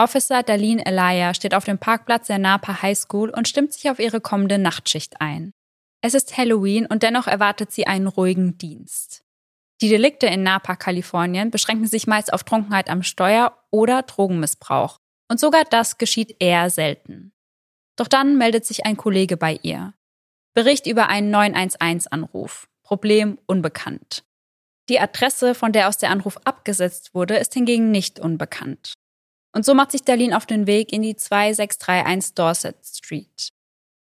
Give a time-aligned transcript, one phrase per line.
[0.00, 3.98] Officer Darlene Elia steht auf dem Parkplatz der Napa High School und stimmt sich auf
[3.98, 5.52] ihre kommende Nachtschicht ein.
[6.00, 9.22] Es ist Halloween und dennoch erwartet sie einen ruhigen Dienst.
[9.82, 14.96] Die Delikte in Napa, Kalifornien beschränken sich meist auf Trunkenheit am Steuer oder Drogenmissbrauch.
[15.28, 17.34] Und sogar das geschieht eher selten.
[17.96, 19.92] Doch dann meldet sich ein Kollege bei ihr.
[20.54, 22.68] Bericht über einen 911-Anruf.
[22.82, 24.24] Problem unbekannt.
[24.88, 28.94] Die Adresse, von der aus der Anruf abgesetzt wurde, ist hingegen nicht unbekannt.
[29.52, 33.50] Und so macht sich Darlene auf den Weg in die 2631 Dorset Street.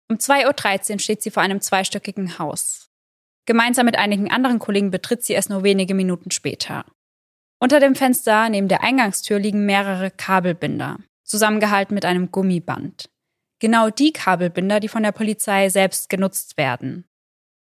[0.09, 2.89] Um 2.13 Uhr steht sie vor einem zweistöckigen Haus.
[3.45, 6.85] Gemeinsam mit einigen anderen Kollegen betritt sie es nur wenige Minuten später.
[7.59, 13.09] Unter dem Fenster neben der Eingangstür liegen mehrere Kabelbinder, zusammengehalten mit einem Gummiband.
[13.59, 17.05] Genau die Kabelbinder, die von der Polizei selbst genutzt werden.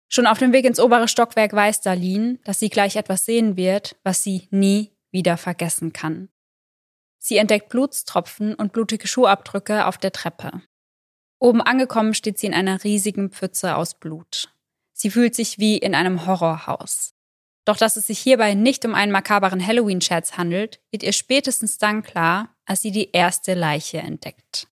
[0.09, 3.95] Schon auf dem Weg ins obere Stockwerk weiß Darlene, dass sie gleich etwas sehen wird,
[4.03, 6.29] was sie nie wieder vergessen kann.
[7.27, 10.61] Sie entdeckt Blutstropfen und blutige Schuhabdrücke auf der Treppe.
[11.39, 14.53] Oben angekommen steht sie in einer riesigen Pfütze aus Blut.
[14.93, 17.15] Sie fühlt sich wie in einem Horrorhaus.
[17.65, 22.01] Doch dass es sich hierbei nicht um einen makaberen Halloween-Scherz handelt, wird ihr spätestens dann
[22.01, 24.69] klar, als sie die erste Leiche entdeckt.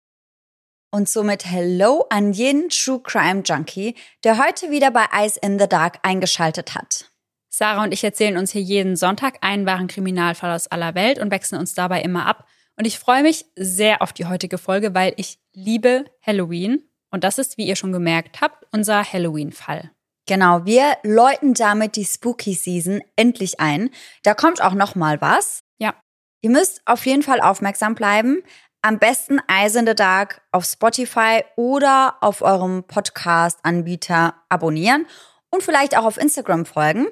[0.91, 5.67] Und somit Hello an jeden True Crime Junkie, der heute wieder bei Eyes in the
[5.67, 7.09] Dark eingeschaltet hat.
[7.55, 11.29] Sarah und ich erzählen uns hier jeden Sonntag einen wahren Kriminalfall aus aller Welt und
[11.29, 12.47] wechseln uns dabei immer ab.
[12.77, 16.83] Und ich freue mich sehr auf die heutige Folge, weil ich liebe Halloween.
[17.11, 19.91] Und das ist, wie ihr schon gemerkt habt, unser Halloween-Fall.
[20.25, 23.91] Genau, wir läuten damit die Spooky Season endlich ein.
[24.23, 25.59] Da kommt auch noch mal was.
[25.77, 25.93] Ja.
[26.41, 28.41] Ihr müsst auf jeden Fall aufmerksam bleiben.
[28.81, 35.05] Am besten Eyes in the Dark auf Spotify oder auf eurem Podcast-Anbieter abonnieren
[35.51, 37.05] und vielleicht auch auf Instagram folgen.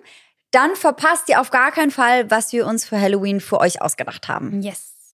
[0.52, 4.28] Dann verpasst ihr auf gar keinen Fall, was wir uns für Halloween für euch ausgedacht
[4.28, 4.62] haben.
[4.62, 5.16] Yes.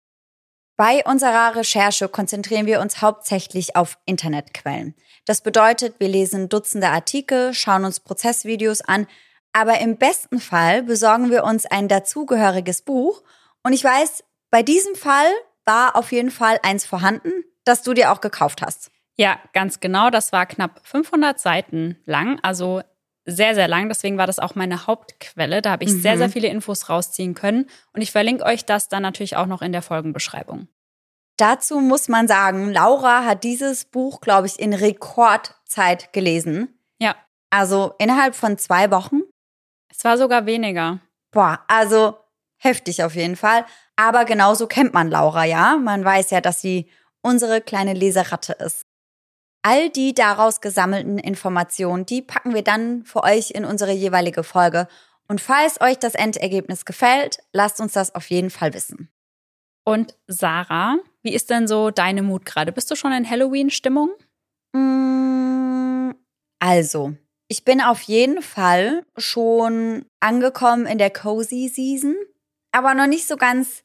[0.77, 4.95] Bei unserer Recherche konzentrieren wir uns hauptsächlich auf Internetquellen.
[5.25, 9.07] Das bedeutet, wir lesen Dutzende Artikel, schauen uns Prozessvideos an,
[9.53, 13.23] aber im besten Fall besorgen wir uns ein dazugehöriges Buch.
[13.63, 15.27] Und ich weiß, bei diesem Fall
[15.65, 17.31] war auf jeden Fall eins vorhanden,
[17.65, 18.91] das du dir auch gekauft hast.
[19.17, 20.11] Ja, ganz genau.
[20.11, 22.83] Das war knapp 500 Seiten lang, also
[23.25, 23.89] sehr, sehr lang.
[23.89, 25.63] Deswegen war das auch meine Hauptquelle.
[25.63, 26.01] Da habe ich mhm.
[26.01, 27.67] sehr, sehr viele Infos rausziehen können.
[27.93, 30.69] Und ich verlinke euch das dann natürlich auch noch in der Folgenbeschreibung.
[31.37, 36.79] Dazu muss man sagen, Laura hat dieses Buch, glaube ich, in Rekordzeit gelesen.
[37.01, 37.17] Ja.
[37.51, 39.23] Also innerhalb von zwei Wochen.
[39.91, 41.01] Es war sogar weniger.
[41.33, 42.17] Boah, also
[42.59, 43.65] heftig auf jeden Fall.
[43.97, 45.77] Aber genauso kennt man Laura ja.
[45.77, 46.89] Man weiß ja, dass sie
[47.21, 48.83] unsere kleine Leseratte ist.
[49.67, 54.89] All die daraus gesammelten Informationen, die packen wir dann für euch in unsere jeweilige Folge.
[55.27, 59.09] Und falls euch das Endergebnis gefällt, lasst uns das auf jeden Fall wissen.
[59.83, 62.73] Und Sarah, wie ist denn so deine Mut gerade?
[62.73, 64.11] Bist du schon in Halloween-Stimmung?
[64.73, 66.11] Mm,
[66.59, 67.15] also,
[67.49, 72.17] ich bin auf jeden Fall schon angekommen in der Cozy Season,
[72.71, 73.83] aber noch nicht so ganz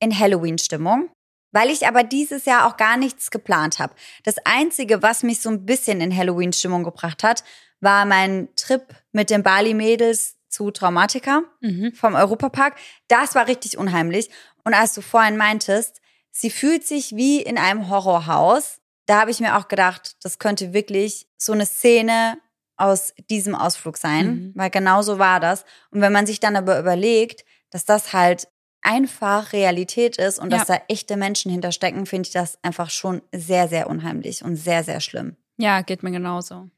[0.00, 1.08] in Halloween-Stimmung.
[1.52, 3.94] Weil ich aber dieses Jahr auch gar nichts geplant habe.
[4.24, 7.42] Das Einzige, was mich so ein bisschen in Halloween-Stimmung gebracht hat,
[7.80, 11.92] war mein Trip mit den Bali-Mädels zu Traumatica mhm.
[11.94, 12.76] vom Europapark.
[13.08, 14.30] Das war richtig unheimlich.
[14.64, 16.00] Und als du vorhin meintest,
[16.30, 20.72] sie fühlt sich wie in einem Horrorhaus, da habe ich mir auch gedacht, das könnte
[20.72, 22.38] wirklich so eine Szene
[22.76, 24.52] aus diesem Ausflug sein, mhm.
[24.54, 25.64] weil genau so war das.
[25.90, 28.48] Und wenn man sich dann aber überlegt, dass das halt
[28.82, 30.58] einfach Realität ist und ja.
[30.58, 34.84] dass da echte Menschen hinterstecken, finde ich das einfach schon sehr, sehr unheimlich und sehr,
[34.84, 35.36] sehr schlimm.
[35.58, 36.70] Ja, geht mir genauso.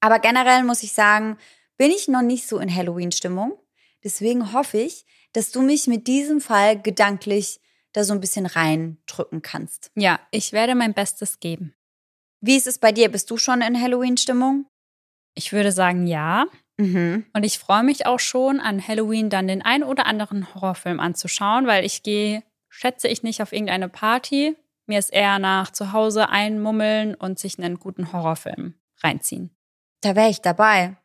[0.00, 1.36] Aber generell muss ich sagen,
[1.76, 3.58] bin ich noch nicht so in Halloween-Stimmung.
[4.02, 7.60] Deswegen hoffe ich, dass du mich mit diesem Fall gedanklich
[7.92, 9.90] da so ein bisschen reindrücken kannst.
[9.94, 11.74] Ja, ich werde mein Bestes geben.
[12.40, 13.10] Wie ist es bei dir?
[13.10, 14.66] Bist du schon in Halloween-Stimmung?
[15.34, 16.46] Ich würde sagen, ja.
[16.80, 17.26] Mhm.
[17.34, 21.66] Und ich freue mich auch schon, an Halloween dann den ein oder anderen Horrorfilm anzuschauen,
[21.66, 24.56] weil ich gehe, schätze ich nicht, auf irgendeine Party.
[24.86, 29.54] Mir ist eher nach zu Hause einmummeln und sich einen guten Horrorfilm reinziehen.
[30.00, 30.96] Da wäre ich dabei.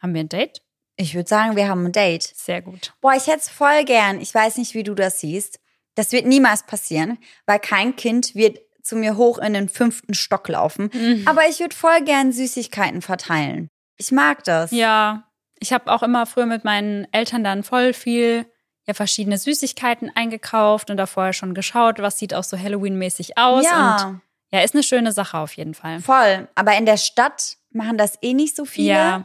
[0.00, 0.62] Haben wir ein Date?
[0.96, 2.22] Ich würde sagen, wir haben ein Date.
[2.22, 2.92] Sehr gut.
[3.00, 4.20] Boah, ich hätte es voll gern.
[4.20, 5.58] Ich weiß nicht, wie du das siehst.
[5.94, 10.48] Das wird niemals passieren, weil kein Kind wird zu mir hoch in den fünften Stock
[10.48, 10.90] laufen.
[10.92, 11.22] Mhm.
[11.26, 13.68] Aber ich würde voll gern Süßigkeiten verteilen.
[14.02, 14.70] Ich mag das.
[14.70, 15.24] Ja,
[15.58, 18.46] ich habe auch immer früher mit meinen Eltern dann voll viel
[18.86, 23.64] ja verschiedene Süßigkeiten eingekauft und da vorher schon geschaut, was sieht auch so Halloween-mäßig aus.
[23.64, 24.08] Ja.
[24.08, 24.20] Und
[24.52, 26.00] ja, ist eine schöne Sache auf jeden Fall.
[26.00, 26.48] Voll.
[26.56, 28.88] Aber in der Stadt machen das eh nicht so viele.
[28.88, 29.24] Ja.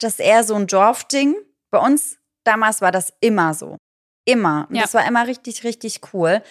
[0.00, 1.36] Das ist eher so ein Dorfding.
[1.70, 3.76] Bei uns damals war das immer so.
[4.24, 4.66] Immer.
[4.70, 4.82] Und ja.
[4.82, 6.42] das war immer richtig, richtig cool.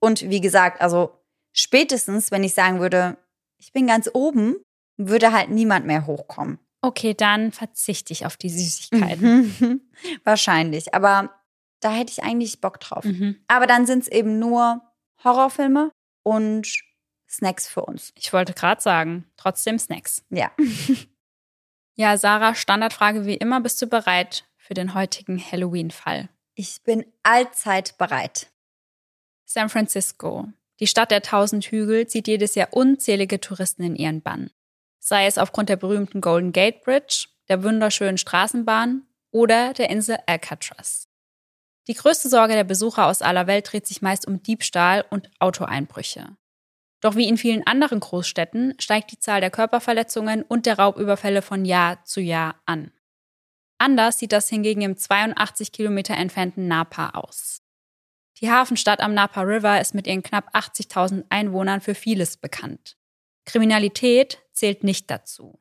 [0.00, 3.16] Und wie gesagt, also Spätestens, wenn ich sagen würde,
[3.58, 4.56] ich bin ganz oben,
[4.96, 6.58] würde halt niemand mehr hochkommen.
[6.82, 9.88] Okay, dann verzichte ich auf die Süßigkeiten.
[10.24, 10.94] Wahrscheinlich.
[10.94, 11.32] Aber
[11.80, 13.04] da hätte ich eigentlich Bock drauf.
[13.04, 13.36] Mhm.
[13.46, 14.82] Aber dann sind es eben nur
[15.22, 15.92] Horrorfilme
[16.24, 16.66] und
[17.28, 18.12] Snacks für uns.
[18.16, 20.24] Ich wollte gerade sagen, trotzdem Snacks.
[20.28, 20.50] Ja.
[21.94, 26.28] ja, Sarah, Standardfrage wie immer, bist du bereit für den heutigen Halloween-Fall?
[26.54, 28.50] Ich bin allzeit bereit.
[29.44, 30.48] San Francisco,
[30.80, 34.50] die Stadt der tausend Hügel, zieht jedes Jahr unzählige Touristen in ihren Bann.
[35.04, 39.02] Sei es aufgrund der berühmten Golden Gate Bridge, der wunderschönen Straßenbahn
[39.32, 41.08] oder der Insel Alcatraz.
[41.88, 46.36] Die größte Sorge der Besucher aus aller Welt dreht sich meist um Diebstahl und Autoeinbrüche.
[47.00, 51.64] Doch wie in vielen anderen Großstädten steigt die Zahl der Körperverletzungen und der Raubüberfälle von
[51.64, 52.92] Jahr zu Jahr an.
[53.78, 57.60] Anders sieht das hingegen im 82 Kilometer entfernten Napa aus.
[58.38, 62.96] Die Hafenstadt am Napa River ist mit ihren knapp 80.000 Einwohnern für vieles bekannt.
[63.44, 65.60] Kriminalität zählt nicht dazu.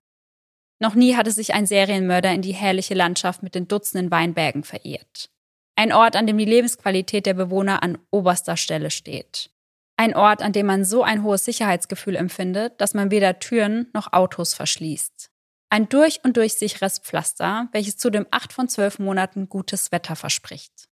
[0.80, 5.30] Noch nie hatte sich ein Serienmörder in die herrliche Landschaft mit den Dutzenden Weinbergen verirrt.
[5.76, 9.52] Ein Ort, an dem die Lebensqualität der Bewohner an oberster Stelle steht.
[9.98, 14.14] Ein Ort, an dem man so ein hohes Sicherheitsgefühl empfindet, dass man weder Türen noch
[14.14, 15.30] Autos verschließt.
[15.70, 20.90] Ein durch und durch sicheres Pflaster, welches zudem acht von zwölf Monaten gutes Wetter verspricht.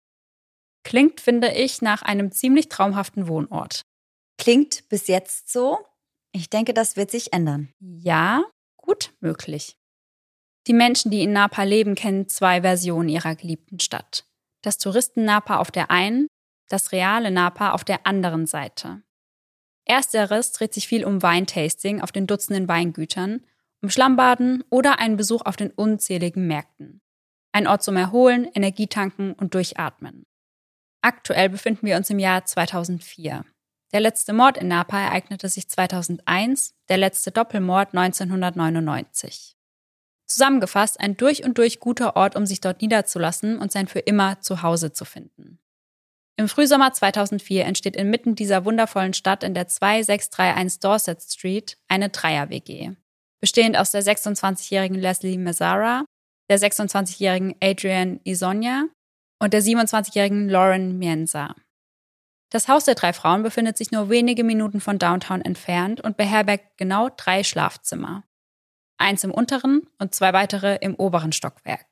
[0.85, 3.82] Klingt, finde ich, nach einem ziemlich traumhaften Wohnort.
[4.38, 5.78] Klingt bis jetzt so.
[6.32, 7.73] Ich denke, das wird sich ändern.
[7.79, 8.44] Ja,
[8.76, 9.76] gut möglich.
[10.67, 14.25] Die Menschen, die in Napa leben, kennen zwei Versionen ihrer geliebten Stadt.
[14.62, 16.29] Das Touristen-Napa auf der einen
[16.73, 19.02] das reale Napa auf der anderen Seite.
[19.84, 23.44] Ersteres dreht sich viel um Weintasting auf den Dutzenden Weingütern,
[23.82, 27.00] um Schlammbaden oder einen Besuch auf den unzähligen Märkten.
[27.52, 30.25] Ein Ort zum Erholen, Energietanken und Durchatmen.
[31.02, 33.44] Aktuell befinden wir uns im Jahr 2004.
[33.92, 39.56] Der letzte Mord in Napa ereignete sich 2001, der letzte Doppelmord 1999.
[40.26, 44.40] Zusammengefasst ein durch und durch guter Ort, um sich dort niederzulassen und sein für immer
[44.40, 45.58] Zuhause zu finden.
[46.38, 52.92] Im Frühsommer 2004 entsteht inmitten dieser wundervollen Stadt in der 2631 Dorset Street eine Dreier-WG.
[53.40, 56.06] Bestehend aus der 26-jährigen Leslie Mazzara,
[56.48, 58.86] der 26-jährigen Adrienne Isonia
[59.38, 61.54] und der 27-jährigen Lauren Mienza.
[62.52, 66.76] Das Haus der drei Frauen befindet sich nur wenige Minuten von Downtown entfernt und beherbergt
[66.76, 68.25] genau drei Schlafzimmer.
[68.99, 71.87] Eins im unteren und zwei weitere im oberen Stockwerk.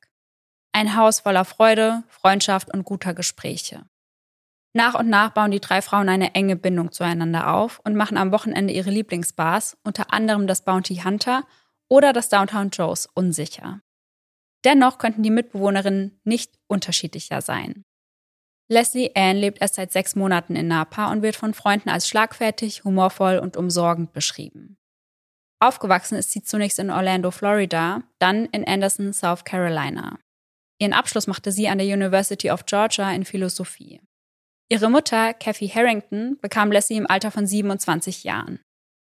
[0.73, 3.87] Ein Haus voller Freude, Freundschaft und guter Gespräche.
[4.75, 8.31] Nach und nach bauen die drei Frauen eine enge Bindung zueinander auf und machen am
[8.31, 11.45] Wochenende ihre Lieblingsbars, unter anderem das Bounty Hunter
[11.89, 13.81] oder das Downtown Joe's, unsicher.
[14.65, 17.87] Dennoch könnten die Mitbewohnerinnen nicht unterschiedlicher sein.
[18.71, 22.85] Leslie Ann lebt erst seit sechs Monaten in Napa und wird von Freunden als schlagfertig,
[22.85, 24.77] humorvoll und umsorgend beschrieben.
[25.59, 30.21] Aufgewachsen ist sie zunächst in Orlando, Florida, dann in Anderson, South Carolina.
[30.79, 34.01] Ihren Abschluss machte sie an der University of Georgia in Philosophie.
[34.69, 38.61] Ihre Mutter, Kathy Harrington, bekam Leslie im Alter von 27 Jahren.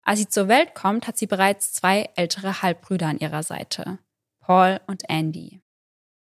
[0.03, 3.99] Als sie zur Welt kommt, hat sie bereits zwei ältere Halbbrüder an ihrer Seite,
[4.39, 5.59] Paul und Andy.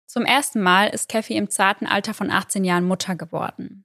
[0.09, 3.83] Zum ersten Mal ist Kathy im zarten Alter von 18 Jahren Mutter geworden.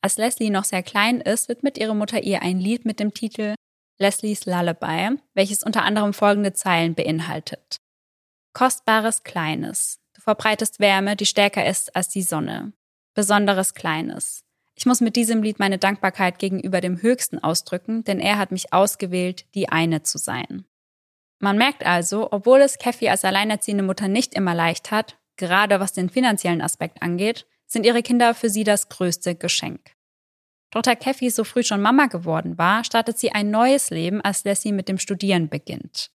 [0.00, 3.56] Als Leslie noch sehr klein ist, widmet ihre Mutter ihr ein Lied mit dem Titel
[3.98, 7.78] Leslies Lullaby, welches unter anderem folgende Zeilen beinhaltet.
[8.52, 9.98] Kostbares Kleines.
[10.14, 12.72] Du verbreitest Wärme, die stärker ist als die Sonne.
[13.14, 14.44] Besonderes Kleines.
[14.76, 18.72] Ich muss mit diesem Lied meine Dankbarkeit gegenüber dem Höchsten ausdrücken, denn er hat mich
[18.72, 20.66] ausgewählt, die eine zu sein.
[21.40, 25.94] Man merkt also, obwohl es Kathy als alleinerziehende Mutter nicht immer leicht hat, gerade was
[25.94, 29.92] den finanziellen Aspekt angeht, sind ihre Kinder für sie das größte Geschenk.
[30.70, 34.72] Da Kathy so früh schon Mama geworden war, startet sie ein neues Leben, als Lassie
[34.72, 36.10] mit dem Studieren beginnt.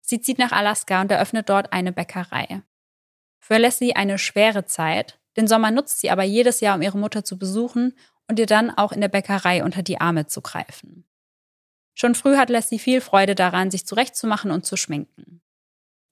[0.00, 2.62] Sie zieht nach Alaska und eröffnet dort eine Bäckerei.
[3.38, 7.24] Für Lassie eine schwere Zeit, den Sommer nutzt sie aber jedes Jahr, um ihre Mutter
[7.24, 7.94] zu besuchen
[8.28, 11.04] und ihr dann auch in der Bäckerei unter die Arme zu greifen.
[11.94, 15.42] Schon früh hat Leslie viel Freude daran, sich zurechtzumachen und zu schminken.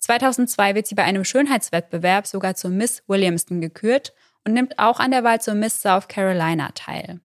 [0.04, 4.12] 2002 wird sie bei einem Schönheitswettbewerb sogar zur Miss Williamston gekürt
[4.44, 7.20] und nimmt auch an der Wahl zur Miss South Carolina teil.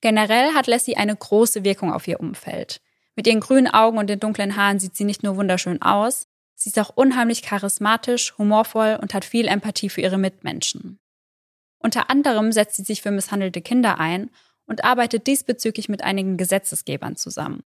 [0.00, 2.80] Generell hat Leslie eine große Wirkung auf ihr Umfeld.
[3.16, 6.68] Mit ihren grünen Augen und den dunklen Haaren sieht sie nicht nur wunderschön aus, sie
[6.68, 11.00] ist auch unheimlich charismatisch, humorvoll und hat viel Empathie für ihre Mitmenschen.
[11.78, 14.30] Unter anderem setzt sie sich für misshandelte Kinder ein
[14.66, 17.64] und arbeitet diesbezüglich mit einigen Gesetzesgebern zusammen.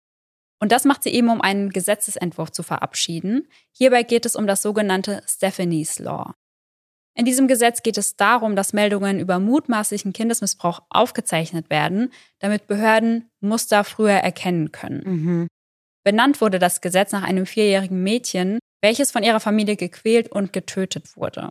[0.59, 3.49] Und das macht sie eben, um einen Gesetzesentwurf zu verabschieden.
[3.73, 6.33] Hierbei geht es um das sogenannte Stephanie's Law.
[7.15, 13.31] In diesem Gesetz geht es darum, dass Meldungen über mutmaßlichen Kindesmissbrauch aufgezeichnet werden, damit Behörden
[13.41, 15.03] Muster früher erkennen können.
[15.05, 15.49] Mhm.
[16.05, 21.17] Benannt wurde das Gesetz nach einem vierjährigen Mädchen, welches von ihrer Familie gequält und getötet
[21.17, 21.49] wurde.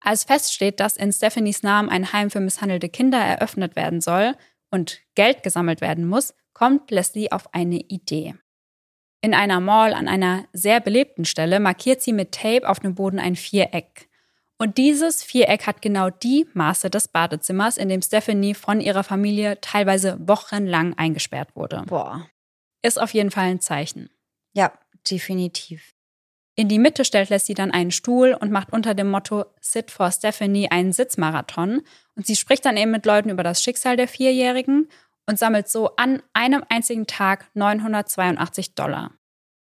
[0.00, 4.34] Als feststeht, dass in Stephanies Namen ein Heim für misshandelte Kinder eröffnet werden soll
[4.70, 8.34] und Geld gesammelt werden muss, kommt Leslie auf eine Idee.
[9.20, 13.18] In einer Mall an einer sehr belebten Stelle markiert sie mit Tape auf dem Boden
[13.18, 14.08] ein Viereck.
[14.56, 19.60] Und dieses Viereck hat genau die Maße des Badezimmers, in dem Stephanie von ihrer Familie
[19.60, 21.82] teilweise wochenlang eingesperrt wurde.
[21.86, 22.26] Boah.
[22.80, 24.08] Ist auf jeden Fall ein Zeichen.
[24.54, 24.72] Ja,
[25.10, 25.92] definitiv.
[26.54, 30.10] In die Mitte stellt Leslie dann einen Stuhl und macht unter dem Motto Sit for
[30.10, 31.82] Stephanie einen Sitzmarathon.
[32.14, 34.88] Und sie spricht dann eben mit Leuten über das Schicksal der Vierjährigen
[35.28, 39.12] und sammelt so an einem einzigen Tag 982 Dollar.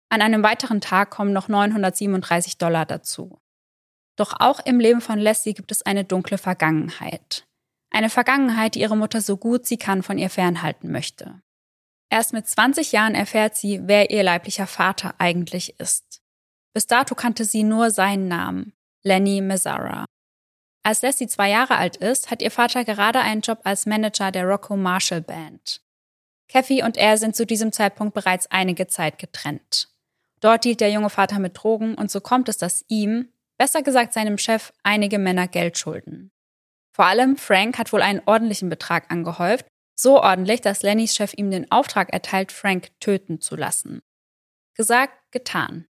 [0.09, 3.39] An einem weiteren Tag kommen noch 937 Dollar dazu.
[4.15, 7.45] Doch auch im Leben von Leslie gibt es eine dunkle Vergangenheit.
[7.91, 11.41] Eine Vergangenheit, die ihre Mutter so gut sie kann von ihr fernhalten möchte.
[12.09, 16.21] Erst mit 20 Jahren erfährt sie, wer ihr leiblicher Vater eigentlich ist.
[16.73, 18.73] Bis dato kannte sie nur seinen Namen,
[19.03, 20.05] Lenny Mazzara.
[20.87, 24.45] Als Leslie zwei Jahre alt ist, hat ihr Vater gerade einen Job als Manager der
[24.45, 25.81] Rocco Marshall Band.
[26.47, 29.89] Kathy und er sind zu diesem Zeitpunkt bereits einige Zeit getrennt.
[30.39, 34.13] Dort dealt der junge Vater mit Drogen und so kommt es, dass ihm, besser gesagt
[34.13, 36.31] seinem Chef, einige Männer Geld schulden.
[36.93, 41.51] Vor allem Frank hat wohl einen ordentlichen Betrag angehäuft, so ordentlich, dass Lennys Chef ihm
[41.51, 44.01] den Auftrag erteilt, Frank töten zu lassen.
[44.73, 45.86] Gesagt, getan.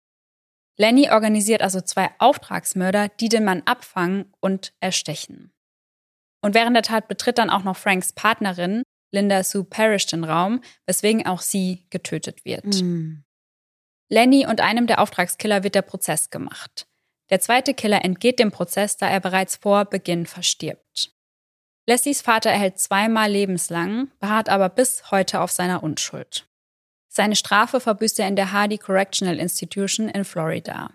[0.77, 5.51] Lenny organisiert also zwei Auftragsmörder, die den Mann abfangen und erstechen.
[6.41, 10.61] Und während der Tat betritt dann auch noch Franks Partnerin, Linda Sue Parrish, den Raum,
[10.85, 12.81] weswegen auch sie getötet wird.
[12.81, 13.23] Mhm.
[14.09, 16.87] Lenny und einem der Auftragskiller wird der Prozess gemacht.
[17.29, 21.13] Der zweite Killer entgeht dem Prozess, da er bereits vor Beginn verstirbt.
[21.85, 26.46] Leslies Vater erhält zweimal lebenslang, beharrt aber bis heute auf seiner Unschuld.
[27.17, 30.91] Seine Strafe verbüßt er in der Hardy Correctional Institution in Florida.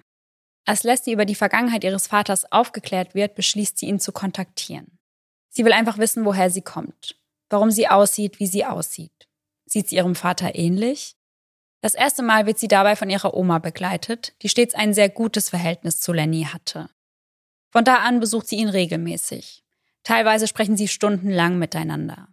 [0.65, 5.01] Als Leslie über die Vergangenheit ihres Vaters aufgeklärt wird, beschließt sie ihn zu kontaktieren.
[5.49, 7.17] Sie will einfach wissen, woher sie kommt,
[7.51, 9.27] warum sie aussieht, wie sie aussieht.
[9.67, 11.17] Sieht sie ihrem Vater ähnlich?
[11.81, 15.49] Das erste Mal wird sie dabei von ihrer Oma begleitet, die stets ein sehr gutes
[15.49, 16.89] Verhältnis zu Lenny hatte.
[17.73, 19.65] Von da an besucht sie ihn regelmäßig.
[20.05, 22.29] Teilweise sprechen sie stundenlang miteinander.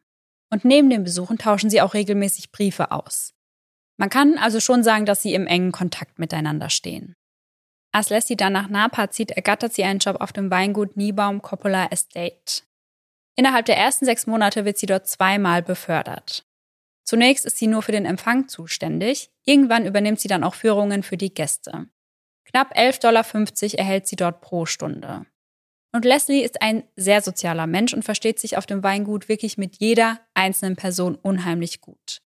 [0.51, 3.34] Und neben den Besuchen tauschen sie auch regelmäßig Briefe aus.
[4.00, 7.15] Man kann also schon sagen, dass sie im engen Kontakt miteinander stehen.
[7.91, 11.88] Als Leslie dann nach Napa zieht, ergattert sie einen Job auf dem Weingut Niebaum Coppola
[11.91, 12.63] Estate.
[13.36, 16.46] Innerhalb der ersten sechs Monate wird sie dort zweimal befördert.
[17.03, 21.18] Zunächst ist sie nur für den Empfang zuständig, irgendwann übernimmt sie dann auch Führungen für
[21.18, 21.88] die Gäste.
[22.46, 25.25] Knapp 11,50 Dollar erhält sie dort pro Stunde.
[25.91, 29.77] Und Leslie ist ein sehr sozialer Mensch und versteht sich auf dem Weingut wirklich mit
[29.77, 32.22] jeder einzelnen Person unheimlich gut.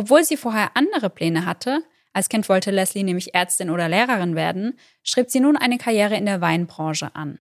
[0.00, 4.78] Obwohl sie vorher andere Pläne hatte, als Kind wollte Leslie nämlich Ärztin oder Lehrerin werden,
[5.02, 7.38] strebt sie nun eine Karriere in der Weinbranche an.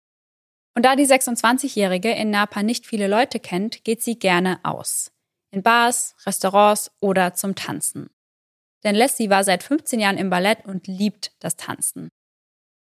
[0.75, 5.13] Und da die 26-Jährige in Napa nicht viele Leute kennt, geht sie gerne aus
[5.51, 8.09] in Bars, Restaurants oder zum Tanzen.
[8.83, 12.09] Denn Leslie war seit 15 Jahren im Ballett und liebt das Tanzen.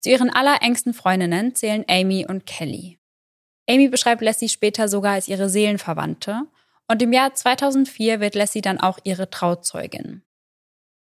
[0.02, 3.00] Zu ihren allerengsten Freundinnen zählen Amy und Kelly.
[3.70, 6.48] Amy beschreibt Leslie später sogar als ihre Seelenverwandte
[6.90, 10.24] und im Jahr 2004 wird Leslie dann auch ihre Trauzeugin.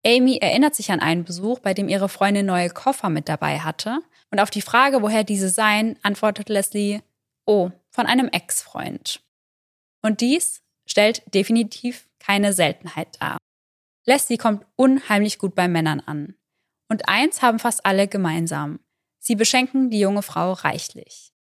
[0.04, 4.00] Amy erinnert sich an einen Besuch, bei dem ihre Freundin neue Koffer mit dabei hatte
[4.30, 7.00] und auf die Frage, woher diese seien, antwortet Leslie,
[7.46, 9.20] oh, von einem Ex-Freund.
[10.02, 13.38] Und dies stellt definitiv keine Seltenheit dar.
[14.06, 16.34] Leslie kommt unheimlich gut bei Männern an.
[16.88, 18.80] Und eins haben fast alle gemeinsam.
[19.18, 21.32] Sie beschenken die junge Frau reichlich.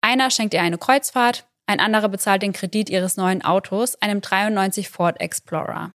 [0.00, 4.88] Einer schenkt ihr eine Kreuzfahrt, ein anderer bezahlt den Kredit ihres neuen Autos, einem 93
[4.88, 5.92] Ford Explorer.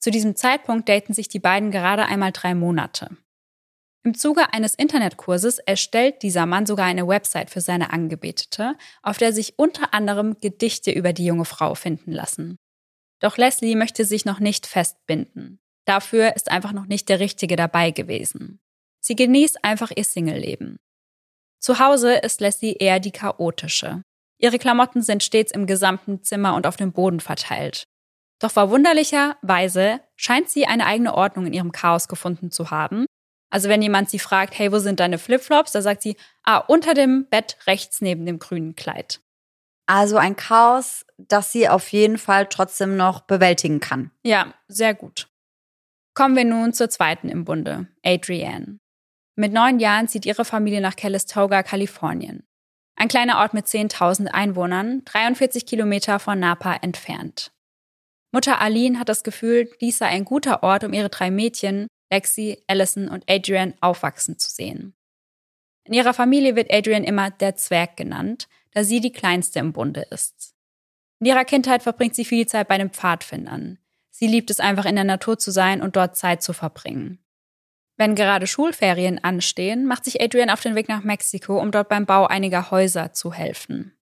[0.00, 3.16] Zu diesem Zeitpunkt daten sich die beiden gerade einmal drei Monate.
[4.04, 9.32] Im Zuge eines Internetkurses erstellt dieser Mann sogar eine Website für seine Angebetete, auf der
[9.32, 12.56] sich unter anderem Gedichte über die junge Frau finden lassen.
[13.20, 15.58] Doch Leslie möchte sich noch nicht festbinden.
[15.86, 18.60] Dafür ist einfach noch nicht der Richtige dabei gewesen.
[19.00, 20.76] Sie genießt einfach ihr Single-Leben.
[21.58, 24.02] Zu Hause ist Leslie eher die chaotische.
[24.38, 27.84] Ihre Klamotten sind stets im gesamten Zimmer und auf dem Boden verteilt.
[28.38, 33.06] Doch verwunderlicherweise scheint sie eine eigene Ordnung in ihrem Chaos gefunden zu haben
[33.50, 35.72] also wenn jemand sie fragt, hey, wo sind deine Flipflops?
[35.72, 39.20] Da sagt sie, ah, unter dem Bett rechts neben dem grünen Kleid.
[39.86, 44.10] Also ein Chaos, das sie auf jeden Fall trotzdem noch bewältigen kann.
[44.24, 45.28] Ja, sehr gut.
[46.14, 48.78] Kommen wir nun zur zweiten im Bunde, Adrienne.
[49.36, 52.46] Mit neun Jahren zieht ihre Familie nach Calistoga, Kalifornien.
[52.96, 57.52] Ein kleiner Ort mit 10.000 Einwohnern, 43 Kilometer von Napa entfernt.
[58.32, 62.62] Mutter Aline hat das Gefühl, dies sei ein guter Ort, um ihre drei Mädchen, Lexi,
[62.66, 64.94] Allison und Adrian, aufwachsen zu sehen.
[65.84, 70.06] In ihrer Familie wird Adrian immer der Zwerg genannt, da sie die kleinste im Bunde
[70.10, 70.54] ist.
[71.20, 73.78] In ihrer Kindheit verbringt sie viel Zeit bei den Pfadfindern.
[74.10, 77.18] Sie liebt es einfach in der Natur zu sein und dort Zeit zu verbringen.
[77.96, 82.04] Wenn gerade Schulferien anstehen, macht sich Adrian auf den Weg nach Mexiko, um dort beim
[82.04, 83.96] Bau einiger Häuser zu helfen.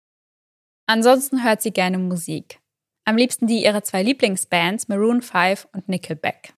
[0.87, 2.61] Ansonsten hört sie gerne Musik.
[3.05, 6.55] Am liebsten die ihrer zwei Lieblingsbands Maroon 5 und Nickelback.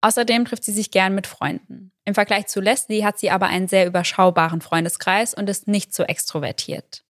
[0.00, 1.92] Außerdem trifft sie sich gern mit Freunden.
[2.04, 6.02] Im Vergleich zu Leslie hat sie aber einen sehr überschaubaren Freundeskreis und ist nicht so
[6.04, 7.04] extrovertiert.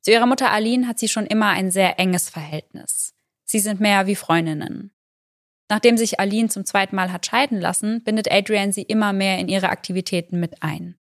[0.00, 3.14] Zu ihrer Mutter Aline hat sie schon immer ein sehr enges Verhältnis.
[3.44, 4.92] Sie sind mehr wie Freundinnen.
[5.72, 9.48] Nachdem sich Aline zum zweiten Mal hat scheiden lassen, bindet Adrian sie immer mehr in
[9.48, 10.98] ihre Aktivitäten mit ein.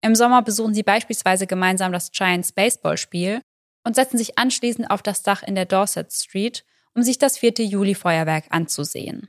[0.00, 3.42] Im Sommer besuchen sie beispielsweise gemeinsam das Giants Baseballspiel
[3.84, 6.64] und setzen sich anschließend auf das Dach in der Dorset Street,
[6.94, 7.56] um sich das 4.
[7.58, 9.28] Juli-Feuerwerk anzusehen.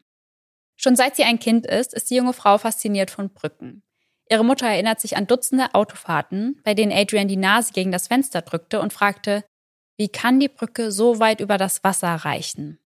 [0.78, 3.84] Schon seit sie ein Kind ist, ist die junge Frau fasziniert von Brücken.
[4.30, 8.42] Ihre Mutter erinnert sich an Dutzende Autofahrten, bei denen Adrian die Nase gegen das Fenster
[8.42, 9.44] drückte und fragte,
[9.98, 12.81] wie kann die Brücke so weit über das Wasser reichen?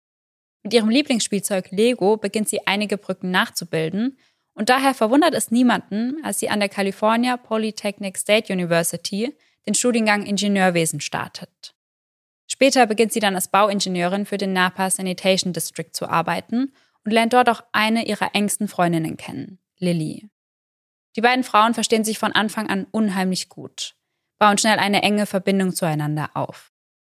[0.62, 4.18] Mit ihrem Lieblingsspielzeug Lego beginnt sie einige Brücken nachzubilden
[4.54, 10.24] und daher verwundert es niemanden, als sie an der California Polytechnic State University den Studiengang
[10.24, 11.74] Ingenieurwesen startet.
[12.46, 16.72] Später beginnt sie dann als Bauingenieurin für den Napa Sanitation District zu arbeiten
[17.04, 20.28] und lernt dort auch eine ihrer engsten Freundinnen kennen, Lily.
[21.16, 23.94] Die beiden Frauen verstehen sich von Anfang an unheimlich gut,
[24.38, 26.72] bauen schnell eine enge Verbindung zueinander auf.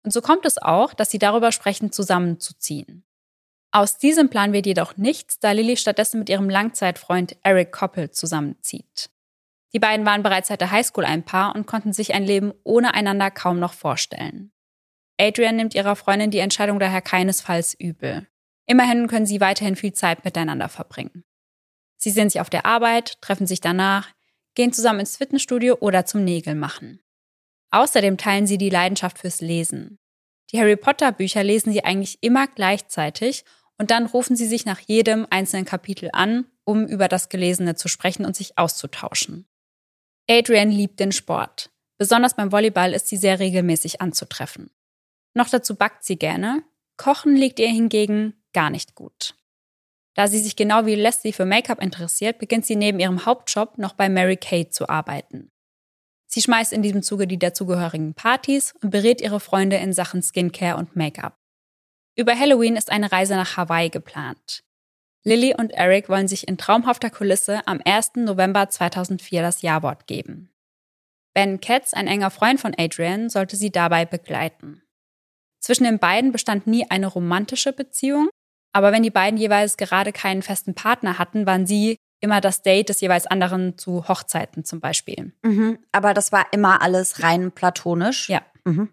[0.03, 3.05] Und so kommt es auch, dass sie darüber sprechen, zusammenzuziehen.
[3.75, 9.09] Aus diesem Plan wird jedoch nichts, da Lily stattdessen mit ihrem Langzeitfreund Eric Koppel zusammenzieht.
[9.73, 12.93] Die beiden waren bereits seit der Highschool ein Paar und konnten sich ein Leben ohne
[12.93, 14.51] einander kaum noch vorstellen.
[15.19, 18.27] Adrian nimmt ihrer Freundin die Entscheidung daher keinesfalls übel.
[18.67, 21.23] Immerhin können sie weiterhin viel Zeit miteinander verbringen.
[21.97, 24.09] Sie sehen sich auf der Arbeit, treffen sich danach,
[24.53, 27.03] gehen zusammen ins Fitnessstudio oder zum Nägelmachen.
[27.71, 29.97] Außerdem teilen sie die Leidenschaft fürs Lesen.
[30.51, 33.43] Die Harry Potter Bücher lesen sie eigentlich immer gleichzeitig
[33.77, 37.87] und dann rufen sie sich nach jedem einzelnen Kapitel an, um über das Gelesene zu
[37.87, 39.45] sprechen und sich auszutauschen.
[40.29, 41.69] Adrian liebt den Sport.
[41.97, 44.71] Besonders beim Volleyball ist sie sehr regelmäßig anzutreffen.
[45.33, 46.63] Noch dazu backt sie gerne.
[46.97, 49.35] Kochen liegt ihr hingegen gar nicht gut.
[50.15, 53.93] Da sie sich genau wie Leslie für Make-up interessiert, beginnt sie neben ihrem Hauptjob noch
[53.93, 55.51] bei Mary Kay zu arbeiten.
[56.27, 60.77] Sie schmeißt in diesem Zuge die dazugehörigen Partys und berät ihre Freunde in Sachen Skincare
[60.77, 61.42] und Make-up.
[62.15, 64.63] Über Halloween ist eine Reise nach Hawaii geplant.
[65.23, 68.11] Lily und Eric wollen sich in traumhafter Kulisse am 1.
[68.17, 70.49] November 2004 das Jawort geben.
[71.33, 74.83] Ben Katz, ein enger Freund von Adrian, sollte sie dabei begleiten.
[75.59, 78.29] Zwischen den beiden bestand nie eine romantische Beziehung,
[78.73, 82.89] aber wenn die beiden jeweils gerade keinen festen Partner hatten, waren sie immer das Date
[82.89, 85.33] des jeweils anderen zu Hochzeiten zum Beispiel.
[85.41, 88.29] Mhm, aber das war immer alles rein platonisch.
[88.29, 88.41] Ja.
[88.65, 88.89] Mhm.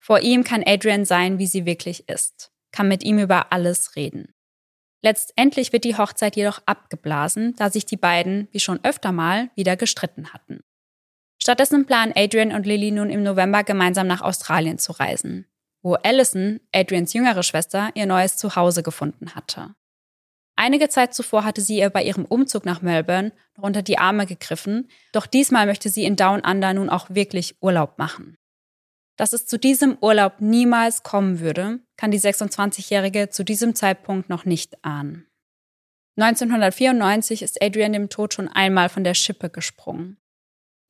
[0.00, 4.34] Vor ihm kann Adrian sein, wie sie wirklich ist, kann mit ihm über alles reden.
[5.02, 9.76] Letztendlich wird die Hochzeit jedoch abgeblasen, da sich die beiden, wie schon öfter mal, wieder
[9.76, 10.60] gestritten hatten.
[11.38, 15.46] Stattdessen planen Adrian und Lily nun im November gemeinsam nach Australien zu reisen
[15.82, 19.74] wo Allison, Adrians jüngere Schwester, ihr neues Zuhause gefunden hatte.
[20.56, 24.26] Einige Zeit zuvor hatte sie ihr bei ihrem Umzug nach Melbourne noch unter die Arme
[24.26, 28.36] gegriffen, doch diesmal möchte sie in Down Under nun auch wirklich Urlaub machen.
[29.16, 34.44] Dass es zu diesem Urlaub niemals kommen würde, kann die 26-Jährige zu diesem Zeitpunkt noch
[34.44, 35.26] nicht ahnen.
[36.16, 40.18] 1994 ist Adrian dem Tod schon einmal von der Schippe gesprungen.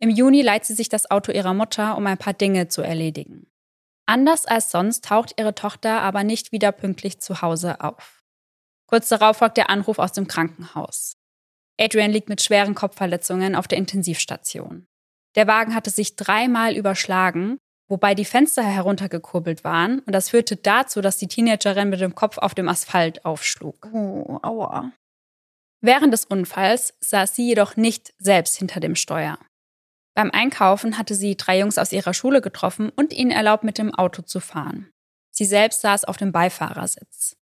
[0.01, 3.47] Im Juni leiht sie sich das Auto ihrer Mutter, um ein paar Dinge zu erledigen.
[4.07, 8.25] Anders als sonst taucht ihre Tochter aber nicht wieder pünktlich zu Hause auf.
[8.87, 11.17] Kurz darauf folgt der Anruf aus dem Krankenhaus.
[11.79, 14.89] Adrian liegt mit schweren Kopfverletzungen auf der Intensivstation.
[15.37, 17.59] Der Wagen hatte sich dreimal überschlagen,
[17.91, 22.39] wobei die Fenster heruntergekurbelt waren und das führte dazu, dass die Teenagerin mit dem Kopf
[22.39, 23.89] auf dem Asphalt aufschlug.
[23.93, 24.93] Oh, aua.
[25.83, 29.39] Während des Unfalls saß sie jedoch nicht selbst hinter dem Steuer.
[30.15, 33.95] Beim Einkaufen hatte sie drei Jungs aus ihrer Schule getroffen und ihnen erlaubt, mit dem
[33.95, 34.91] Auto zu fahren.
[35.31, 37.37] Sie selbst saß auf dem Beifahrersitz.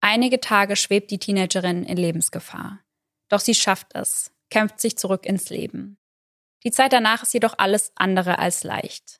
[0.00, 2.80] Einige Tage schwebt die Teenagerin in Lebensgefahr.
[3.28, 5.98] Doch sie schafft es, kämpft sich zurück ins Leben.
[6.64, 9.17] Die Zeit danach ist jedoch alles andere als leicht.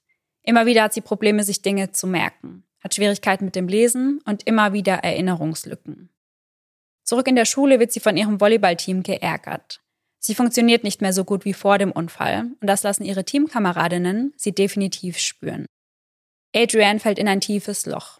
[0.49, 4.47] Immer wieder hat sie Probleme, sich Dinge zu merken, hat Schwierigkeiten mit dem Lesen und
[4.47, 6.09] immer wieder Erinnerungslücken.
[7.05, 9.83] Zurück in der Schule wird sie von ihrem Volleyballteam geärgert.
[10.19, 14.33] Sie funktioniert nicht mehr so gut wie vor dem Unfall und das lassen ihre Teamkameradinnen
[14.39, 15.67] sie definitiv spüren.
[16.57, 18.19] Adrienne fällt in ein tiefes Loch,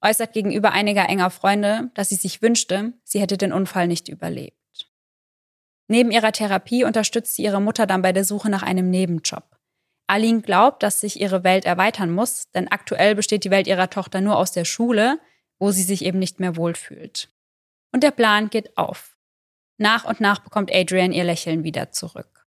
[0.00, 4.56] äußert gegenüber einiger enger Freunde, dass sie sich wünschte, sie hätte den Unfall nicht überlebt.
[5.88, 9.55] Neben ihrer Therapie unterstützt sie ihre Mutter dann bei der Suche nach einem Nebenjob.
[10.06, 14.20] Aline glaubt, dass sich ihre Welt erweitern muss, denn aktuell besteht die Welt ihrer Tochter
[14.20, 15.18] nur aus der Schule,
[15.58, 17.28] wo sie sich eben nicht mehr wohlfühlt.
[17.92, 19.16] Und der Plan geht auf.
[19.78, 22.46] Nach und nach bekommt Adrian ihr Lächeln wieder zurück.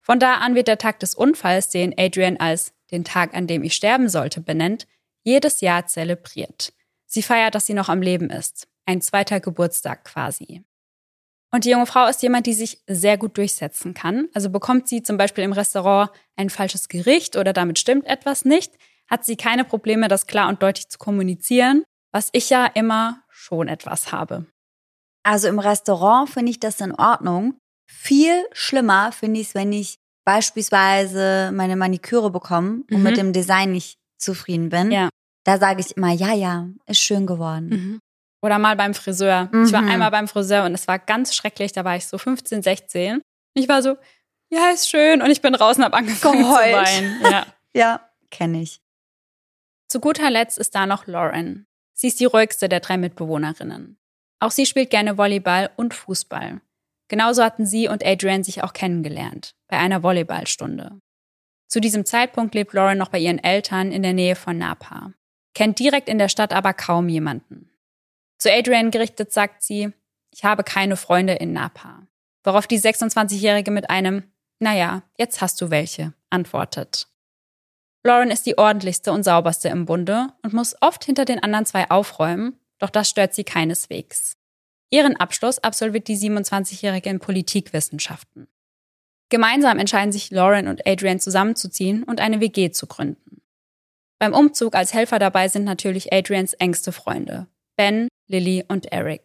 [0.00, 3.62] Von da an wird der Tag des Unfalls, den Adrian als den Tag, an dem
[3.62, 4.86] ich sterben sollte, benennt,
[5.22, 6.72] jedes Jahr zelebriert.
[7.06, 8.68] Sie feiert, dass sie noch am Leben ist.
[8.86, 10.64] Ein zweiter Geburtstag quasi.
[11.54, 14.26] Und die junge Frau ist jemand, die sich sehr gut durchsetzen kann.
[14.34, 18.72] Also bekommt sie zum Beispiel im Restaurant ein falsches Gericht oder damit stimmt etwas nicht,
[19.08, 23.68] hat sie keine Probleme, das klar und deutlich zu kommunizieren, was ich ja immer schon
[23.68, 24.46] etwas habe.
[25.22, 27.56] Also im Restaurant finde ich das in Ordnung.
[27.88, 33.02] Viel schlimmer finde ich es, wenn ich beispielsweise meine Maniküre bekomme und mhm.
[33.04, 34.90] mit dem Design nicht zufrieden bin.
[34.90, 35.08] Ja.
[35.44, 37.68] Da sage ich immer, ja, ja, ist schön geworden.
[37.68, 38.00] Mhm.
[38.44, 39.48] Oder mal beim Friseur.
[39.50, 39.64] Mhm.
[39.64, 39.88] Ich war mhm.
[39.88, 41.72] einmal beim Friseur und es war ganz schrecklich.
[41.72, 43.22] Da war ich so 15, 16.
[43.54, 43.96] Ich war so,
[44.50, 45.22] ja, ist schön.
[45.22, 46.86] Und ich bin raus und habe angefangen Geheult.
[46.86, 47.22] zu weinen.
[47.32, 48.82] Ja, ja kenne ich.
[49.88, 51.66] Zu guter Letzt ist da noch Lauren.
[51.94, 53.96] Sie ist die ruhigste der drei Mitbewohnerinnen.
[54.40, 56.60] Auch sie spielt gerne Volleyball und Fußball.
[57.08, 61.00] Genauso hatten sie und Adrian sich auch kennengelernt, bei einer Volleyballstunde.
[61.68, 65.12] Zu diesem Zeitpunkt lebt Lauren noch bei ihren Eltern in der Nähe von Napa,
[65.54, 67.70] kennt direkt in der Stadt aber kaum jemanden.
[68.44, 69.90] Zu Adrian gerichtet sagt sie,
[70.30, 72.06] ich habe keine Freunde in Napa.
[72.42, 74.22] Worauf die 26-Jährige mit einem,
[74.58, 77.08] naja, jetzt hast du welche, antwortet.
[78.02, 81.90] Lauren ist die ordentlichste und sauberste im Bunde und muss oft hinter den anderen zwei
[81.90, 84.36] aufräumen, doch das stört sie keineswegs.
[84.90, 88.48] Ihren Abschluss absolviert die 27-Jährige in Politikwissenschaften.
[89.30, 93.40] Gemeinsam entscheiden sich Lauren und Adrian zusammenzuziehen und eine WG zu gründen.
[94.18, 99.22] Beim Umzug als Helfer dabei sind natürlich Adrians engste Freunde, Ben, Lily und Eric.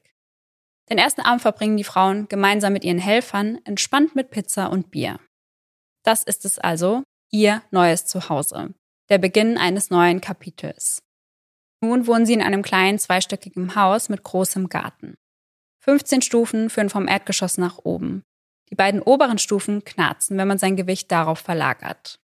[0.89, 5.19] Den ersten Abend verbringen die Frauen gemeinsam mit ihren Helfern entspannt mit Pizza und Bier.
[6.03, 8.73] Das ist es also, ihr neues Zuhause,
[9.09, 11.03] der Beginn eines neuen Kapitels.
[11.81, 15.13] Nun wohnen sie in einem kleinen zweistöckigen Haus mit großem Garten.
[15.81, 18.23] 15 Stufen führen vom Erdgeschoss nach oben.
[18.69, 22.19] Die beiden oberen Stufen knarzen, wenn man sein Gewicht darauf verlagert.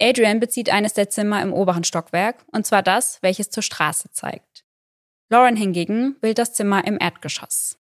[0.00, 4.55] Adrian bezieht eines der Zimmer im oberen Stockwerk, und zwar das, welches zur Straße zeigt.
[5.28, 7.78] Lauren hingegen will das Zimmer im Erdgeschoss.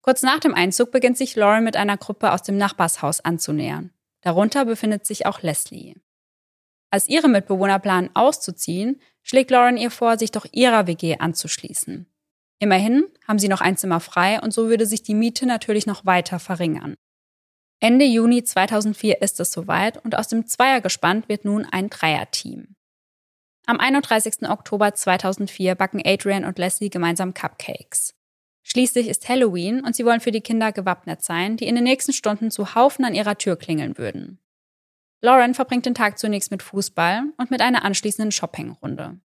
[0.00, 3.92] Kurz nach dem Einzug beginnt sich Lauren mit einer Gruppe aus dem Nachbarshaus anzunähern.
[4.20, 5.94] Darunter befindet sich auch Leslie.
[6.90, 12.06] Als ihre Mitbewohner planen auszuziehen, schlägt Lauren ihr vor, sich doch ihrer WG anzuschließen.
[12.60, 16.06] Immerhin haben sie noch ein Zimmer frei und so würde sich die Miete natürlich noch
[16.06, 16.94] weiter verringern.
[17.80, 22.74] Ende Juni 2004 ist es soweit und aus dem Zweiergespann wird nun ein Dreierteam.
[23.68, 24.48] Am 31.
[24.48, 28.14] Oktober 2004 backen Adrian und Leslie gemeinsam Cupcakes.
[28.62, 32.14] Schließlich ist Halloween und sie wollen für die Kinder gewappnet sein, die in den nächsten
[32.14, 34.38] Stunden zu Haufen an ihrer Tür klingeln würden.
[35.20, 39.20] Lauren verbringt den Tag zunächst mit Fußball und mit einer anschließenden Shoppingrunde.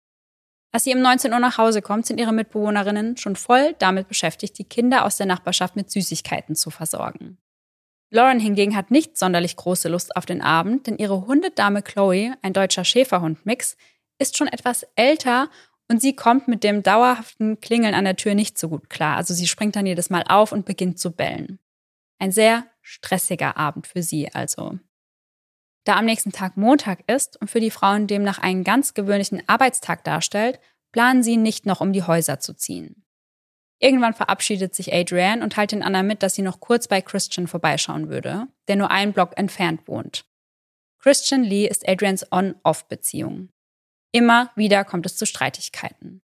[0.73, 4.57] Als sie um 19 Uhr nach Hause kommt, sind ihre Mitbewohnerinnen schon voll damit beschäftigt,
[4.57, 7.37] die Kinder aus der Nachbarschaft mit Süßigkeiten zu versorgen.
[8.09, 12.53] Lauren hingegen hat nicht sonderlich große Lust auf den Abend, denn ihre Hundedame Chloe, ein
[12.53, 13.75] deutscher Schäferhund-Mix,
[14.19, 15.49] ist schon etwas älter
[15.89, 19.17] und sie kommt mit dem dauerhaften Klingeln an der Tür nicht so gut klar.
[19.17, 21.59] Also sie springt dann jedes Mal auf und beginnt zu bellen.
[22.19, 24.79] Ein sehr stressiger Abend für sie also.
[25.83, 30.03] Da am nächsten Tag Montag ist und für die Frauen demnach einen ganz gewöhnlichen Arbeitstag
[30.03, 30.59] darstellt,
[30.91, 33.03] planen sie nicht noch um die Häuser zu ziehen.
[33.79, 37.47] Irgendwann verabschiedet sich Adrienne und teilt den anderen mit, dass sie noch kurz bei Christian
[37.47, 40.25] vorbeischauen würde, der nur einen Block entfernt wohnt.
[40.99, 43.49] Christian Lee ist Adrians On-Off-Beziehung.
[44.13, 46.21] Immer wieder kommt es zu Streitigkeiten.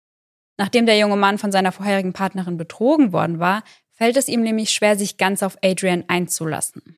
[0.58, 4.70] Nachdem der junge Mann von seiner vorherigen Partnerin betrogen worden war, fällt es ihm nämlich
[4.70, 6.96] schwer, sich ganz auf Adrian einzulassen.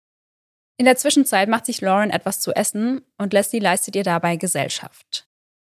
[0.78, 5.26] In der Zwischenzeit macht sich Lauren etwas zu essen und Leslie leistet ihr dabei Gesellschaft.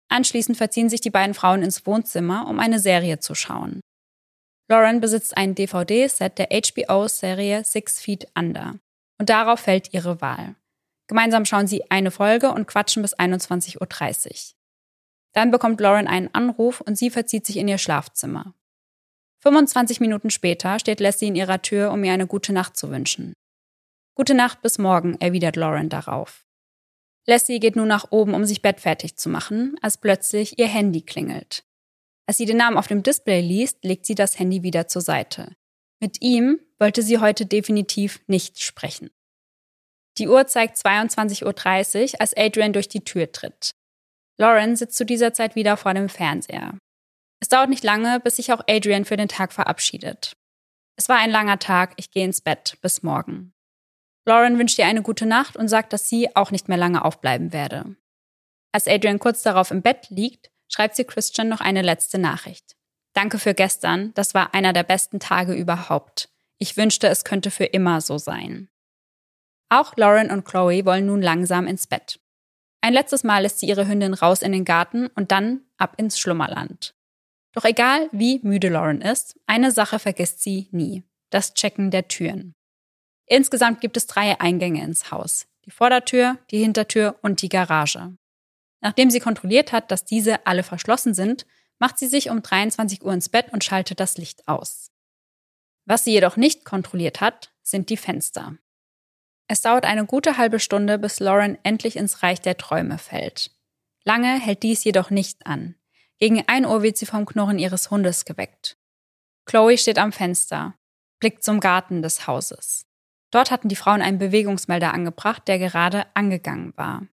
[0.09, 3.81] Anschließend verziehen sich die beiden Frauen ins Wohnzimmer, um eine Serie zu schauen.
[4.71, 8.75] Lauren besitzt ein DVD-Set der HBO-Serie Six Feet Under
[9.19, 10.55] und darauf fällt ihre Wahl.
[11.09, 14.58] Gemeinsam schauen sie eine Folge und quatschen bis 21.30 Uhr.
[15.33, 18.55] Dann bekommt Lauren einen Anruf und sie verzieht sich in ihr Schlafzimmer.
[19.41, 23.35] 25 Minuten später steht Leslie in ihrer Tür, um ihr eine gute Nacht zu wünschen.
[24.15, 26.45] Gute Nacht bis morgen, erwidert Lauren darauf.
[27.27, 31.63] Leslie geht nun nach oben, um sich bettfertig zu machen, als plötzlich ihr Handy klingelt.
[32.27, 35.55] Als sie den Namen auf dem Display liest, legt sie das Handy wieder zur Seite.
[36.01, 39.11] Mit ihm wollte sie heute definitiv nicht sprechen.
[40.19, 41.45] Die Uhr zeigt 22.30
[42.15, 43.71] Uhr, als Adrian durch die Tür tritt.
[44.39, 46.79] Lauren sitzt zu dieser Zeit wieder vor dem Fernseher.
[47.41, 50.37] Es dauert nicht lange, bis sich auch Adrian für den Tag verabschiedet.
[50.97, 53.53] Es war ein langer Tag, ich gehe ins Bett, bis morgen.
[54.27, 57.53] Lauren wünscht ihr eine gute Nacht und sagt, dass sie auch nicht mehr lange aufbleiben
[57.53, 57.97] werde.
[58.73, 62.77] Als Adrian kurz darauf im Bett liegt, schreibt sie Christian noch eine letzte Nachricht.
[63.15, 66.29] Danke für gestern, das war einer der besten Tage überhaupt.
[66.59, 68.69] Ich wünschte, es könnte für immer so sein.
[69.71, 72.21] Auch Lauren und Chloe wollen nun langsam ins Bett.
[72.81, 76.19] Ein letztes Mal lässt sie ihre Hündin raus in den Garten und dann ab ins
[76.19, 76.95] Schlummerland.
[77.53, 81.03] Doch egal wie müde Lauren ist, eine Sache vergisst sie nie.
[81.31, 82.55] Das Checken der Türen.
[83.27, 85.47] Insgesamt gibt es drei Eingänge ins Haus.
[85.65, 88.17] Die Vordertür, die Hintertür und die Garage.
[88.81, 91.47] Nachdem sie kontrolliert hat, dass diese alle verschlossen sind,
[91.79, 94.91] macht sie sich um 23 Uhr ins Bett und schaltet das Licht aus.
[95.85, 98.57] Was sie jedoch nicht kontrolliert hat, sind die Fenster.
[99.49, 103.51] Es dauert eine gute halbe Stunde, bis Lauren endlich ins Reich der Träume fällt.
[104.05, 105.75] Lange hält dies jedoch nicht an.
[106.19, 108.77] Gegen ein Uhr wird sie vom Knurren ihres Hundes geweckt.
[109.47, 110.75] Chloe steht am Fenster,
[111.19, 112.87] blickt zum Garten des Hauses.
[113.31, 117.07] Dort hatten die Frauen einen Bewegungsmelder angebracht, der gerade angegangen war.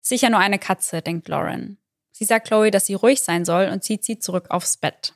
[0.00, 1.78] Sicher nur eine Katze, denkt Lauren.
[2.10, 5.14] Sie sagt Chloe, dass sie ruhig sein soll und zieht sie zurück aufs Bett.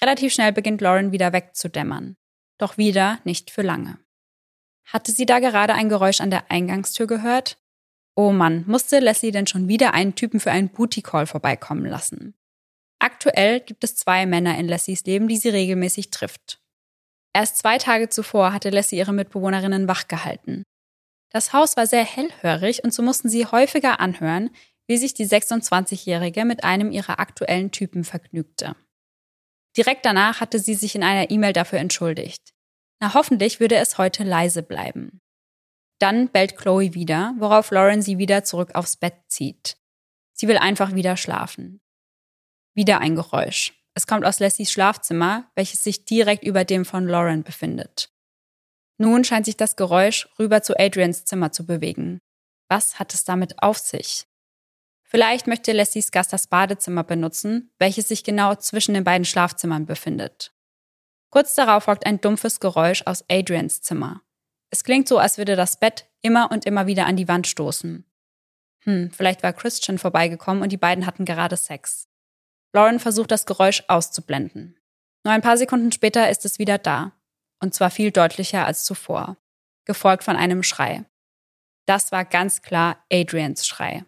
[0.00, 2.16] Relativ schnell beginnt Lauren wieder wegzudämmern.
[2.58, 3.98] Doch wieder nicht für lange.
[4.92, 7.58] Hatte sie da gerade ein Geräusch an der Eingangstür gehört?
[8.16, 12.34] Oh Mann, musste Leslie denn schon wieder einen Typen für einen Booty Call vorbeikommen lassen?
[12.98, 16.60] Aktuell gibt es zwei Männer in Leslies Leben, die sie regelmäßig trifft.
[17.32, 20.64] Erst zwei Tage zuvor hatte Leslie ihre Mitbewohnerinnen wachgehalten.
[21.30, 24.50] Das Haus war sehr hellhörig und so mussten sie häufiger anhören,
[24.88, 28.74] wie sich die 26-Jährige mit einem ihrer aktuellen Typen vergnügte.
[29.76, 32.52] Direkt danach hatte sie sich in einer E-Mail dafür entschuldigt.
[33.00, 35.20] Na, hoffentlich würde es heute leise bleiben.
[35.98, 39.76] Dann bellt Chloe wieder, worauf Lauren sie wieder zurück aufs Bett zieht.
[40.32, 41.80] Sie will einfach wieder schlafen.
[42.74, 43.74] Wieder ein Geräusch.
[43.94, 48.10] Es kommt aus Leslies Schlafzimmer, welches sich direkt über dem von Lauren befindet.
[48.98, 52.20] Nun scheint sich das Geräusch rüber zu Adrians Zimmer zu bewegen.
[52.68, 54.26] Was hat es damit auf sich?
[55.02, 60.52] Vielleicht möchte Leslies Gast das Badezimmer benutzen, welches sich genau zwischen den beiden Schlafzimmern befindet.
[61.30, 64.22] Kurz darauf folgt ein dumpfes Geräusch aus Adrians Zimmer.
[64.70, 68.04] Es klingt so, als würde das Bett immer und immer wieder an die Wand stoßen.
[68.84, 72.08] Hm, vielleicht war Christian vorbeigekommen und die beiden hatten gerade Sex.
[72.72, 74.76] Lauren versucht das Geräusch auszublenden.
[75.24, 77.12] Nur ein paar Sekunden später ist es wieder da.
[77.60, 79.36] Und zwar viel deutlicher als zuvor.
[79.84, 81.04] Gefolgt von einem Schrei.
[81.86, 84.04] Das war ganz klar Adrians Schrei.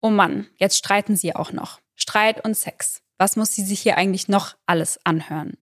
[0.00, 1.80] Oh Mann, jetzt streiten sie auch noch.
[1.94, 3.02] Streit und Sex.
[3.18, 5.56] Was muss sie sich hier eigentlich noch alles anhören?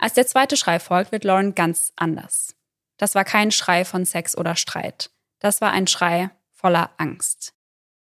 [0.00, 2.56] Als der zweite Schrei folgt, wird Lauren ganz anders.
[2.96, 5.10] Das war kein Schrei von Sex oder Streit.
[5.40, 7.52] Das war ein Schrei voller Angst.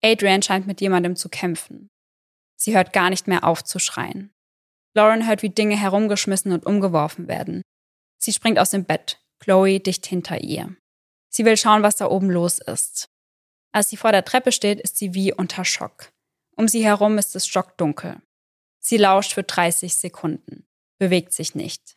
[0.02, 1.88] Adrian scheint mit jemandem zu kämpfen.
[2.56, 4.32] Sie hört gar nicht mehr auf zu schreien.
[4.94, 7.62] Lauren hört, wie Dinge herumgeschmissen und umgeworfen werden.
[8.18, 10.74] Sie springt aus dem Bett, Chloe dicht hinter ihr.
[11.28, 13.06] Sie will schauen, was da oben los ist.
[13.72, 16.10] Als sie vor der Treppe steht, ist sie wie unter Schock.
[16.56, 18.22] Um sie herum ist es stockdunkel.
[18.80, 20.65] Sie lauscht für 30 Sekunden,
[20.98, 21.96] bewegt sich nicht.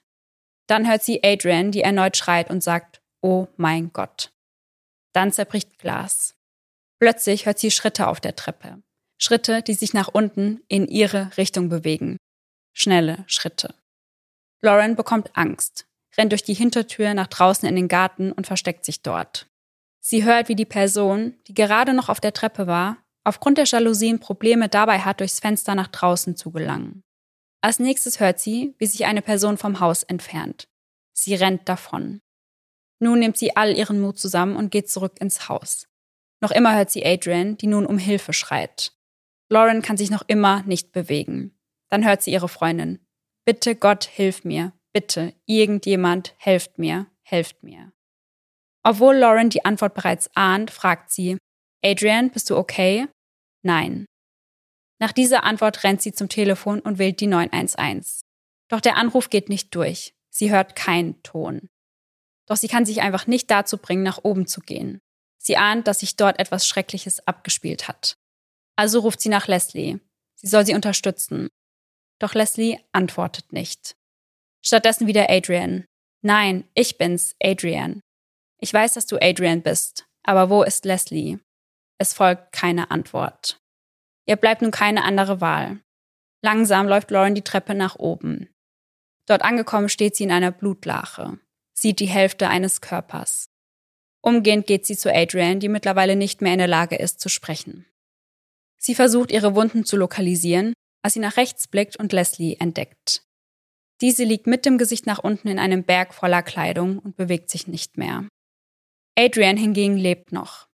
[0.67, 4.31] Dann hört sie Adrian, die erneut schreit und sagt, Oh mein Gott.
[5.13, 6.35] Dann zerbricht Glas.
[6.99, 8.81] Plötzlich hört sie Schritte auf der Treppe.
[9.17, 12.17] Schritte, die sich nach unten in ihre Richtung bewegen.
[12.73, 13.73] Schnelle Schritte.
[14.61, 19.01] Lauren bekommt Angst, rennt durch die Hintertür nach draußen in den Garten und versteckt sich
[19.01, 19.47] dort.
[19.99, 24.19] Sie hört, wie die Person, die gerade noch auf der Treppe war, aufgrund der Jalousien
[24.19, 27.03] Probleme dabei hat, durchs Fenster nach draußen zu gelangen.
[27.61, 30.67] Als nächstes hört sie, wie sich eine Person vom Haus entfernt.
[31.13, 32.21] Sie rennt davon.
[32.99, 35.87] Nun nimmt sie all ihren Mut zusammen und geht zurück ins Haus.
[36.41, 38.93] Noch immer hört sie Adrian, die nun um Hilfe schreit.
[39.49, 41.57] Lauren kann sich noch immer nicht bewegen.
[41.89, 42.99] Dann hört sie ihre Freundin.
[43.45, 44.73] Bitte Gott, hilf mir.
[44.93, 47.91] Bitte, irgendjemand, helft mir, helft mir.
[48.83, 51.37] Obwohl Lauren die Antwort bereits ahnt, fragt sie,
[51.83, 53.07] Adrian, bist du okay?
[53.63, 54.05] Nein.
[54.99, 58.21] Nach dieser Antwort rennt sie zum Telefon und wählt die 911.
[58.67, 60.13] Doch der Anruf geht nicht durch.
[60.29, 61.69] Sie hört keinen Ton.
[62.45, 64.99] Doch sie kann sich einfach nicht dazu bringen, nach oben zu gehen.
[65.37, 68.17] Sie ahnt, dass sich dort etwas Schreckliches abgespielt hat.
[68.75, 69.99] Also ruft sie nach Leslie.
[70.35, 71.49] Sie soll sie unterstützen.
[72.19, 73.95] Doch Leslie antwortet nicht.
[74.63, 75.85] Stattdessen wieder Adrian.
[76.21, 78.01] Nein, ich bin's, Adrian.
[78.59, 81.39] Ich weiß, dass du Adrian bist, aber wo ist Leslie?
[81.97, 83.58] Es folgt keine Antwort.
[84.29, 85.79] Ihr bleibt nun keine andere Wahl.
[86.43, 88.47] Langsam läuft Lauren die Treppe nach oben.
[89.25, 91.39] Dort angekommen steht sie in einer Blutlache,
[91.73, 93.49] sieht die Hälfte eines Körpers.
[94.21, 97.87] Umgehend geht sie zu Adrian, die mittlerweile nicht mehr in der Lage ist zu sprechen.
[98.77, 103.23] Sie versucht, ihre Wunden zu lokalisieren, als sie nach rechts blickt und Leslie entdeckt.
[103.99, 107.65] Diese liegt mit dem Gesicht nach unten in einem Berg voller Kleidung und bewegt sich
[107.65, 108.27] nicht mehr.
[109.17, 110.67] Adrian hingegen lebt noch.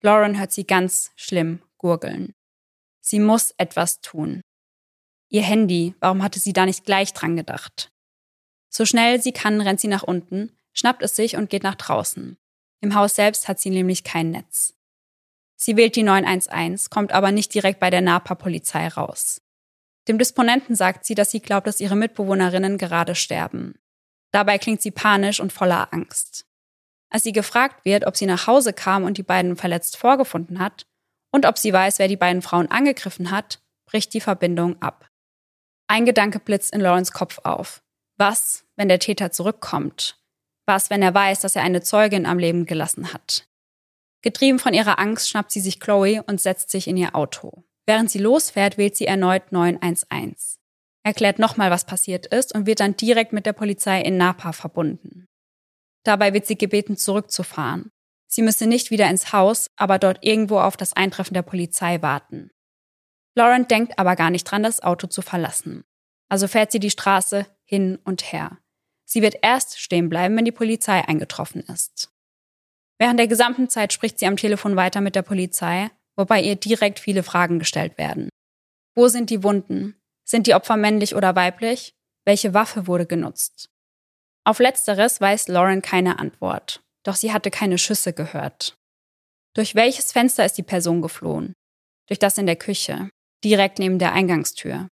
[0.00, 2.32] Lauren hört sie ganz schlimm gurgeln.
[3.06, 4.40] Sie muss etwas tun.
[5.28, 7.90] Ihr Handy, warum hatte sie da nicht gleich dran gedacht?
[8.70, 12.38] So schnell sie kann, rennt sie nach unten, schnappt es sich und geht nach draußen.
[12.80, 14.74] Im Haus selbst hat sie nämlich kein Netz.
[15.54, 19.42] Sie wählt die 911, kommt aber nicht direkt bei der Napa-Polizei raus.
[20.08, 23.78] Dem Disponenten sagt sie, dass sie glaubt, dass ihre Mitbewohnerinnen gerade sterben.
[24.32, 26.46] Dabei klingt sie panisch und voller Angst.
[27.10, 30.86] Als sie gefragt wird, ob sie nach Hause kam und die beiden verletzt vorgefunden hat
[31.34, 35.08] und ob sie weiß, wer die beiden Frauen angegriffen hat, bricht die Verbindung ab.
[35.88, 37.82] Ein Gedanke blitzt in Lawrence Kopf auf.
[38.16, 40.16] Was, wenn der Täter zurückkommt?
[40.64, 43.48] Was, wenn er weiß, dass er eine Zeugin am Leben gelassen hat?
[44.22, 47.64] Getrieben von ihrer Angst schnappt sie sich Chloe und setzt sich in ihr Auto.
[47.84, 50.60] Während sie losfährt, wählt sie erneut 911.
[51.02, 55.26] Erklärt nochmal, was passiert ist und wird dann direkt mit der Polizei in Napa verbunden.
[56.04, 57.90] Dabei wird sie gebeten, zurückzufahren.
[58.34, 62.50] Sie müsse nicht wieder ins Haus, aber dort irgendwo auf das Eintreffen der Polizei warten.
[63.36, 65.84] Lauren denkt aber gar nicht dran, das Auto zu verlassen.
[66.28, 68.58] Also fährt sie die Straße hin und her.
[69.04, 72.12] Sie wird erst stehen bleiben, wenn die Polizei eingetroffen ist.
[72.98, 76.98] Während der gesamten Zeit spricht sie am Telefon weiter mit der Polizei, wobei ihr direkt
[76.98, 78.30] viele Fragen gestellt werden.
[78.96, 79.94] Wo sind die Wunden?
[80.24, 81.94] Sind die Opfer männlich oder weiblich?
[82.24, 83.70] Welche Waffe wurde genutzt?
[84.42, 88.74] Auf letzteres weiß Lauren keine Antwort, doch sie hatte keine Schüsse gehört.
[89.54, 91.54] Durch welches Fenster ist die Person geflohen?
[92.08, 93.08] Durch das in der Küche,
[93.44, 94.88] direkt neben der Eingangstür.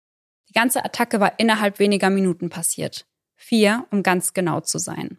[0.48, 3.04] Die ganze Attacke war innerhalb weniger Minuten passiert.
[3.36, 5.18] Vier, um ganz genau zu sein.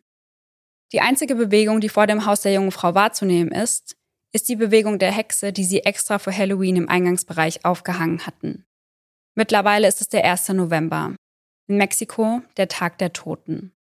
[0.92, 3.96] Die einzige Bewegung, die vor dem Haus der jungen Frau wahrzunehmen ist,
[4.34, 8.66] ist die Bewegung der Hexe, die sie extra für Halloween im Eingangsbereich aufgehangen hatten.
[9.36, 10.50] Mittlerweile ist es der 1.
[10.50, 11.16] November.
[11.68, 13.74] In Mexiko der Tag der Toten.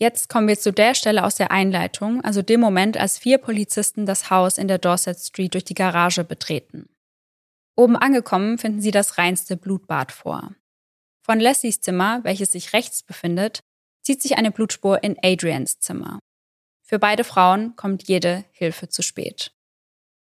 [0.00, 4.06] Jetzt kommen wir zu der Stelle aus der Einleitung, also dem Moment, als vier Polizisten
[4.06, 6.88] das Haus in der Dorset Street durch die Garage betreten.
[7.76, 10.54] Oben angekommen finden sie das reinste Blutbad vor.
[11.22, 13.60] Von Leslies Zimmer, welches sich rechts befindet,
[14.02, 16.18] zieht sich eine Blutspur in Adrians Zimmer.
[16.82, 19.52] Für beide Frauen kommt jede Hilfe zu spät.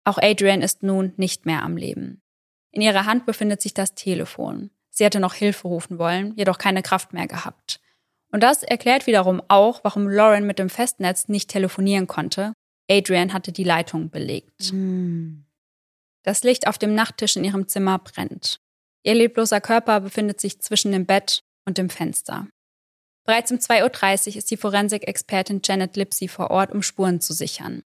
[0.05, 2.21] Auch Adrian ist nun nicht mehr am Leben.
[2.71, 4.71] In ihrer Hand befindet sich das Telefon.
[4.89, 7.79] Sie hätte noch Hilfe rufen wollen, jedoch keine Kraft mehr gehabt.
[8.31, 12.53] Und das erklärt wiederum auch, warum Lauren mit dem Festnetz nicht telefonieren konnte.
[12.89, 14.71] Adrian hatte die Leitung belegt.
[14.71, 15.45] Mm.
[16.23, 18.59] Das Licht auf dem Nachttisch in ihrem Zimmer brennt.
[19.03, 22.47] Ihr lebloser Körper befindet sich zwischen dem Bett und dem Fenster.
[23.25, 27.83] Bereits um 2.30 Uhr ist die Forensikexpertin Janet Lipsy vor Ort, um Spuren zu sichern.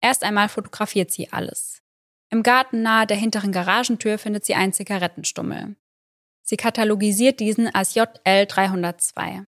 [0.00, 1.82] Erst einmal fotografiert sie alles.
[2.30, 5.76] Im Garten nahe der hinteren Garagentür findet sie einen Zigarettenstummel.
[6.42, 9.44] Sie katalogisiert diesen als JL 302.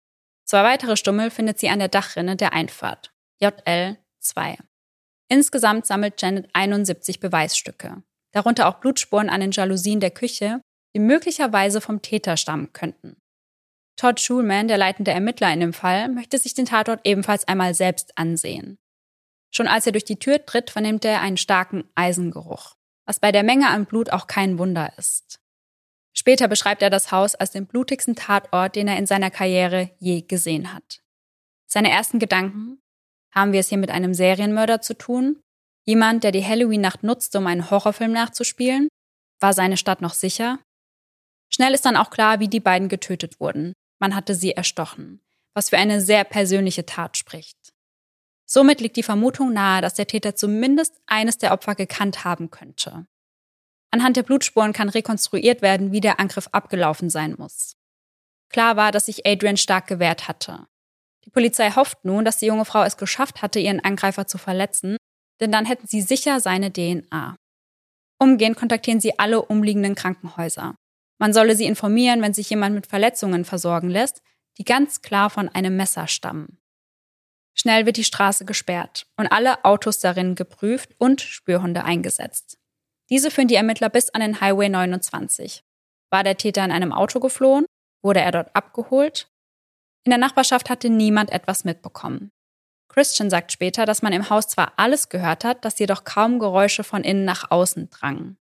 [0.49, 3.13] Zwei weitere Stummel findet sie an der Dachrinne der Einfahrt.
[3.39, 4.57] JL 2.
[5.27, 10.59] Insgesamt sammelt Janet 71 Beweisstücke, darunter auch Blutspuren an den Jalousien der Küche
[10.95, 13.21] die möglicherweise vom Täter stammen könnten.
[13.95, 18.17] Todd Schulman, der leitende Ermittler in dem Fall, möchte sich den Tatort ebenfalls einmal selbst
[18.17, 18.79] ansehen.
[19.53, 23.43] Schon als er durch die Tür tritt, vernimmt er einen starken Eisengeruch, was bei der
[23.43, 25.41] Menge an Blut auch kein Wunder ist.
[26.19, 30.19] Später beschreibt er das Haus als den blutigsten Tatort, den er in seiner Karriere je
[30.21, 30.99] gesehen hat.
[31.65, 32.81] Seine ersten Gedanken,
[33.33, 35.41] haben wir es hier mit einem Serienmörder zu tun?
[35.85, 38.89] Jemand, der die Halloween-Nacht nutzte, um einen Horrorfilm nachzuspielen?
[39.39, 40.59] War seine Stadt noch sicher?
[41.49, 43.71] Schnell ist dann auch klar, wie die beiden getötet wurden.
[43.97, 45.21] Man hatte sie erstochen,
[45.53, 47.55] was für eine sehr persönliche Tat spricht.
[48.45, 53.05] Somit liegt die Vermutung nahe, dass der Täter zumindest eines der Opfer gekannt haben könnte.
[53.91, 57.75] Anhand der Blutspuren kann rekonstruiert werden, wie der Angriff abgelaufen sein muss.
[58.49, 60.67] Klar war, dass sich Adrian stark gewehrt hatte.
[61.25, 64.97] Die Polizei hofft nun, dass die junge Frau es geschafft hatte, ihren Angreifer zu verletzen,
[65.39, 67.35] denn dann hätten sie sicher seine DNA.
[68.19, 70.75] Umgehend kontaktieren sie alle umliegenden Krankenhäuser.
[71.19, 74.21] Man solle sie informieren, wenn sich jemand mit Verletzungen versorgen lässt,
[74.57, 76.59] die ganz klar von einem Messer stammen.
[77.55, 82.58] Schnell wird die Straße gesperrt und alle Autos darin geprüft und Spürhunde eingesetzt.
[83.09, 85.63] Diese führen die Ermittler bis an den Highway 29.
[86.11, 87.65] War der Täter in einem Auto geflohen?
[88.03, 89.29] Wurde er dort abgeholt?
[90.05, 92.31] In der Nachbarschaft hatte niemand etwas mitbekommen.
[92.87, 96.83] Christian sagt später, dass man im Haus zwar alles gehört hat, dass jedoch kaum Geräusche
[96.83, 98.37] von innen nach außen drangen.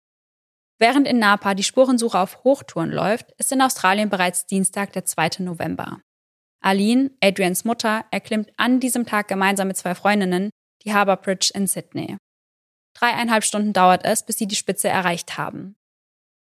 [0.79, 5.31] Während in Napa die Spurensuche auf Hochtouren läuft, ist in Australien bereits Dienstag, der 2.
[5.39, 6.01] November.
[6.61, 10.51] Aline, Adrians Mutter, erklimmt an diesem Tag gemeinsam mit zwei Freundinnen
[10.83, 12.17] die Harbour Bridge in Sydney.
[12.95, 15.77] Dreieinhalb Stunden dauert es, bis sie die Spitze erreicht haben.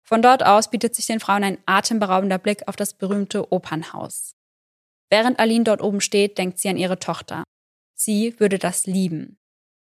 [0.03, 4.35] Von dort aus bietet sich den Frauen ein atemberaubender Blick auf das berühmte Opernhaus.
[5.09, 7.43] Während Aline dort oben steht, denkt sie an ihre Tochter.
[7.95, 9.37] Sie würde das lieben.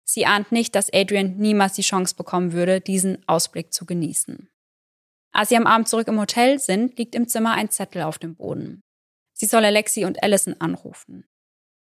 [0.04, 4.50] Sie ahnt nicht, dass Adrian niemals die Chance bekommen würde, diesen Ausblick zu genießen.
[5.32, 8.36] Als sie am Abend zurück im Hotel sind, liegt im Zimmer ein Zettel auf dem
[8.36, 8.82] Boden.
[9.34, 11.26] Sie soll Alexi und Allison anrufen.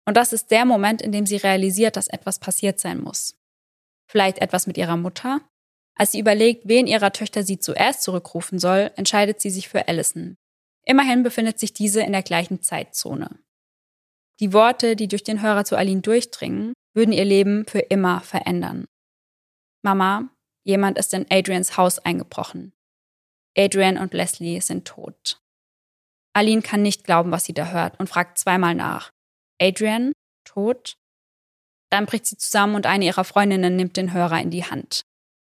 [0.05, 3.35] Und das ist der Moment, in dem sie realisiert, dass etwas passiert sein muss.
[4.07, 5.41] Vielleicht etwas mit ihrer Mutter?
[5.95, 10.37] Als sie überlegt, wen ihrer Töchter sie zuerst zurückrufen soll, entscheidet sie sich für Allison.
[10.85, 13.39] Immerhin befindet sich diese in der gleichen Zeitzone.
[14.39, 18.85] Die Worte, die durch den Hörer zu Aline durchdringen, würden ihr Leben für immer verändern.
[19.81, 20.29] Mama,
[20.63, 22.73] jemand ist in Adrians Haus eingebrochen.
[23.57, 25.39] Adrian und Leslie sind tot.
[26.33, 29.11] Aline kann nicht glauben, was sie da hört und fragt zweimal nach.
[29.61, 30.11] Adrian?
[30.43, 30.97] Tot?
[31.95, 35.05] Dann bricht sie zusammen und eine ihrer Freundinnen nimmt den Hörer in die Hand.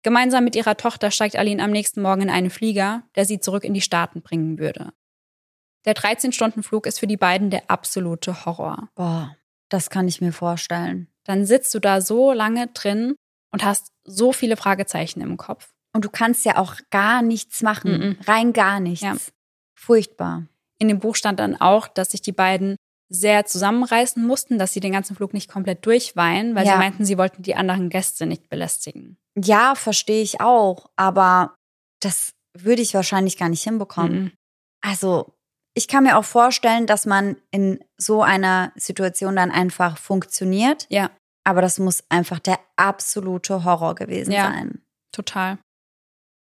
[0.02, 3.64] Gemeinsam mit ihrer Tochter steigt Aline am nächsten Morgen in einen Flieger, der sie zurück
[3.64, 4.92] in die Staaten bringen würde.
[5.86, 8.90] Der 13-Stunden-Flug ist für die beiden der absolute Horror.
[8.96, 9.34] Boah,
[9.70, 11.08] das kann ich mir vorstellen.
[11.24, 13.14] Dann sitzt du da so lange drin
[13.50, 15.72] und hast so viele Fragezeichen im Kopf.
[15.94, 17.92] Und du kannst ja auch gar nichts machen.
[17.92, 18.28] Mm -mm.
[18.28, 19.00] Rein gar nichts.
[19.00, 19.16] Ja.
[19.74, 20.42] Furchtbar.
[20.78, 22.76] In dem Buch stand dann auch, dass sich die beiden
[23.08, 26.72] sehr zusammenreißen mussten, dass sie den ganzen Flug nicht komplett durchweinen, weil Ja.
[26.72, 29.16] sie meinten, sie wollten die anderen Gäste nicht belästigen.
[29.36, 30.90] Ja, verstehe ich auch.
[30.96, 31.54] Aber
[32.00, 34.22] das würde ich wahrscheinlich gar nicht hinbekommen.
[34.24, 34.32] Mhm.
[34.80, 35.34] Also,
[35.74, 40.86] ich kann mir auch vorstellen, dass man in so einer Situation dann einfach funktioniert.
[40.90, 41.10] Ja,
[41.44, 44.44] Aber das muss einfach der absolute Horror gewesen Ja.
[44.50, 44.82] sein.
[45.12, 45.58] total.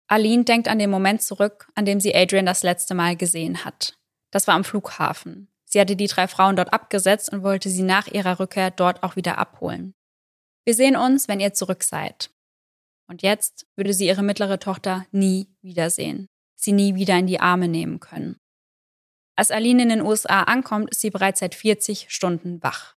[0.07, 3.95] Aline denkt an den Moment zurück, an dem sie Adrian das letzte Mal gesehen hat.
[4.31, 5.47] Das war am Flughafen.
[5.73, 9.15] Sie hatte die drei Frauen dort abgesetzt und wollte sie nach ihrer Rückkehr dort auch
[9.15, 9.95] wieder abholen.
[10.65, 12.29] Wir sehen uns, wenn ihr zurück seid.
[13.07, 17.67] Und jetzt würde sie ihre mittlere Tochter nie wiedersehen, sie nie wieder in die Arme
[17.67, 18.37] nehmen können.
[19.35, 22.95] Als Aline in den USA ankommt, ist sie bereits seit 40 Stunden wach.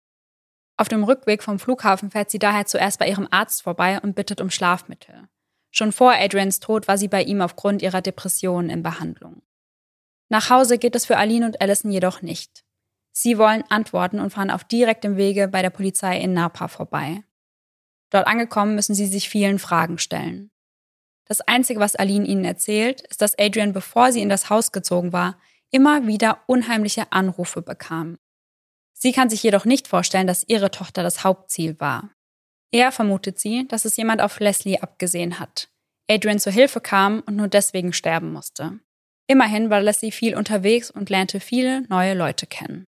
[0.76, 4.42] Auf dem Rückweg vom Flughafen fährt sie daher zuerst bei ihrem Arzt vorbei und bittet
[4.42, 5.30] um Schlafmittel.
[5.70, 9.44] Schon vor Adrians Tod war sie bei ihm aufgrund ihrer Depressionen in Behandlung.
[10.34, 12.63] Nach Hause geht es für Aline und Allison jedoch nicht.
[13.16, 17.24] Sie wollen Antworten und fahren auf direktem Wege bei der Polizei in Napa vorbei.
[18.10, 20.52] Dort angekommen müssen sie sich vielen Fragen stellen.
[21.26, 25.14] Das Einzige, was Aline ihnen erzählt, ist, dass Adrian, bevor sie in das Haus gezogen
[25.14, 25.40] war,
[25.72, 28.18] immer wieder unheimliche Anrufe bekam.
[28.94, 32.12] Sie kann sich jedoch nicht vorstellen, dass ihre Tochter das Hauptziel war.
[32.72, 35.70] Eher vermutet sie, dass es jemand auf Leslie abgesehen hat.
[36.10, 38.80] Adrian zur Hilfe kam und nur deswegen sterben musste.
[39.28, 42.86] Immerhin war Leslie viel unterwegs und lernte viele neue Leute kennen.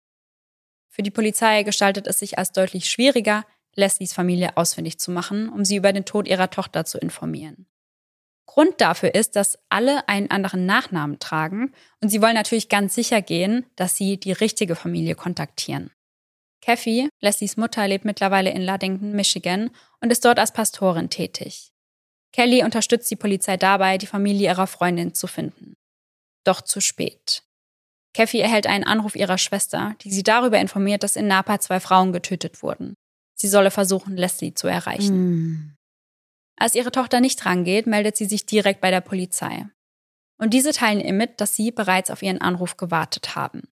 [0.96, 3.44] Für die Polizei gestaltet es sich als deutlich schwieriger,
[3.74, 7.68] Leslies Familie ausfindig zu machen, um sie über den Tod ihrer Tochter zu informieren.
[8.46, 13.22] Grund dafür ist, dass alle einen anderen Nachnamen tragen und sie wollen natürlich ganz sicher
[13.22, 15.92] gehen, dass sie die richtige Familie kontaktieren.
[16.62, 21.74] Kathy, Leslies Mutter, lebt mittlerweile in Ludington, Michigan und ist dort als Pastorin tätig.
[22.32, 25.76] Kelly unterstützt die Polizei dabei, die Familie ihrer Freundin zu finden.
[26.46, 27.45] Doch zu spät.
[28.16, 32.14] Kathy erhält einen Anruf ihrer Schwester, die sie darüber informiert, dass in Napa zwei Frauen
[32.14, 32.96] getötet wurden.
[33.36, 35.16] Sie solle versuchen, Leslie zu erreichen.
[35.16, 35.76] Hm.
[36.56, 39.66] Als ihre Tochter nicht rangeht, meldet sie sich direkt bei der Polizei.
[40.38, 43.64] Und diese teilen ihr mit, dass sie bereits auf ihren Anruf gewartet haben.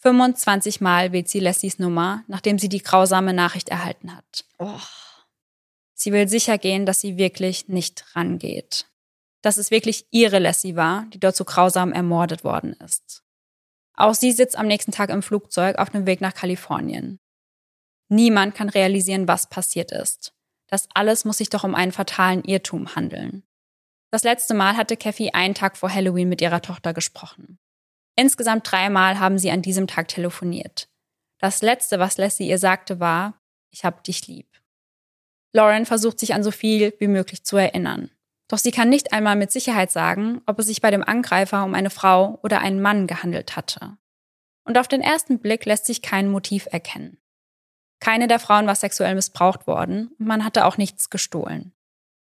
[0.00, 4.44] 25 Mal wählt sie Leslies Nummer, nachdem sie die grausame Nachricht erhalten hat.
[4.58, 4.80] Oh.
[5.94, 8.84] Sie will sicher gehen, dass sie wirklich nicht rangeht.
[9.40, 13.23] Dass es wirklich ihre Leslie war, die dort so grausam ermordet worden ist.
[13.96, 17.20] Auch sie sitzt am nächsten Tag im Flugzeug auf dem Weg nach Kalifornien.
[18.08, 20.34] Niemand kann realisieren, was passiert ist.
[20.68, 23.44] Das alles muss sich doch um einen fatalen Irrtum handeln.
[24.10, 27.58] Das letzte Mal hatte Kathy einen Tag vor Halloween mit ihrer Tochter gesprochen.
[28.16, 30.88] Insgesamt dreimal haben sie an diesem Tag telefoniert.
[31.38, 33.40] Das letzte, was Leslie ihr sagte, war,
[33.70, 34.46] ich hab dich lieb.
[35.52, 38.10] Lauren versucht sich an so viel wie möglich zu erinnern.
[38.48, 41.74] Doch sie kann nicht einmal mit Sicherheit sagen, ob es sich bei dem Angreifer um
[41.74, 43.96] eine Frau oder einen Mann gehandelt hatte.
[44.64, 47.18] Und auf den ersten Blick lässt sich kein Motiv erkennen.
[48.00, 51.72] Keine der Frauen war sexuell missbraucht worden und man hatte auch nichts gestohlen.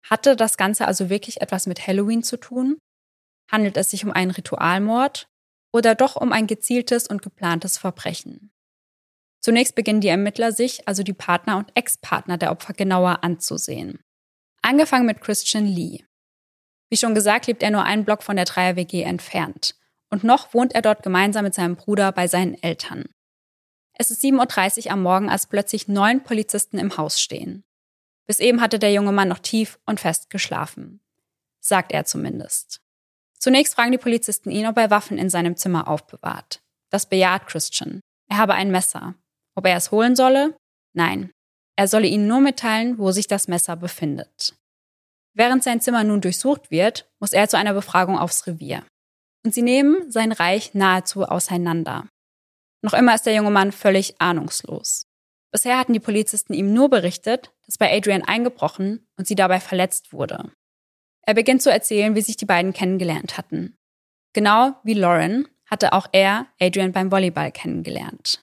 [0.08, 2.78] Hatte das Ganze also wirklich etwas mit Halloween zu tun?
[3.50, 5.28] Handelt es sich um einen Ritualmord
[5.72, 8.52] oder doch um ein gezieltes und geplantes Verbrechen?
[9.40, 14.00] Zunächst beginnen die Ermittler sich, also die Partner und Ex-Partner der Opfer, genauer anzusehen.
[14.62, 16.04] Angefangen mit Christian Lee.
[16.88, 19.74] Wie schon gesagt, lebt er nur einen Block von der Dreier-WG entfernt.
[20.08, 23.06] Und noch wohnt er dort gemeinsam mit seinem Bruder bei seinen Eltern.
[23.92, 27.64] Es ist 7.30 Uhr am Morgen, als plötzlich neun Polizisten im Haus stehen.
[28.26, 31.00] Bis eben hatte der junge Mann noch tief und fest geschlafen.
[31.60, 32.80] Sagt er zumindest.
[33.38, 36.60] Zunächst fragen die Polizisten ihn, ob er Waffen in seinem Zimmer aufbewahrt.
[36.90, 38.00] Das bejaht Christian.
[38.28, 39.14] Er habe ein Messer.
[39.54, 40.56] Ob er es holen solle?
[40.92, 41.32] Nein.
[41.76, 44.54] Er solle ihnen nur mitteilen, wo sich das Messer befindet.
[45.34, 48.84] Während sein Zimmer nun durchsucht wird, muss er zu einer Befragung aufs Revier.
[49.44, 52.08] Und sie nehmen sein Reich nahezu auseinander.
[52.82, 55.06] Noch immer ist der junge Mann völlig ahnungslos.
[55.52, 60.12] Bisher hatten die Polizisten ihm nur berichtet, dass bei Adrian eingebrochen und sie dabei verletzt
[60.12, 60.50] wurde.
[61.22, 63.76] Er beginnt zu erzählen, wie sich die beiden kennengelernt hatten.
[64.32, 68.40] Genau wie Lauren hatte auch er Adrian beim Volleyball kennengelernt.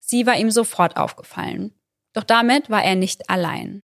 [0.00, 1.72] Sie war ihm sofort aufgefallen.
[2.14, 3.80] Doch damit war er nicht allein.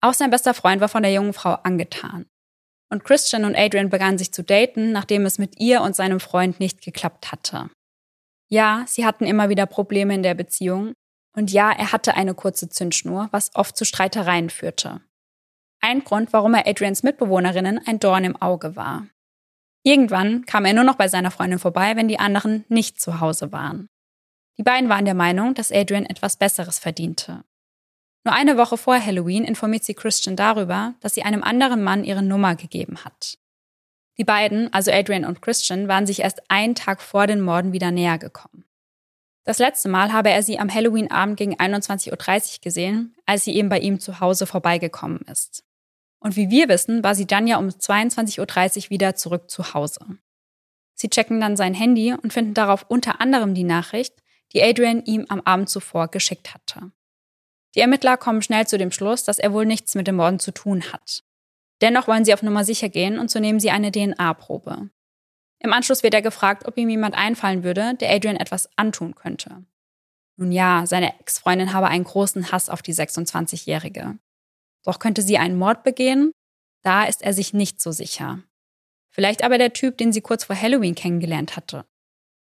[0.00, 2.26] Auch sein bester Freund war von der jungen Frau angetan.
[2.90, 6.60] Und Christian und Adrian begannen sich zu daten, nachdem es mit ihr und seinem Freund
[6.60, 7.70] nicht geklappt hatte.
[8.50, 10.92] Ja, sie hatten immer wieder Probleme in der Beziehung.
[11.34, 15.00] Und ja, er hatte eine kurze Zündschnur, was oft zu Streitereien führte.
[15.80, 19.06] Ein Grund, warum er Adrians Mitbewohnerinnen ein Dorn im Auge war.
[19.84, 23.52] Irgendwann kam er nur noch bei seiner Freundin vorbei, wenn die anderen nicht zu Hause
[23.52, 23.88] waren.
[24.58, 27.42] Die beiden waren der Meinung, dass Adrian etwas Besseres verdiente.
[28.24, 32.22] Nur eine Woche vor Halloween informiert sie Christian darüber, dass sie einem anderen Mann ihre
[32.22, 33.38] Nummer gegeben hat.
[34.18, 37.90] Die beiden, also Adrian und Christian, waren sich erst einen Tag vor den Morden wieder
[37.90, 38.64] näher gekommen.
[39.44, 43.68] Das letzte Mal habe er sie am Halloween-Abend gegen 21.30 Uhr gesehen, als sie eben
[43.68, 45.64] bei ihm zu Hause vorbeigekommen ist.
[46.20, 49.98] Und wie wir wissen, war sie dann ja um 22.30 Uhr wieder zurück zu Hause.
[50.94, 54.14] Sie checken dann sein Handy und finden darauf unter anderem die Nachricht,
[54.52, 56.92] die Adrian ihm am Abend zuvor geschickt hatte.
[57.74, 60.52] Die Ermittler kommen schnell zu dem Schluss, dass er wohl nichts mit dem Morden zu
[60.52, 61.24] tun hat.
[61.80, 64.90] Dennoch wollen sie auf Nummer sicher gehen und so nehmen sie eine DNA-Probe.
[65.58, 69.64] Im Anschluss wird er gefragt, ob ihm jemand einfallen würde, der Adrian etwas antun könnte.
[70.36, 74.18] Nun ja, seine Ex-Freundin habe einen großen Hass auf die 26-Jährige.
[74.84, 76.32] Doch könnte sie einen Mord begehen?
[76.82, 78.42] Da ist er sich nicht so sicher.
[79.10, 81.84] Vielleicht aber der Typ, den sie kurz vor Halloween kennengelernt hatte.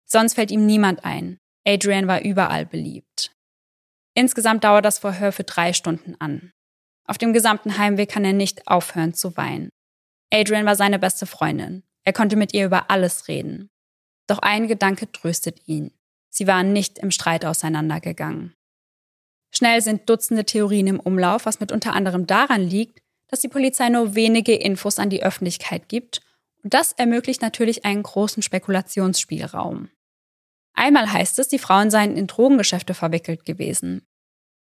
[0.06, 1.40] Sonst fällt ihm niemand ein.
[1.68, 3.36] Adrian war überall beliebt.
[4.20, 6.52] Insgesamt dauert das Verhör für drei Stunden an.
[7.06, 9.70] Auf dem gesamten Heimweg kann er nicht aufhören zu weinen.
[10.30, 11.84] Adrian war seine beste Freundin.
[12.04, 13.70] Er konnte mit ihr über alles reden.
[14.28, 15.92] Doch ein Gedanke tröstet ihn.
[16.30, 18.56] Sie waren nicht im Streit auseinandergegangen.
[19.56, 23.00] Schnell sind Dutzende Theorien im Umlauf, was mit unter anderem daran liegt,
[23.30, 26.20] dass die Polizei nur wenige Infos an die Öffentlichkeit gibt
[26.62, 29.88] und das ermöglicht natürlich einen großen Spekulationsspielraum.
[30.74, 34.06] Einmal heißt es, die Frauen seien in Drogengeschäfte verwickelt gewesen.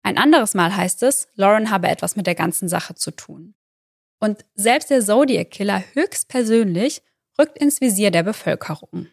[0.05, 3.55] Ein anderes Mal heißt es, Lauren habe etwas mit der ganzen Sache zu tun.
[4.21, 7.03] Und selbst der Zodiac Killer höchstpersönlich
[7.39, 9.09] rückt ins Visier der Bevölkerung.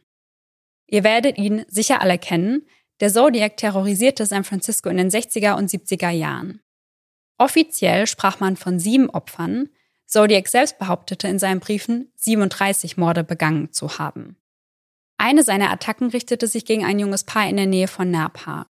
[0.87, 2.67] Ihr werdet ihn sicher alle kennen,
[2.99, 6.61] der Zodiac terrorisierte San Francisco in den 60er und 70er Jahren.
[7.37, 9.69] Offiziell sprach man von sieben Opfern,
[10.05, 14.35] Zodiac selbst behauptete in seinen Briefen, 37 Morde begangen zu haben.
[15.17, 18.67] Eine seiner Attacken richtete sich gegen ein junges Paar in der Nähe von Napa.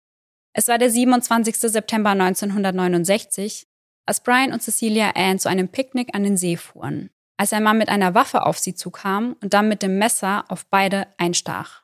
[0.57, 1.57] Es war der 27.
[1.57, 3.67] September 1969,
[4.07, 7.77] als Brian und Cecilia Ann zu einem Picknick an den See fuhren, als ein Mann
[7.77, 11.83] mit einer Waffe auf sie zukam und dann mit dem Messer auf beide einstach.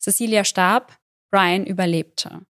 [0.00, 0.98] Cecilia starb,
[1.30, 2.46] Brian überlebte.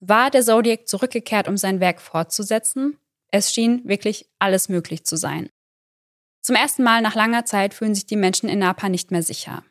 [0.00, 2.98] War der Zodiac zurückgekehrt, um sein Werk fortzusetzen?
[3.30, 5.48] Es schien wirklich alles möglich zu sein.
[6.42, 9.64] Zum ersten Mal nach langer Zeit fühlen sich die Menschen in Napa nicht mehr sicher,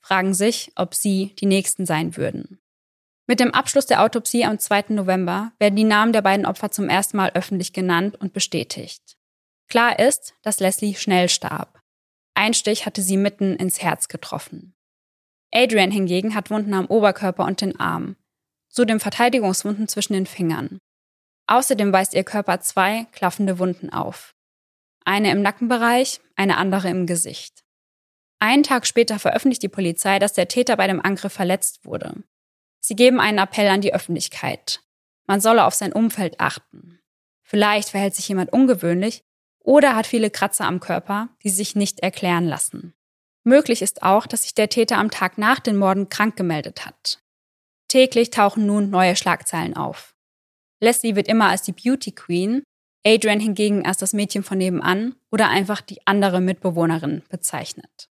[0.00, 2.60] fragen sich, ob sie die Nächsten sein würden.
[3.30, 4.86] Mit dem Abschluss der Autopsie am 2.
[4.88, 9.16] November werden die Namen der beiden Opfer zum ersten Mal öffentlich genannt und bestätigt.
[9.68, 11.80] Klar ist, dass Leslie schnell starb.
[12.34, 14.74] Ein Stich hatte sie mitten ins Herz getroffen.
[15.54, 18.16] Adrian hingegen hat Wunden am Oberkörper und den Armen,
[18.68, 20.80] zudem Verteidigungswunden zwischen den Fingern.
[21.46, 24.34] Außerdem weist ihr Körper zwei klaffende Wunden auf.
[25.04, 27.62] Eine im Nackenbereich, eine andere im Gesicht.
[28.40, 32.24] Einen Tag später veröffentlicht die Polizei, dass der Täter bei dem Angriff verletzt wurde.
[32.80, 34.80] Sie geben einen Appell an die Öffentlichkeit.
[35.26, 36.98] Man solle auf sein Umfeld achten.
[37.42, 39.22] Vielleicht verhält sich jemand ungewöhnlich
[39.62, 42.94] oder hat viele Kratzer am Körper, die sich nicht erklären lassen.
[43.44, 47.22] Möglich ist auch, dass sich der Täter am Tag nach den Morden krank gemeldet hat.
[47.88, 50.14] Täglich tauchen nun neue Schlagzeilen auf.
[50.80, 52.62] Leslie wird immer als die Beauty Queen,
[53.04, 58.08] Adrian hingegen als das Mädchen von nebenan oder einfach die andere Mitbewohnerin bezeichnet.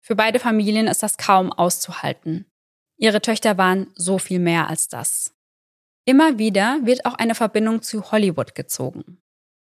[0.00, 2.46] Für beide Familien ist das kaum auszuhalten.
[2.96, 5.34] Ihre Töchter waren so viel mehr als das.
[6.04, 9.20] Immer wieder wird auch eine Verbindung zu Hollywood gezogen.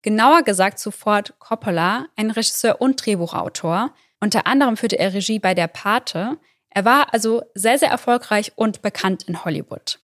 [0.02, 5.52] Genauer gesagt zu Ford Coppola, ein Regisseur und Drehbuchautor, unter anderem führte er Regie bei
[5.52, 6.38] Der Pate.
[6.70, 9.98] Er war also sehr, sehr erfolgreich und bekannt in Hollywood.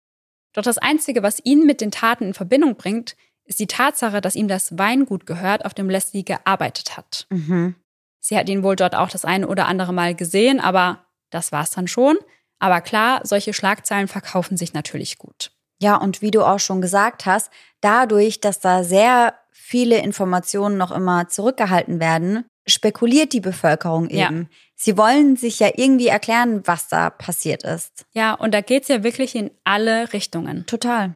[0.52, 4.34] Doch das Einzige, was ihn mit den Taten in Verbindung bringt, ist die Tatsache, dass
[4.34, 7.26] ihm das Weingut gehört, auf dem Leslie gearbeitet hat.
[7.30, 7.76] Mhm.
[8.18, 11.70] Sie hat ihn wohl dort auch das eine oder andere Mal gesehen, aber das war's
[11.70, 12.18] dann schon.
[12.58, 15.52] Aber klar, solche Schlagzeilen verkaufen sich natürlich gut.
[15.80, 17.50] Ja, und wie du auch schon gesagt hast,
[17.80, 24.42] dadurch, dass da sehr viele Informationen noch immer zurückgehalten werden, spekuliert die Bevölkerung eben.
[24.42, 24.56] Ja.
[24.74, 28.06] Sie wollen sich ja irgendwie erklären, was da passiert ist.
[28.12, 30.66] Ja, und da geht's ja wirklich in alle Richtungen.
[30.66, 31.14] Total.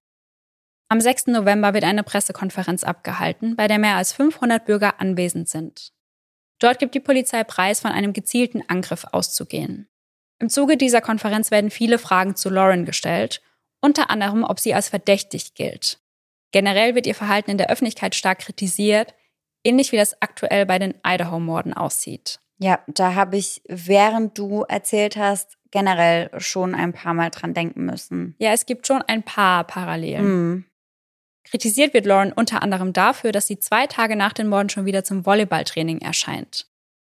[0.88, 1.28] Am 6.
[1.28, 5.92] November wird eine Pressekonferenz abgehalten, bei der mehr als 500 Bürger anwesend sind.
[6.58, 9.88] Dort gibt die Polizei preis, von einem gezielten Angriff auszugehen.
[10.42, 13.40] Im Zuge dieser Konferenz werden viele Fragen zu Lauren gestellt,
[13.80, 16.00] unter anderem, ob sie als verdächtig gilt.
[16.50, 19.14] Generell wird ihr Verhalten in der Öffentlichkeit stark kritisiert,
[19.62, 22.40] ähnlich wie das aktuell bei den Idaho-Morden aussieht.
[22.58, 27.84] Ja, da habe ich, während du erzählt hast, generell schon ein paar Mal dran denken
[27.84, 28.34] müssen.
[28.40, 30.24] Ja, es gibt schon ein paar Parallelen.
[30.24, 30.64] Mhm.
[31.44, 35.04] Kritisiert wird Lauren unter anderem dafür, dass sie zwei Tage nach den Morden schon wieder
[35.04, 36.66] zum Volleyballtraining erscheint.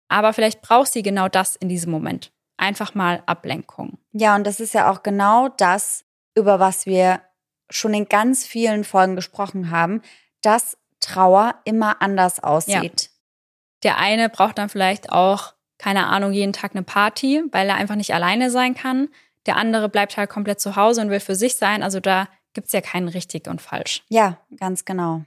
[0.08, 2.32] Aber vielleicht braucht sie genau das in diesem Moment.
[2.62, 3.98] Einfach mal Ablenkung.
[4.12, 6.04] Ja, und das ist ja auch genau das,
[6.36, 7.20] über was wir
[7.70, 10.00] schon in ganz vielen Folgen gesprochen haben,
[10.42, 13.02] dass Trauer immer anders aussieht.
[13.02, 13.08] Ja.
[13.82, 17.96] Der eine braucht dann vielleicht auch, keine Ahnung, jeden Tag eine Party, weil er einfach
[17.96, 19.08] nicht alleine sein kann.
[19.46, 21.82] Der andere bleibt halt komplett zu Hause und will für sich sein.
[21.82, 24.04] Also da gibt es ja keinen richtig und falsch.
[24.08, 25.24] Ja, ganz genau.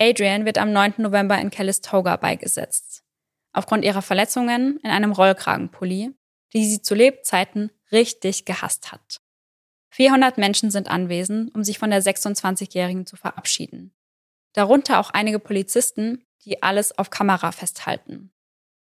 [0.00, 0.94] Adrian wird am 9.
[0.96, 3.04] November in Calistoga beigesetzt.
[3.52, 6.14] Aufgrund ihrer Verletzungen in einem Rollkragenpulli,
[6.52, 9.20] die sie zu Lebzeiten richtig gehasst hat.
[9.90, 13.94] 400 Menschen sind anwesend, um sich von der 26-Jährigen zu verabschieden.
[14.52, 18.32] Darunter auch einige Polizisten, die alles auf Kamera festhalten.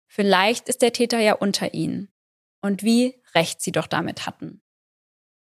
[0.06, 2.12] Vielleicht ist der Täter ja unter ihnen.
[2.60, 4.62] Und wie recht sie doch damit hatten.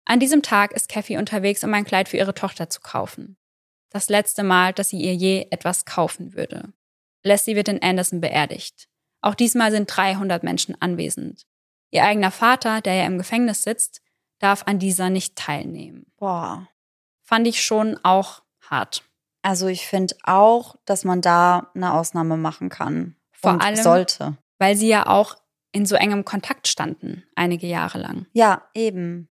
[0.04, 3.36] An diesem Tag ist Kathy unterwegs, um ein Kleid für ihre Tochter zu kaufen.
[3.90, 6.72] Das letzte Mal, dass sie ihr je etwas kaufen würde.
[7.22, 8.88] Leslie wird in Anderson beerdigt.
[9.20, 11.46] Auch diesmal sind 300 Menschen anwesend.
[11.90, 14.02] Ihr eigener Vater, der ja im Gefängnis sitzt,
[14.38, 16.06] darf an dieser nicht teilnehmen.
[16.16, 16.68] Boah.
[17.22, 19.04] Fand ich schon auch hart.
[19.42, 23.16] Also ich finde auch, dass man da eine Ausnahme machen kann.
[23.32, 24.36] Vor und allem sollte.
[24.58, 25.36] Weil sie ja auch
[25.72, 28.26] in so engem Kontakt standen, einige Jahre lang.
[28.32, 29.28] Ja, eben.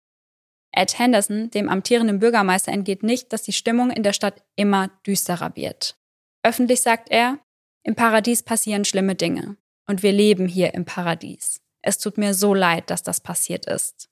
[0.71, 5.55] Ed Henderson, dem amtierenden Bürgermeister, entgeht nicht, dass die Stimmung in der Stadt immer düsterer
[5.55, 5.97] wird.
[6.43, 7.39] Öffentlich sagt er,
[7.83, 9.57] im Paradies passieren schlimme Dinge.
[9.87, 11.58] Und wir leben hier im Paradies.
[11.81, 14.09] Es tut mir so leid, dass das passiert ist.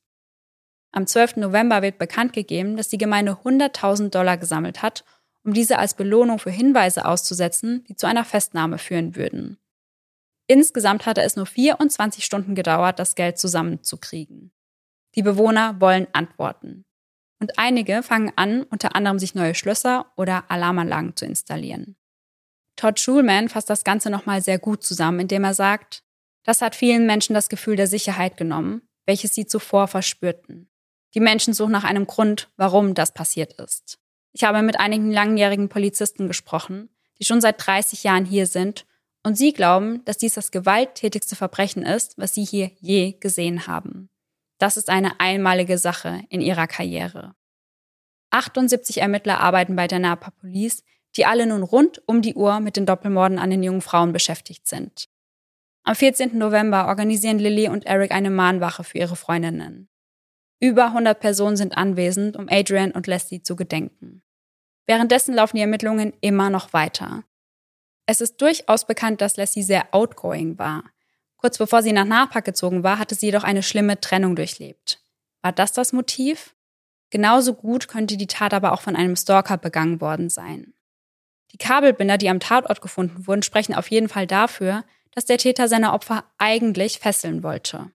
[0.92, 1.38] Am 12.
[1.38, 5.04] November wird bekannt gegeben, dass die Gemeinde 100.000 Dollar gesammelt hat,
[5.44, 9.58] um diese als Belohnung für Hinweise auszusetzen, die zu einer Festnahme führen würden.
[10.48, 14.52] Insgesamt hatte es nur 24 Stunden gedauert, das Geld zusammenzukriegen.
[15.16, 16.86] Die Bewohner wollen Antworten.
[17.40, 21.96] Und einige fangen an, unter anderem sich neue Schlösser oder Alarmanlagen zu installieren.
[22.76, 26.04] Todd Schulman fasst das Ganze nochmal sehr gut zusammen, indem er sagt,
[26.48, 30.70] das hat vielen Menschen das Gefühl der Sicherheit genommen, welches sie zuvor verspürten.
[31.14, 34.00] Die Menschen suchen nach einem Grund, warum das passiert ist.
[34.32, 36.90] Ich habe mit einigen langjährigen Polizisten gesprochen,
[37.20, 38.86] die schon seit 30 Jahren hier sind,
[39.24, 44.10] und sie glauben, dass dies das gewalttätigste Verbrechen ist, was sie hier je gesehen haben.
[44.58, 47.36] Das ist eine einmalige Sache in ihrer Karriere.
[48.30, 50.84] 78 Ermittler arbeiten bei der Napa Police,
[51.18, 54.66] die alle nun rund um die Uhr mit den Doppelmorden an den jungen Frauen beschäftigt
[54.66, 55.10] sind.
[55.88, 56.38] Am 14.
[56.38, 59.88] November organisieren Lilly und Eric eine Mahnwache für ihre Freundinnen.
[60.60, 64.22] Über 100 Personen sind anwesend, um Adrian und Leslie zu gedenken.
[64.86, 67.24] Währenddessen laufen die Ermittlungen immer noch weiter.
[68.06, 70.84] Es ist durchaus bekannt, dass Leslie sehr outgoing war.
[71.38, 75.02] Kurz bevor sie nach Napa gezogen war, hatte sie jedoch eine schlimme Trennung durchlebt.
[75.42, 76.54] War das das Motiv?
[77.12, 80.74] Genauso gut könnte die Tat aber auch von einem Stalker begangen worden sein.
[81.54, 84.84] Die Kabelbinder, die am Tatort gefunden wurden, sprechen auf jeden Fall dafür,
[85.18, 87.90] dass der Täter seine Opfer eigentlich fesseln wollte.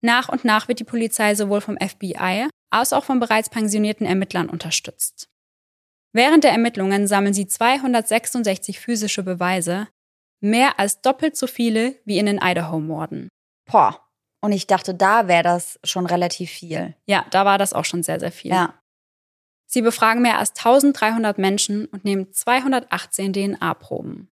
[0.00, 4.48] Nach und nach wird die Polizei sowohl vom FBI als auch von bereits pensionierten Ermittlern
[4.48, 5.28] unterstützt.
[6.12, 9.88] Während der Ermittlungen sammeln sie 266 physische Beweise,
[10.40, 13.28] Mehr als doppelt so viele wie in den Idaho-Morden.
[13.68, 14.06] Boah.
[14.40, 16.94] Und ich dachte, da wäre das schon relativ viel.
[17.06, 18.52] Ja, da war das auch schon sehr, sehr viel.
[18.52, 18.74] Ja.
[19.66, 24.28] Sie befragen mehr als 1300 Menschen und nehmen 218 DNA-Proben.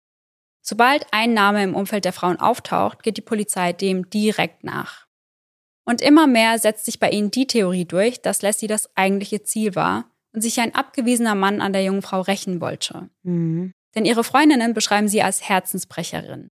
[0.67, 5.07] Sobald ein Name im Umfeld der Frauen auftaucht, geht die Polizei dem direkt nach.
[5.85, 9.75] Und immer mehr setzt sich bei ihnen die Theorie durch, dass Lassie das eigentliche Ziel
[9.75, 13.11] war und sich ein abgewiesener Mann an der jungen Frau rächen wollte.
[13.23, 16.49] Mhm denn ihre Freundinnen beschreiben sie als Herzensbrecherin.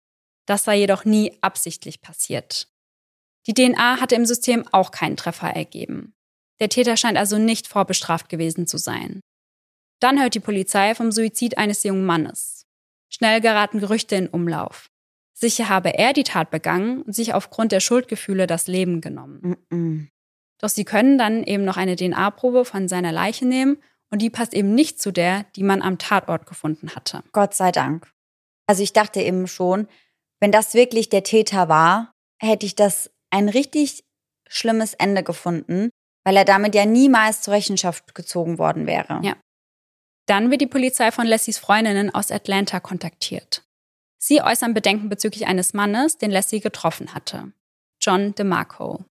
[0.47, 2.69] Das sei jedoch nie absichtlich passiert.
[3.47, 6.15] Die DNA hatte im System auch keinen Treffer ergeben.
[6.61, 9.21] Der Täter scheint also nicht vorbestraft gewesen zu sein.
[10.01, 12.58] Dann hört die Polizei vom Suizid eines jungen Mannes.
[13.09, 14.91] Schnell geraten Gerüchte in Umlauf.
[15.35, 19.57] Sicher habe er die Tat begangen und sich aufgrund der Schuldgefühle das Leben genommen.
[19.71, 20.09] Mm -mm.
[20.61, 23.79] Doch sie können dann eben noch eine DNA-Probe von seiner Leiche nehmen
[24.11, 27.23] und die passt eben nicht zu der, die man am Tatort gefunden hatte.
[27.33, 28.11] Gott sei Dank.
[28.67, 29.87] Also ich dachte eben schon,
[30.41, 34.05] wenn das wirklich der Täter war, hätte ich das ein richtig
[34.49, 35.91] schlimmes Ende gefunden,
[36.25, 39.21] weil er damit ja niemals zur Rechenschaft gezogen worden wäre.
[39.23, 39.37] Ja.
[40.29, 43.65] Dann wird die Polizei von Lessies Freundinnen aus Atlanta kontaktiert.
[44.19, 47.53] Sie äußern Bedenken bezüglich eines Mannes, den Leslie getroffen hatte.
[47.99, 49.07] John DeMarco.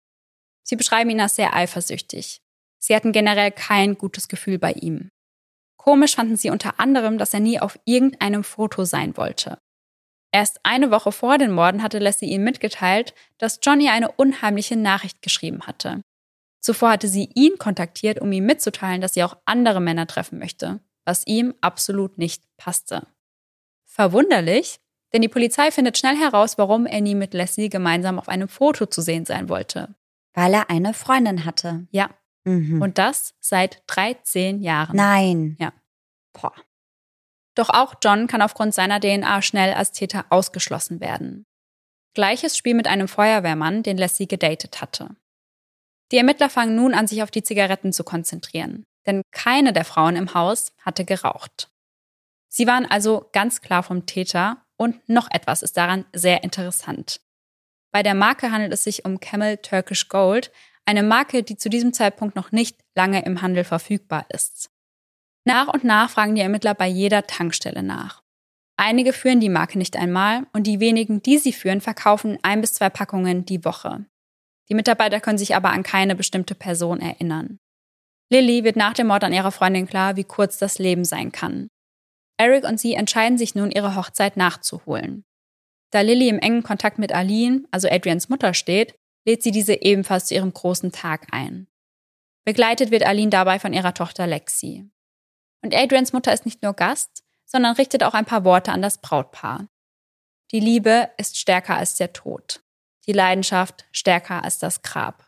[0.61, 2.41] Sie beschreiben ihn als sehr eifersüchtig.
[2.77, 5.09] Sie hatten generell kein gutes Gefühl bei ihm.
[5.75, 9.57] Komisch fanden sie unter anderem, dass er nie auf irgendeinem Foto sein wollte.
[10.31, 15.23] Erst eine Woche vor den Morden hatte Leslie ihnen mitgeteilt, dass Johnny eine unheimliche Nachricht
[15.23, 16.01] geschrieben hatte.
[16.59, 20.81] Zuvor hatte sie ihn kontaktiert, um ihm mitzuteilen, dass sie auch andere Männer treffen möchte,
[21.07, 23.07] was ihm absolut nicht passte.
[23.85, 24.79] Verwunderlich,
[25.13, 28.85] denn die Polizei findet schnell heraus, warum er nie mit Leslie gemeinsam auf einem Foto
[28.85, 29.95] zu sehen sein wollte.
[30.33, 31.87] Weil er eine Freundin hatte.
[31.91, 32.09] Ja.
[32.43, 32.81] Mhm.
[32.81, 34.95] Und das seit 13 Jahren.
[34.95, 35.55] Nein.
[35.59, 35.71] Ja.
[36.33, 36.53] Boah.
[37.55, 41.45] Doch auch John kann aufgrund seiner DNA schnell als Täter ausgeschlossen werden.
[42.13, 45.15] Gleiches Spiel mit einem Feuerwehrmann, den Leslie gedatet hatte.
[46.11, 50.15] Die Ermittler fangen nun an, sich auf die Zigaretten zu konzentrieren, denn keine der Frauen
[50.15, 51.69] im Haus hatte geraucht.
[52.49, 57.21] Sie waren also ganz klar vom Täter und noch etwas ist daran sehr interessant.
[57.91, 60.51] Bei der Marke handelt es sich um Camel Turkish Gold,
[60.85, 64.69] eine Marke, die zu diesem Zeitpunkt noch nicht lange im Handel verfügbar ist.
[65.45, 68.21] Nach und nach fragen die Ermittler bei jeder Tankstelle nach.
[68.77, 72.73] Einige führen die Marke nicht einmal und die wenigen, die sie führen, verkaufen ein bis
[72.73, 74.05] zwei Packungen die Woche.
[74.69, 77.59] Die Mitarbeiter können sich aber an keine bestimmte Person erinnern.
[78.29, 81.69] Lilly wird nach dem Mord an ihrer Freundin klar, wie kurz das Leben sein kann.
[82.37, 85.25] Eric und sie entscheiden sich nun, ihre Hochzeit nachzuholen.
[85.91, 90.25] Da Lilly im engen Kontakt mit Aline, also Adrians Mutter, steht, lädt sie diese ebenfalls
[90.25, 91.67] zu ihrem großen Tag ein.
[92.45, 94.89] Begleitet wird Aline dabei von ihrer Tochter Lexi.
[95.63, 98.99] Und Adrians Mutter ist nicht nur Gast, sondern richtet auch ein paar Worte an das
[98.99, 99.67] Brautpaar.
[100.51, 102.61] Die Liebe ist stärker als der Tod.
[103.05, 105.26] Die Leidenschaft stärker als das Grab.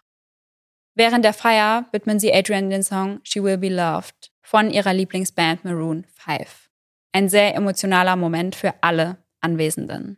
[0.99, 5.63] Während der Feier widmen sie Adrian den Song She Will Be Loved von ihrer Lieblingsband
[5.63, 6.69] Maroon 5.
[7.13, 10.17] Ein sehr emotionaler Moment für alle Anwesenden.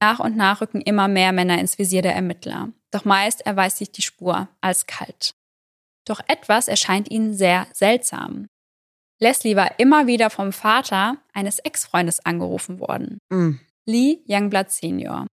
[0.00, 2.72] Nach und nach rücken immer mehr Männer ins Visier der Ermittler.
[2.90, 5.36] Doch meist erweist sich die Spur als kalt.
[6.04, 8.48] Doch etwas erscheint ihnen sehr seltsam.
[9.20, 13.18] Leslie war immer wieder vom Vater eines Ex-Freundes angerufen worden.
[13.28, 13.60] Mm.
[13.84, 15.28] Lee Youngblood Senior.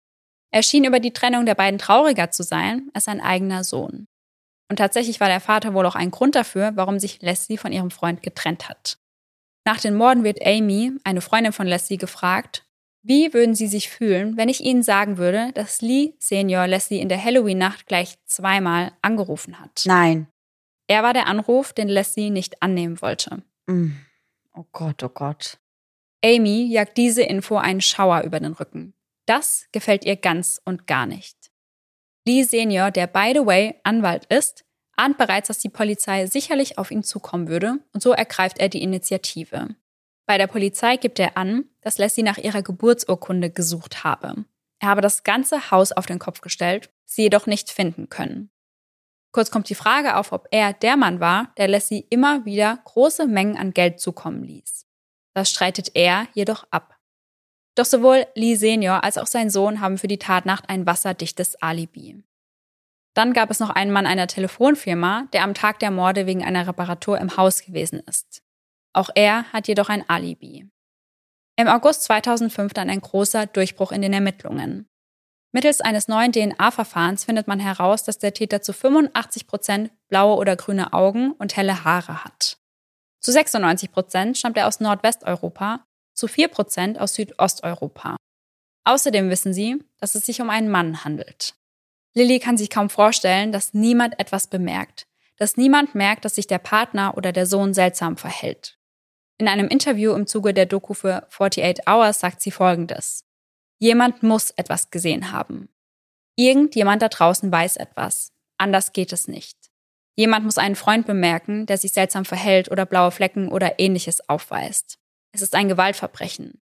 [0.53, 4.09] Er schien über die Trennung der beiden trauriger zu sein als sein eigener Sohn.
[4.71, 7.91] Und tatsächlich war der Vater wohl auch ein Grund dafür, warum sich Leslie von ihrem
[7.91, 8.99] Freund getrennt hat.
[9.67, 12.65] Nach den Morden wird Amy, eine Freundin von Leslie, gefragt,
[13.03, 17.09] wie würden Sie sich fühlen, wenn ich Ihnen sagen würde, dass Lee Senior Leslie in
[17.09, 19.83] der Halloween-Nacht gleich zweimal angerufen hat?
[19.87, 20.29] Nein.
[20.87, 23.43] Er war der Anruf, den Leslie nicht annehmen wollte.
[23.67, 23.93] Mm.
[24.55, 25.59] Oh Gott, oh Gott.
[26.25, 28.95] Amy jagt diese Info einen Schauer über den Rücken.
[29.27, 31.40] Das gefällt ihr ganz und gar nicht.
[32.27, 34.65] Lee Senior, der by the way Anwalt ist,
[34.97, 38.83] ahnt bereits, dass die Polizei sicherlich auf ihn zukommen würde und so ergreift er die
[38.83, 39.75] Initiative.
[40.27, 44.45] Bei der Polizei gibt er an, dass Leslie nach ihrer Geburtsurkunde gesucht habe.
[44.79, 48.51] Er habe das ganze Haus auf den Kopf gestellt, sie jedoch nicht finden können.
[49.33, 53.27] Kurz kommt die Frage auf, ob er der Mann war, der Leslie immer wieder große
[53.27, 54.87] Mengen an Geld zukommen ließ.
[55.35, 56.97] Das streitet er jedoch ab.
[57.77, 62.23] Doch sowohl Lee Senior als auch sein Sohn haben für die Tatnacht ein wasserdichtes Alibi.
[63.15, 66.67] Dann gab es noch einen Mann einer Telefonfirma, der am Tag der Morde wegen einer
[66.67, 68.43] Reparatur im Haus gewesen ist.
[68.93, 70.69] Auch er hat jedoch ein Alibi.
[71.57, 74.89] Im August 2005 dann ein großer Durchbruch in den Ermittlungen.
[75.53, 80.55] Mittels eines neuen DNA-Verfahrens findet man heraus, dass der Täter zu 85 Prozent blaue oder
[80.55, 82.59] grüne Augen und helle Haare hat.
[83.21, 85.85] Zu 96 Prozent stammt er aus Nordwesteuropa,
[86.21, 88.17] zu 4 Prozent aus Südosteuropa.
[88.85, 91.55] Außerdem wissen sie, dass es sich um einen Mann handelt.
[92.15, 95.07] Lilly kann sich kaum vorstellen, dass niemand etwas bemerkt,
[95.39, 98.79] dass niemand merkt, dass sich der Partner oder der Sohn seltsam verhält.
[99.39, 103.25] In einem Interview im Zuge der Doku für 48 Hours sagt sie Folgendes.
[103.79, 105.71] Jemand muss etwas gesehen haben.
[106.37, 108.33] Irgendjemand da draußen weiß etwas.
[108.59, 109.57] Anders geht es nicht.
[110.17, 115.00] Jemand muss einen Freund bemerken, der sich seltsam verhält oder blaue Flecken oder ähnliches aufweist.
[115.33, 116.61] Es ist ein Gewaltverbrechen.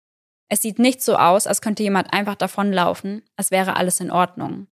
[0.48, 4.68] Es sieht nicht so aus, als könnte jemand einfach davonlaufen, als wäre alles in Ordnung.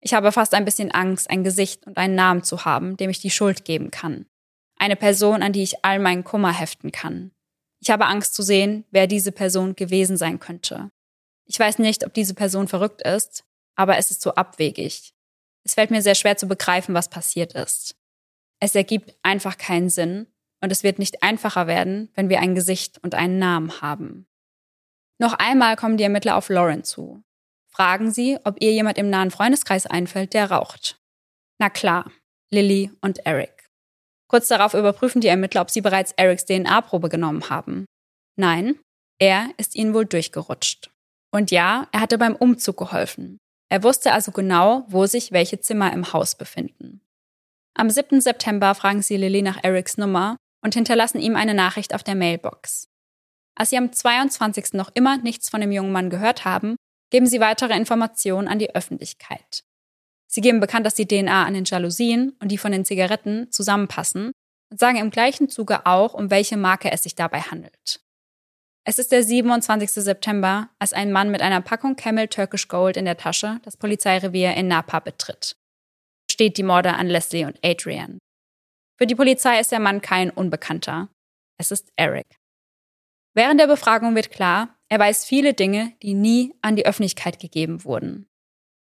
[0.00, 3.20] Ich habe fast ein bisschen Angst, ein Gesicht und einen Namen zu haben, dem ich
[3.20, 4.26] die Schuld geben kann.
[4.78, 7.32] Eine Person, an die ich all meinen Kummer heften kann.
[7.80, 10.90] Ich habe Angst zu sehen, wer diese Person gewesen sein könnte.
[11.46, 15.14] Ich weiß nicht, ob diese Person verrückt ist, aber es ist so abwegig.
[15.64, 17.96] Es fällt mir sehr schwer zu begreifen, was passiert ist.
[18.60, 20.26] Es ergibt einfach keinen Sinn
[20.60, 24.26] und es wird nicht einfacher werden, wenn wir ein Gesicht und einen Namen haben.
[25.18, 27.22] Noch einmal kommen die Ermittler auf Lauren zu.
[27.68, 30.98] Fragen sie, ob ihr jemand im nahen Freundeskreis einfällt, der raucht.
[31.58, 32.10] Na klar,
[32.50, 33.68] Lily und Eric.
[34.28, 37.86] Kurz darauf überprüfen die Ermittler, ob sie bereits Erics DNA-Probe genommen haben.
[38.36, 38.78] Nein,
[39.18, 40.90] er ist ihnen wohl durchgerutscht.
[41.32, 43.38] Und ja, er hatte beim Umzug geholfen.
[43.70, 47.00] Er wusste also genau, wo sich welche Zimmer im Haus befinden.
[47.74, 48.20] Am 7.
[48.20, 50.36] September fragen sie Lily nach Erics Nummer
[50.68, 52.90] und hinterlassen ihm eine Nachricht auf der Mailbox.
[53.54, 54.74] Als sie am 22.
[54.74, 56.76] noch immer nichts von dem jungen Mann gehört haben,
[57.10, 59.64] geben sie weitere Informationen an die Öffentlichkeit.
[60.26, 64.32] Sie geben bekannt, dass die DNA an den Jalousien und die von den Zigaretten zusammenpassen
[64.70, 68.02] und sagen im gleichen Zuge auch, um welche Marke es sich dabei handelt.
[68.84, 69.90] Es ist der 27.
[69.90, 74.52] September, als ein Mann mit einer Packung Camel Turkish Gold in der Tasche das Polizeirevier
[74.52, 75.56] in Napa betritt.
[76.30, 78.18] Steht die Morde an Leslie und Adrian.
[78.98, 81.08] Für die Polizei ist der Mann kein Unbekannter.
[81.56, 82.26] Es ist Eric.
[83.32, 87.84] Während der Befragung wird klar, er weiß viele Dinge, die nie an die Öffentlichkeit gegeben
[87.84, 88.28] wurden.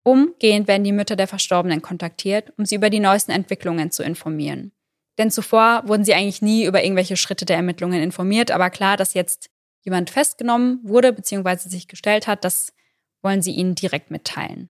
[0.03, 4.71] Umgehend werden die Mütter der Verstorbenen kontaktiert, um sie über die neuesten Entwicklungen zu informieren.
[5.19, 9.13] Denn zuvor wurden sie eigentlich nie über irgendwelche Schritte der Ermittlungen informiert, aber klar, dass
[9.13, 9.51] jetzt
[9.83, 11.69] jemand festgenommen wurde bzw.
[11.69, 12.73] sich gestellt hat, das
[13.21, 14.69] wollen sie ihnen direkt mitteilen.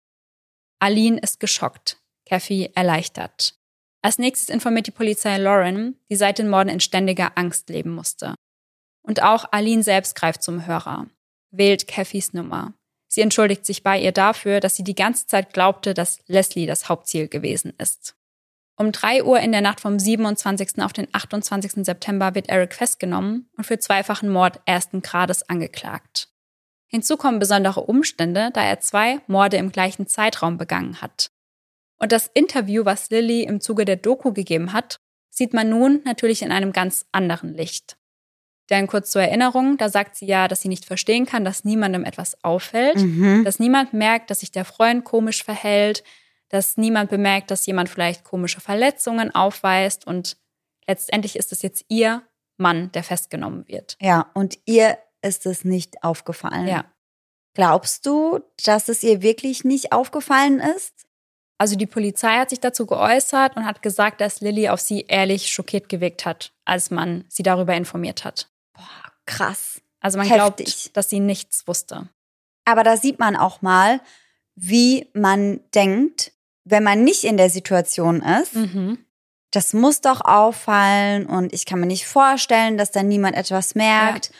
[0.79, 3.57] Aline ist geschockt, Kathy erleichtert.
[4.03, 8.35] Als nächstes informiert die Polizei Lauren, die seit den Morden in ständiger Angst leben musste.
[9.01, 11.07] Und auch Aline selbst greift zum Hörer,
[11.51, 12.73] wählt Cathys Nummer.
[13.07, 16.89] Sie entschuldigt sich bei ihr dafür, dass sie die ganze Zeit glaubte, dass Leslie das
[16.89, 18.15] Hauptziel gewesen ist.
[18.75, 20.81] Um drei Uhr in der Nacht vom 27.
[20.81, 21.85] auf den 28.
[21.85, 26.27] September wird Eric festgenommen und für zweifachen Mord ersten Grades angeklagt.
[26.87, 31.32] Hinzu kommen besondere Umstände, da er zwei Morde im gleichen Zeitraum begangen hat.
[31.97, 36.41] Und das Interview, was Lilly im Zuge der Doku gegeben hat, sieht man nun natürlich
[36.41, 37.97] in einem ganz anderen Licht.
[38.69, 42.05] Denn kurz zur Erinnerung, da sagt sie ja, dass sie nicht verstehen kann, dass niemandem
[42.05, 43.43] etwas auffällt, mhm.
[43.43, 46.03] dass niemand merkt, dass sich der Freund komisch verhält,
[46.49, 50.37] dass niemand bemerkt, dass jemand vielleicht komische Verletzungen aufweist und
[50.87, 52.23] letztendlich ist es jetzt ihr
[52.57, 53.97] Mann, der festgenommen wird.
[53.99, 56.67] Ja, und ihr ist es nicht aufgefallen.
[56.67, 56.85] Ja.
[57.55, 61.05] Glaubst du, dass es ihr wirklich nicht aufgefallen ist?
[61.57, 65.51] Also die Polizei hat sich dazu geäußert und hat gesagt, dass Lilly auf sie ehrlich
[65.51, 68.49] schockiert gewirkt hat, als man sie darüber informiert hat.
[68.73, 69.81] Boah, krass.
[69.99, 70.65] Also man Heftig.
[70.65, 72.09] glaubt, dass sie nichts wusste.
[72.65, 74.01] Aber da sieht man auch mal,
[74.55, 76.33] wie man denkt,
[76.65, 79.05] wenn man nicht in der Situation ist, mhm.
[79.51, 84.29] das muss doch auffallen und ich kann mir nicht vorstellen, dass da niemand etwas merkt.
[84.29, 84.35] Ja.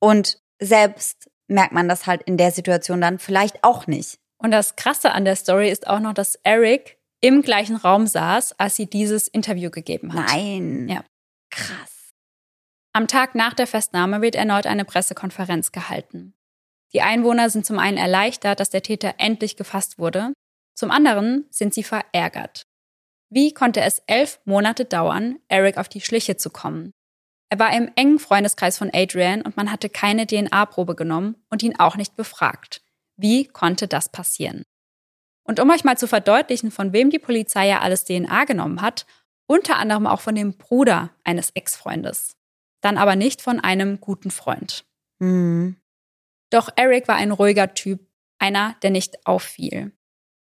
[0.00, 4.18] Und selbst merkt man das halt in der Situation dann vielleicht auch nicht.
[4.38, 8.58] Und das Krasse an der Story ist auch noch, dass Eric im gleichen Raum saß,
[8.58, 10.28] als sie dieses Interview gegeben hat.
[10.28, 10.88] Nein.
[10.88, 11.04] Ja.
[11.50, 12.12] Krass.
[12.92, 16.34] Am Tag nach der Festnahme wird erneut eine Pressekonferenz gehalten.
[16.92, 20.32] Die Einwohner sind zum einen erleichtert, dass der Täter endlich gefasst wurde,
[20.74, 22.62] zum anderen sind sie verärgert.
[23.30, 26.92] Wie konnte es elf Monate dauern, Eric auf die Schliche zu kommen?
[27.50, 31.78] Er war im engen Freundeskreis von Adrian und man hatte keine DNA-Probe genommen und ihn
[31.78, 32.82] auch nicht befragt.
[33.18, 34.62] Wie konnte das passieren?
[35.42, 39.06] Und um euch mal zu verdeutlichen, von wem die Polizei ja alles DNA genommen hat,
[39.46, 42.36] unter anderem auch von dem Bruder eines Ex-Freundes.
[42.80, 44.84] Dann aber nicht von einem guten Freund.
[45.18, 45.76] Mhm.
[46.50, 48.06] Doch Eric war ein ruhiger Typ,
[48.38, 49.92] einer, der nicht auffiel.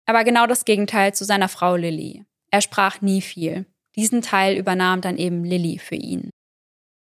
[0.06, 2.24] Aber genau das Gegenteil zu seiner Frau Lilly.
[2.50, 3.66] Er sprach nie viel.
[3.96, 6.30] Diesen Teil übernahm dann eben Lilly für ihn.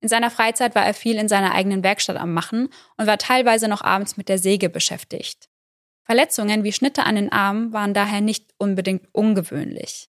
[0.01, 3.69] In seiner Freizeit war er viel in seiner eigenen Werkstatt am Machen und war teilweise
[3.69, 5.50] noch abends mit der Säge beschäftigt.
[6.11, 10.09] Verletzungen wie Schnitte an den Armen waren daher nicht unbedingt ungewöhnlich.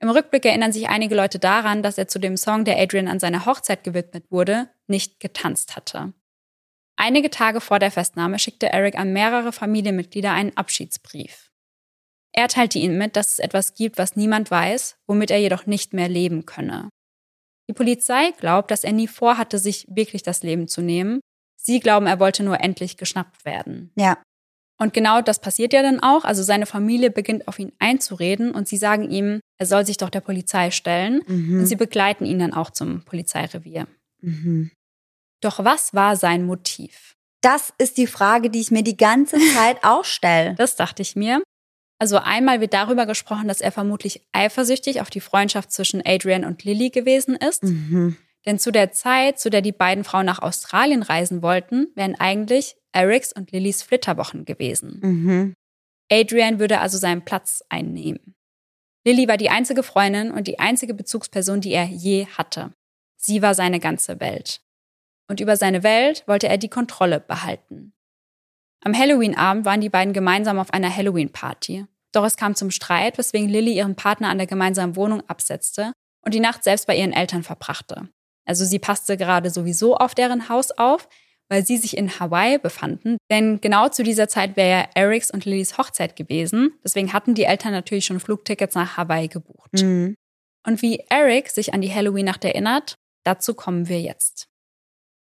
[0.00, 3.20] Im Rückblick erinnern sich einige Leute daran, dass er zu dem Song, der Adrian an
[3.20, 6.14] seiner Hochzeit gewidmet wurde, nicht getanzt hatte.
[6.96, 11.50] Einige Tage vor der Festnahme schickte Eric an mehrere Familienmitglieder einen Abschiedsbrief.
[12.32, 15.92] Er teilte ihnen mit, dass es etwas gibt, was niemand weiß, womit er jedoch nicht
[15.92, 16.88] mehr leben könne.
[17.68, 21.20] Die Polizei glaubt, dass er nie vorhatte, sich wirklich das Leben zu nehmen.
[21.60, 23.92] Sie glauben, er wollte nur endlich geschnappt werden.
[23.94, 24.16] Ja.
[24.82, 26.24] Und genau das passiert ja dann auch.
[26.24, 30.10] Also seine Familie beginnt auf ihn einzureden und sie sagen ihm, er soll sich doch
[30.10, 31.22] der Polizei stellen.
[31.28, 31.60] Mhm.
[31.60, 33.86] Und sie begleiten ihn dann auch zum Polizeirevier.
[34.22, 34.72] Mhm.
[35.40, 37.14] Doch was war sein Motiv?
[37.42, 40.56] Das ist die Frage, die ich mir die ganze Zeit auch stelle.
[40.56, 41.44] Das dachte ich mir.
[42.00, 46.64] Also einmal wird darüber gesprochen, dass er vermutlich eifersüchtig auf die Freundschaft zwischen Adrian und
[46.64, 47.62] Lily gewesen ist.
[47.62, 48.16] Mhm.
[48.46, 52.76] Denn zu der Zeit, zu der die beiden Frauen nach Australien reisen wollten, wären eigentlich
[52.92, 55.00] Erics und Lillys Flitterwochen gewesen.
[55.02, 55.54] Mhm.
[56.10, 58.34] Adrian würde also seinen Platz einnehmen.
[59.04, 62.72] Lily war die einzige Freundin und die einzige Bezugsperson, die er je hatte.
[63.16, 64.60] Sie war seine ganze Welt.
[65.28, 67.94] Und über seine Welt wollte er die Kontrolle behalten.
[68.84, 71.86] Am Halloween-Abend waren die beiden gemeinsam auf einer Halloween-Party.
[72.12, 75.92] Doch es kam zum Streit, weswegen Lily ihren Partner an der gemeinsamen Wohnung absetzte
[76.24, 78.08] und die Nacht selbst bei ihren Eltern verbrachte.
[78.52, 81.08] Also sie passte gerade sowieso auf deren Haus auf,
[81.48, 83.16] weil sie sich in Hawaii befanden.
[83.30, 86.74] Denn genau zu dieser Zeit wäre ja Erics und Lillys Hochzeit gewesen.
[86.84, 89.72] Deswegen hatten die Eltern natürlich schon Flugtickets nach Hawaii gebucht.
[89.72, 90.16] Mhm.
[90.66, 94.48] Und wie Eric sich an die Halloween-Nacht erinnert, dazu kommen wir jetzt.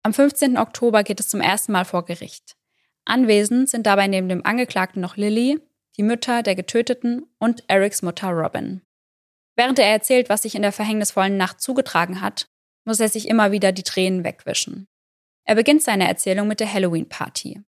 [0.03, 0.57] Am 15.
[0.57, 2.57] Oktober geht es zum ersten Mal vor Gericht.
[3.05, 5.61] Anwesend sind dabei neben dem Angeklagten noch Lily,
[5.99, 8.81] die Mütter der Getöteten und Erics Mutter Robin.
[9.55, 12.49] Während er erzählt, was sich in der verhängnisvollen Nacht zugetragen hat,
[12.85, 14.87] muss er sich immer wieder die Tränen wegwischen.
[15.45, 17.63] Er beginnt seine Erzählung mit der Halloween-Party.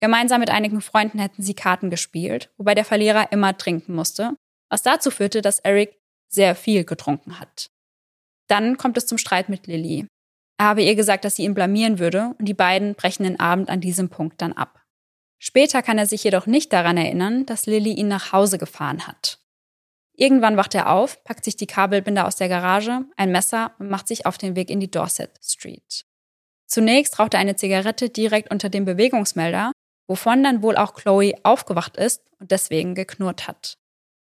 [0.00, 4.36] Gemeinsam mit einigen Freunden hätten sie Karten gespielt, wobei der Verlierer immer trinken musste,
[4.68, 5.96] was dazu führte, dass Eric
[6.28, 7.70] sehr viel getrunken hat.
[8.48, 10.06] Dann kommt es zum Streit mit Lily.
[10.58, 13.70] Er habe ihr gesagt, dass sie ihn blamieren würde und die beiden brechen den Abend
[13.70, 14.82] an diesem Punkt dann ab.
[15.38, 19.41] Später kann er sich jedoch nicht daran erinnern, dass Lily ihn nach Hause gefahren hat.
[20.14, 24.08] Irgendwann wacht er auf, packt sich die Kabelbinder aus der Garage, ein Messer und macht
[24.08, 26.04] sich auf den Weg in die Dorset Street.
[26.66, 29.72] Zunächst raucht er eine Zigarette direkt unter dem Bewegungsmelder,
[30.06, 33.78] wovon dann wohl auch Chloe aufgewacht ist und deswegen geknurrt hat.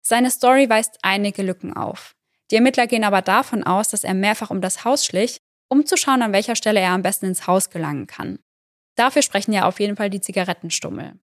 [0.02, 2.16] Seine Story weist einige Lücken auf.
[2.52, 5.38] Die Ermittler gehen aber davon aus, dass er mehrfach um das Haus schlich,
[5.70, 8.40] um zu schauen, an welcher Stelle er am besten ins Haus gelangen kann.
[8.96, 11.20] Dafür sprechen ja auf jeden Fall die Zigarettenstummel.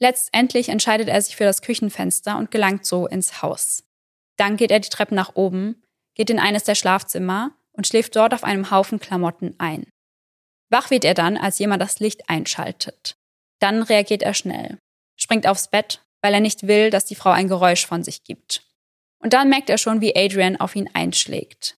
[0.00, 3.84] Letztendlich entscheidet er sich für das Küchenfenster und gelangt so ins Haus.
[4.36, 5.82] Dann geht er die Treppe nach oben,
[6.14, 9.86] geht in eines der Schlafzimmer und schläft dort auf einem Haufen Klamotten ein.
[10.70, 13.16] Wach wird er dann, als jemand das Licht einschaltet.
[13.58, 14.78] Dann reagiert er schnell,
[15.16, 18.62] springt aufs Bett, weil er nicht will, dass die Frau ein Geräusch von sich gibt.
[19.22, 21.76] Und dann merkt er schon, wie Adrian auf ihn einschlägt.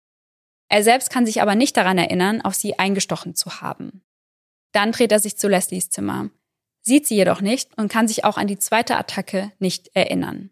[0.68, 4.04] Er selbst kann sich aber nicht daran erinnern, auf sie eingestochen zu haben.
[4.72, 6.30] Dann dreht er sich zu Leslies Zimmer,
[6.82, 10.50] sieht sie jedoch nicht und kann sich auch an die zweite Attacke nicht erinnern.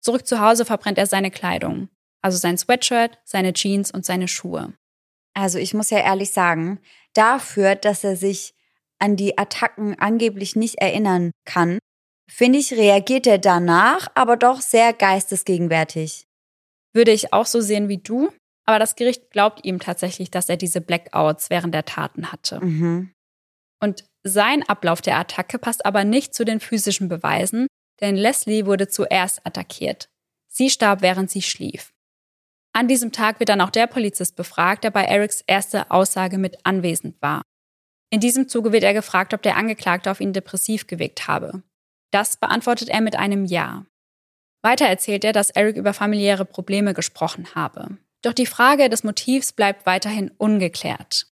[0.00, 1.88] Zurück zu Hause verbrennt er seine Kleidung,
[2.22, 4.72] also sein Sweatshirt, seine Jeans und seine Schuhe.
[5.34, 6.80] Also ich muss ja ehrlich sagen,
[7.14, 8.54] dafür, dass er sich
[8.98, 11.78] an die Attacken angeblich nicht erinnern kann,
[12.30, 16.26] finde ich, reagiert er danach aber doch sehr geistesgegenwärtig.
[16.92, 18.30] Würde ich auch so sehen wie du,
[18.66, 22.64] aber das Gericht glaubt ihm tatsächlich, dass er diese Blackouts während der Taten hatte.
[22.64, 23.12] Mhm.
[23.80, 27.66] Und sein Ablauf der Attacke passt aber nicht zu den physischen Beweisen,
[28.00, 30.08] denn Leslie wurde zuerst attackiert.
[30.48, 31.92] Sie starb, während sie schlief.
[32.72, 36.58] An diesem Tag wird dann auch der Polizist befragt, der bei Erics erste Aussage mit
[36.64, 37.42] anwesend war.
[38.10, 41.62] In diesem Zuge wird er gefragt, ob der Angeklagte auf ihn depressiv gewirkt habe.
[42.10, 43.86] Das beantwortet er mit einem Ja.
[44.62, 47.98] Weiter erzählt er, dass Eric über familiäre Probleme gesprochen habe.
[48.22, 51.26] Doch die Frage des Motivs bleibt weiterhin ungeklärt.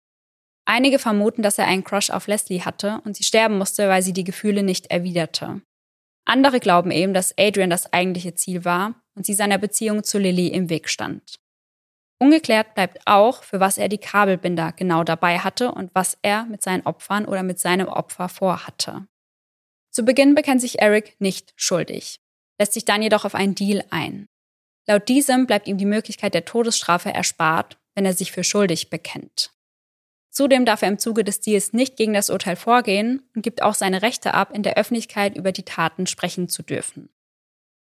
[0.66, 4.14] Einige vermuten, dass er einen Crush auf Leslie hatte und sie sterben musste, weil sie
[4.14, 5.62] die Gefühle nicht erwiderte.
[6.26, 10.48] Andere glauben eben, dass Adrian das eigentliche Ziel war und sie seiner Beziehung zu Lily
[10.48, 11.40] im Weg stand.
[12.18, 16.64] Ungeklärt bleibt auch, für was er die Kabelbinder genau dabei hatte und was er mit
[16.64, 19.08] seinen Opfern oder mit seinem Opfer vorhatte.
[19.92, 22.20] Zu Beginn bekennt sich Eric nicht schuldig,
[22.60, 24.28] lässt sich dann jedoch auf einen Deal ein.
[24.88, 29.55] Laut diesem bleibt ihm die Möglichkeit der Todesstrafe erspart, wenn er sich für schuldig bekennt.
[30.36, 33.74] Zudem darf er im Zuge des Deals nicht gegen das Urteil vorgehen und gibt auch
[33.74, 37.10] seine Rechte ab, in der Öffentlichkeit über die Taten sprechen zu dürfen.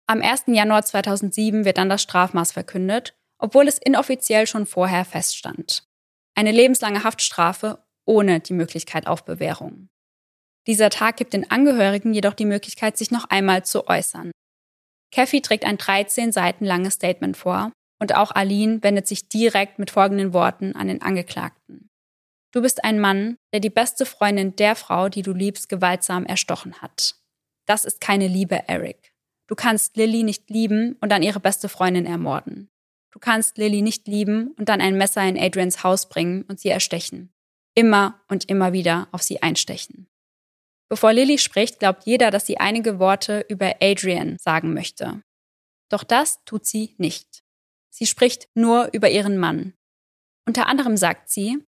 [0.07, 0.45] Am 1.
[0.47, 5.87] Januar 2007 wird dann das Strafmaß verkündet, obwohl es inoffiziell schon vorher feststand.
[6.35, 9.91] Eine lebenslange Haftstrafe ohne die Möglichkeit auf Bewährung.
[10.67, 14.31] Dieser Tag gibt den Angehörigen jedoch die Möglichkeit, sich noch einmal zu äußern.
[15.15, 19.91] Kathy trägt ein 13 Seiten langes Statement vor und auch Aline wendet sich direkt mit
[19.91, 21.88] folgenden Worten an den Angeklagten.
[22.53, 26.81] Du bist ein Mann, der die beste Freundin der Frau, die du liebst, gewaltsam erstochen
[26.81, 27.17] hat.
[27.67, 29.13] Das ist keine Liebe, Eric.
[29.49, 32.71] Du kannst Lilly nicht lieben und dann ihre beste Freundin ermorden.
[33.11, 36.69] Du kannst Lilly nicht lieben und dann ein Messer in Adrians Haus bringen und sie
[36.69, 37.33] erstechen.
[37.75, 40.09] Immer und immer wieder auf sie einstechen.
[40.89, 45.23] Bevor Lilly spricht, glaubt jeder, dass sie einige Worte über Adrian sagen möchte.
[45.91, 47.43] Doch das tut sie nicht.
[47.91, 49.75] Sie spricht nur über ihren Mann.
[50.47, 51.63] Unter anderem sagt sie,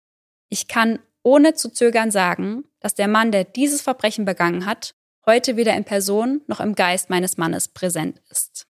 [0.50, 4.94] ich kann ohne zu zögern sagen, dass der Mann, der dieses Verbrechen begangen hat,
[5.26, 8.66] heute weder in Person noch im Geist meines Mannes präsent ist.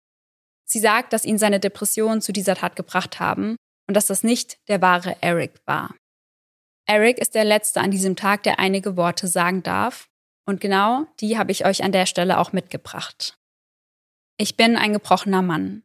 [0.65, 3.57] Sie sagt, dass ihn seine Depressionen zu dieser Tat gebracht haben
[3.87, 5.95] und dass das nicht der wahre Eric war.
[6.89, 10.09] Eric ist der Letzte an diesem Tag, der einige Worte sagen darf,
[10.49, 13.37] und genau die habe ich euch an der Stelle auch mitgebracht.
[14.39, 15.83] Ich bin ein gebrochener Mann.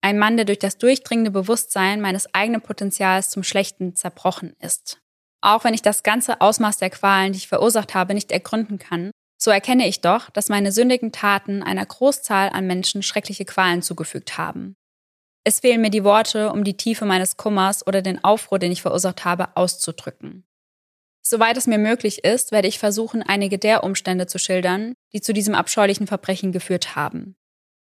[0.00, 5.00] Ein Mann, der durch das durchdringende Bewusstsein meines eigenen Potenzials zum Schlechten zerbrochen ist.
[5.44, 9.10] Auch wenn ich das ganze Ausmaß der Qualen, die ich verursacht habe, nicht ergründen kann,
[9.36, 14.38] so erkenne ich doch, dass meine sündigen Taten einer Großzahl an Menschen schreckliche Qualen zugefügt
[14.38, 14.74] haben.
[15.44, 18.80] Es fehlen mir die Worte, um die Tiefe meines Kummers oder den Aufruhr, den ich
[18.80, 20.46] verursacht habe, auszudrücken.
[21.20, 25.34] Soweit es mir möglich ist, werde ich versuchen, einige der Umstände zu schildern, die zu
[25.34, 27.36] diesem abscheulichen Verbrechen geführt haben.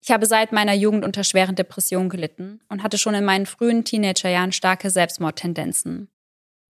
[0.05, 3.85] Ich habe seit meiner Jugend unter schweren Depressionen gelitten und hatte schon in meinen frühen
[3.85, 6.13] Teenagerjahren starke Selbstmordtendenzen.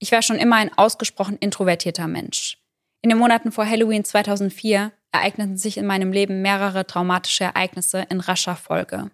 [0.02, 2.56] Ich war schon immer ein ausgesprochen introvertierter Mensch.
[3.02, 8.20] In den Monaten vor Halloween 2004 ereigneten sich in meinem Leben mehrere traumatische Ereignisse in
[8.20, 9.10] rascher Folge.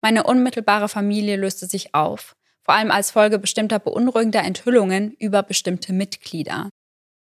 [0.00, 5.92] Meine unmittelbare Familie löste sich auf, vor allem als Folge bestimmter beunruhigender Enthüllungen über bestimmte
[5.92, 6.70] Mitglieder.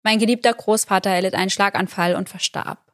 [0.03, 2.91] Mein geliebter Großvater erlitt einen Schlaganfall und verstarb.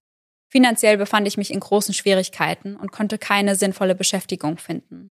[0.51, 5.09] Finanziell befand ich mich in großen Schwierigkeiten und konnte keine sinnvolle Beschäftigung finden.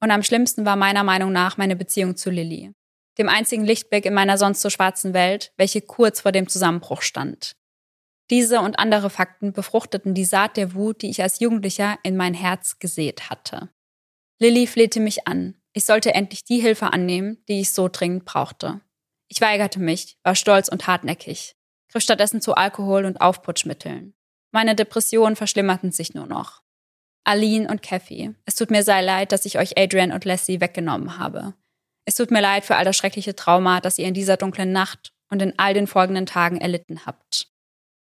[0.00, 2.72] Und am schlimmsten war meiner Meinung nach meine Beziehung zu Lilly
[3.18, 7.56] dem einzigen Lichtblick in meiner sonst so schwarzen Welt, welche kurz vor dem Zusammenbruch stand.
[8.30, 12.34] Diese und andere Fakten befruchteten die Saat der Wut, die ich als Jugendlicher in mein
[12.34, 13.68] Herz gesät hatte.
[14.38, 15.60] Lilly flehte mich an.
[15.74, 18.80] Ich sollte endlich die Hilfe annehmen, die ich so dringend brauchte.
[19.28, 21.56] Ich weigerte mich, war stolz und hartnäckig,
[21.90, 24.14] griff stattdessen zu Alkohol und Aufputschmitteln.
[24.50, 26.62] Meine Depressionen verschlimmerten sich nur noch.
[27.24, 31.18] Aline und Kathy, es tut mir sehr leid, dass ich euch Adrian und Leslie weggenommen
[31.18, 31.54] habe.
[32.04, 35.12] Es tut mir leid für all das schreckliche Trauma, das ihr in dieser dunklen Nacht
[35.30, 37.48] und in all den folgenden Tagen erlitten habt.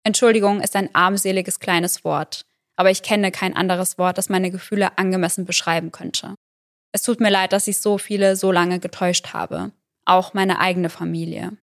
[0.05, 4.99] Entschuldigung ist ein armseliges kleines Wort, aber ich kenne kein anderes Wort, das meine Gefühle
[4.99, 6.35] angemessen beschreiben könnte.
[6.93, 9.73] Es tut mir leid, dass ich so viele so lange getäuscht habe,
[10.05, 11.57] auch meine eigene Familie.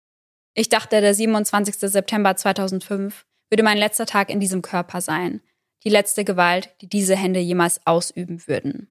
[0.54, 1.76] Ich dachte, der 27.
[1.76, 5.42] September 2005 würde mein letzter Tag in diesem Körper sein,
[5.84, 8.90] die letzte Gewalt, die diese Hände jemals ausüben würden.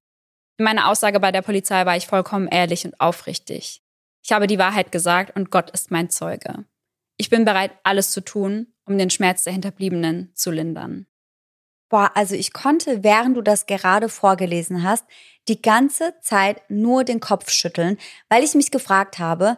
[0.60, 3.82] In meiner Aussage bei der Polizei war ich vollkommen ehrlich und aufrichtig.
[4.22, 6.66] Ich habe die Wahrheit gesagt und Gott ist mein Zeuge.
[7.16, 11.06] Ich bin bereit, alles zu tun, um den Schmerz der Hinterbliebenen zu lindern.
[11.88, 15.06] Boah, also ich konnte, während du das gerade vorgelesen hast,
[15.48, 17.96] die ganze Zeit nur den Kopf schütteln,
[18.28, 19.56] weil ich mich gefragt habe,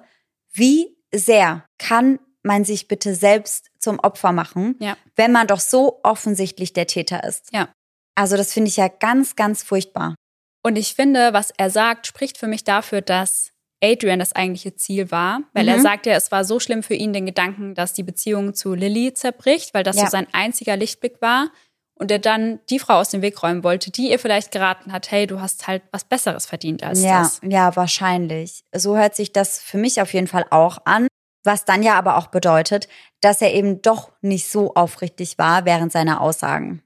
[0.53, 4.97] wie sehr kann man sich bitte selbst zum Opfer machen, ja.
[5.17, 7.53] wenn man doch so offensichtlich der Täter ist.
[7.53, 7.71] Ja.
[8.15, 10.15] Also das finde ich ja ganz, ganz furchtbar.
[10.63, 13.53] Und ich finde, was er sagt, spricht für mich dafür, dass
[13.83, 15.71] Adrian das eigentliche Ziel war, weil mhm.
[15.71, 18.75] er sagt ja, es war so schlimm für ihn, den Gedanken, dass die Beziehung zu
[18.75, 20.05] Lilly zerbricht, weil das ja.
[20.05, 21.51] so sein einziger Lichtblick war
[21.95, 25.11] und er dann die Frau aus dem Weg räumen wollte, die ihr vielleicht geraten hat,
[25.11, 27.41] hey, du hast halt was Besseres verdient als ja, das.
[27.45, 28.65] Ja, wahrscheinlich.
[28.73, 31.09] So hört sich das für mich auf jeden Fall auch an.
[31.45, 32.89] Was dann ja aber auch bedeutet,
[33.21, 36.83] dass er eben doch nicht so aufrichtig war während seiner Aussagen.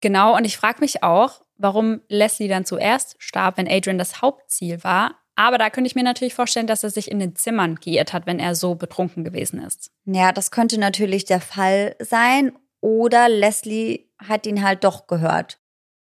[0.00, 4.82] Genau, und ich frage mich auch, warum Leslie dann zuerst starb, wenn Adrian das Hauptziel
[4.84, 5.20] war.
[5.36, 8.26] Aber da könnte ich mir natürlich vorstellen, dass er sich in den Zimmern geirrt hat,
[8.26, 9.90] wenn er so betrunken gewesen ist.
[10.04, 12.52] Ja, das könnte natürlich der Fall sein.
[12.80, 15.58] Oder Leslie hat ihn halt doch gehört.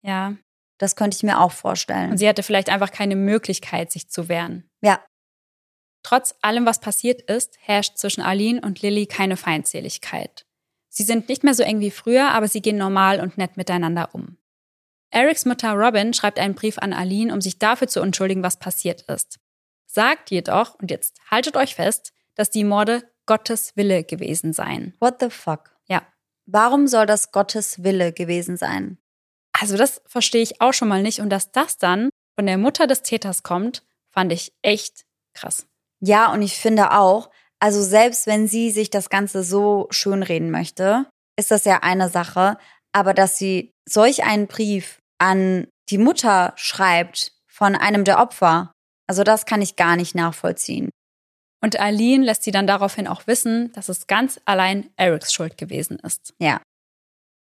[0.03, 0.37] Ja.
[0.79, 2.13] Das könnte ich mir auch vorstellen.
[2.13, 4.71] Und sie hatte vielleicht einfach keine Möglichkeit, sich zu wehren.
[4.81, 5.03] Ja.
[6.05, 10.47] Trotz allem, was passiert ist, herrscht zwischen Aline und Lilly keine Feindseligkeit.
[10.89, 14.15] Sie sind nicht mehr so eng wie früher, aber sie gehen normal und nett miteinander
[14.15, 14.39] um.
[15.11, 19.03] Erics Mutter Robin schreibt einen Brief an Aline, um sich dafür zu entschuldigen, was passiert
[19.03, 19.39] ist.
[19.87, 24.95] Sagt jedoch, und jetzt haltet euch fest, dass die Morde Gottes Wille gewesen seien.
[25.01, 25.77] What the fuck?
[25.87, 26.03] Ja.
[26.47, 28.99] Warum soll das Gottes Wille gewesen sein?
[29.53, 31.21] Also das verstehe ich auch schon mal nicht.
[31.21, 35.05] Und dass das dann von der Mutter des Täters kommt, fand ich echt
[35.35, 35.67] krass.
[36.01, 41.07] Ja, und ich finde auch, also selbst wenn sie sich das Ganze so schönreden möchte,
[41.37, 42.57] ist das ja eine Sache.
[42.93, 48.73] Aber dass sie solch einen Brief an die Mutter schreibt von einem der Opfer,
[49.07, 50.91] also das kann ich gar nicht nachvollziehen.
[51.61, 55.99] Und Aline lässt sie dann daraufhin auch wissen, dass es ganz allein Erics Schuld gewesen
[55.99, 56.35] ist.
[56.39, 56.61] Ja.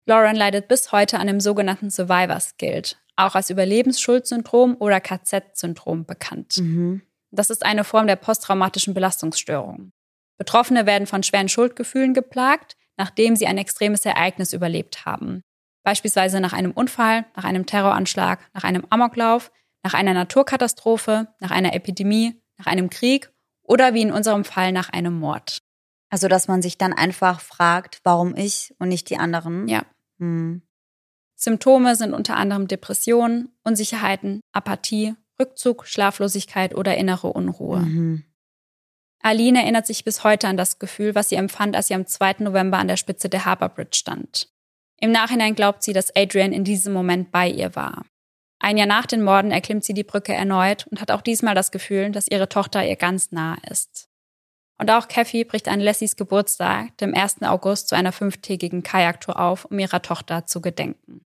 [0.05, 6.57] Lauren leidet bis heute an dem sogenannten Survivors Guilt, auch als Überlebensschuldsyndrom oder KZ-Syndrom bekannt.
[6.57, 7.01] Mhm.
[7.31, 9.91] Das ist eine Form der posttraumatischen Belastungsstörung.
[10.37, 15.41] Betroffene werden von schweren Schuldgefühlen geplagt, nachdem sie ein extremes Ereignis überlebt haben.
[15.83, 19.51] Beispielsweise nach einem Unfall, nach einem Terroranschlag, nach einem Amoklauf,
[19.83, 23.31] nach einer Naturkatastrophe, nach einer Epidemie, nach einem Krieg
[23.61, 25.59] oder wie in unserem Fall nach einem Mord.
[26.09, 29.67] Also, dass man sich dann einfach fragt, warum ich und nicht die anderen.
[29.67, 29.83] Ja.
[30.19, 30.61] Hm.
[31.35, 37.79] Symptome sind unter anderem Depressionen, Unsicherheiten, Apathie, Rückzug, Schlaflosigkeit oder innere Unruhe.
[37.79, 38.23] Mhm.
[39.21, 42.35] Aline erinnert sich bis heute an das Gefühl, was sie empfand, als sie am 2.
[42.39, 44.52] November an der Spitze der Harbour Bridge stand.
[45.03, 48.05] Im Nachhinein glaubt sie, dass Adrian in diesem Moment bei ihr war.
[48.59, 51.71] Ein Jahr nach den Morden erklimmt sie die Brücke erneut und hat auch diesmal das
[51.71, 54.07] Gefühl, dass ihre Tochter ihr ganz nah ist.
[54.79, 57.41] Und auch Kathy bricht an Lessies Geburtstag, dem 1.
[57.41, 61.25] August, zu einer fünftägigen Kajaktour auf, um ihrer Tochter zu gedenken.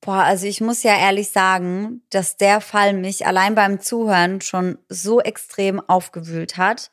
[0.00, 4.78] Boah, also ich muss ja ehrlich sagen, dass der Fall mich allein beim Zuhören schon
[4.88, 6.90] so extrem aufgewühlt hat.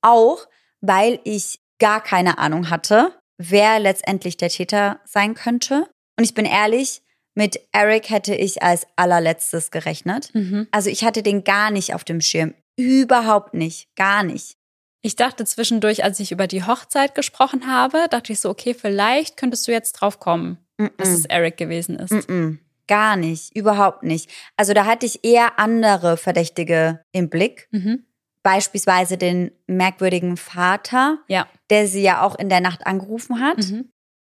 [0.00, 0.46] Auch
[0.80, 5.88] weil ich gar keine Ahnung hatte, wer letztendlich der Täter sein könnte.
[6.18, 7.02] Und ich bin ehrlich,
[7.34, 10.34] mit Eric hätte ich als allerletztes gerechnet.
[10.34, 10.68] Mhm.
[10.70, 12.54] Also ich hatte den gar nicht auf dem Schirm.
[12.76, 13.88] Überhaupt nicht.
[13.96, 14.56] Gar nicht.
[15.02, 19.36] Ich dachte zwischendurch, als ich über die Hochzeit gesprochen habe, dachte ich so, okay, vielleicht
[19.36, 22.12] könntest du jetzt drauf kommen, Mm dass es Eric gewesen ist.
[22.12, 22.58] -mm.
[22.88, 23.54] Gar nicht.
[23.56, 24.30] Überhaupt nicht.
[24.56, 27.68] Also da hatte ich eher andere Verdächtige im Blick.
[27.70, 28.04] Mhm.
[28.42, 31.46] Beispielsweise den merkwürdigen Vater, Ja.
[31.70, 33.58] Der sie ja auch in der Nacht angerufen hat.
[33.58, 33.90] Mhm.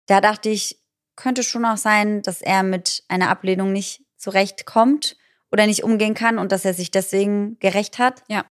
[0.07, 0.79] Da dachte ich,
[1.15, 5.17] könnte schon auch sein, dass er mit einer Ablehnung nicht zurechtkommt
[5.51, 8.23] oder nicht umgehen kann und dass er sich deswegen gerecht hat.
[8.27, 8.45] Ja.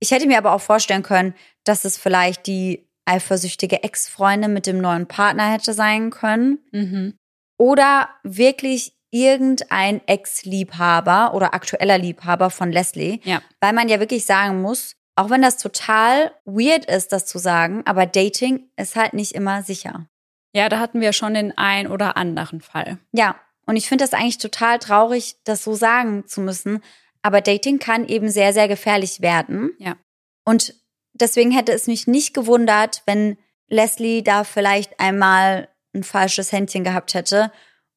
[0.00, 1.34] Ich hätte mir aber auch vorstellen können,
[1.64, 7.16] dass es vielleicht die eifersüchtige Ex-Freundin mit dem neuen Partner hätte sein können Mhm.
[7.58, 13.40] oder wirklich irgendein Ex-Liebhaber oder aktueller Liebhaber von Leslie, Ja.
[13.60, 17.82] weil man ja wirklich sagen muss, auch wenn das total weird ist, das zu sagen,
[17.86, 20.06] aber Dating ist halt nicht immer sicher.
[20.54, 22.98] Ja, da hatten wir schon den ein oder anderen Fall.
[23.12, 23.36] Ja,
[23.66, 26.82] und ich finde das eigentlich total traurig, das so sagen zu müssen.
[27.22, 29.72] Aber Dating kann eben sehr, sehr gefährlich werden.
[29.78, 29.96] Ja.
[30.44, 30.74] Und
[31.12, 33.36] deswegen hätte es mich nicht gewundert, wenn
[33.68, 37.50] Leslie da vielleicht einmal ein falsches Händchen gehabt hätte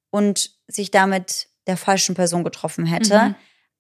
[0.10, 3.20] und sich damit der falschen Person getroffen hätte.
[3.20, 3.36] Mhm.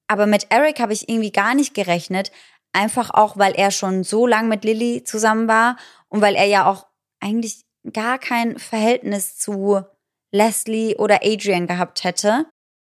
[0.07, 2.31] Aber mit Eric habe ich irgendwie gar nicht gerechnet.
[2.73, 5.77] Einfach auch, weil er schon so lang mit Lilly zusammen war
[6.07, 6.87] und weil er ja auch
[7.19, 7.61] eigentlich
[7.93, 9.81] gar kein Verhältnis zu
[10.31, 12.45] Leslie oder Adrian gehabt hätte.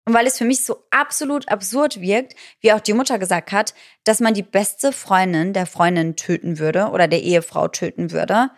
[0.06, 3.74] Und weil es für mich so absolut absurd wirkt, wie auch die Mutter gesagt hat,
[4.04, 8.50] dass man die beste Freundin der Freundin töten würde oder der Ehefrau töten würde,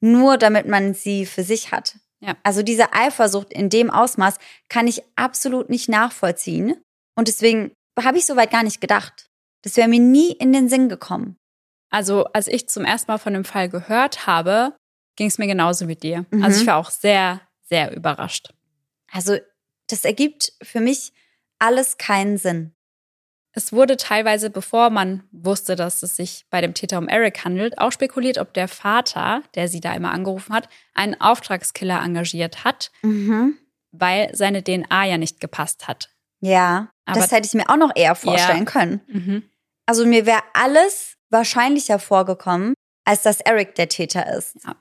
[0.00, 1.96] nur damit man sie für sich hat.
[2.20, 2.36] Ja.
[2.42, 4.34] Also diese Eifersucht in dem Ausmaß
[4.68, 6.76] kann ich absolut nicht nachvollziehen.
[7.16, 9.27] Und deswegen habe ich soweit gar nicht gedacht.
[9.62, 11.36] Das wäre mir nie in den Sinn gekommen.
[11.90, 14.76] Also, als ich zum ersten Mal von dem Fall gehört habe,
[15.16, 16.26] ging es mir genauso wie dir.
[16.30, 16.42] Mhm.
[16.42, 18.52] Also, ich war auch sehr, sehr überrascht.
[19.12, 19.36] Also
[19.88, 21.12] das ergibt für mich
[21.58, 22.74] alles keinen Sinn.
[23.52, 27.78] Es wurde teilweise, bevor man wusste, dass es sich bei dem Täter um Eric handelt,
[27.78, 32.92] auch spekuliert, ob der Vater, der sie da immer angerufen hat, einen Auftragskiller engagiert hat,
[33.90, 36.10] weil seine DNA ja nicht gepasst hat.
[36.40, 39.00] Ja, Aber- das hätte ich mir auch noch eher vorstellen können.
[39.08, 39.42] Mhm.
[39.86, 42.74] Also mir wäre alles wahrscheinlicher vorgekommen,
[43.06, 44.56] als dass Eric der Täter ist.
[44.64, 44.76] Ja.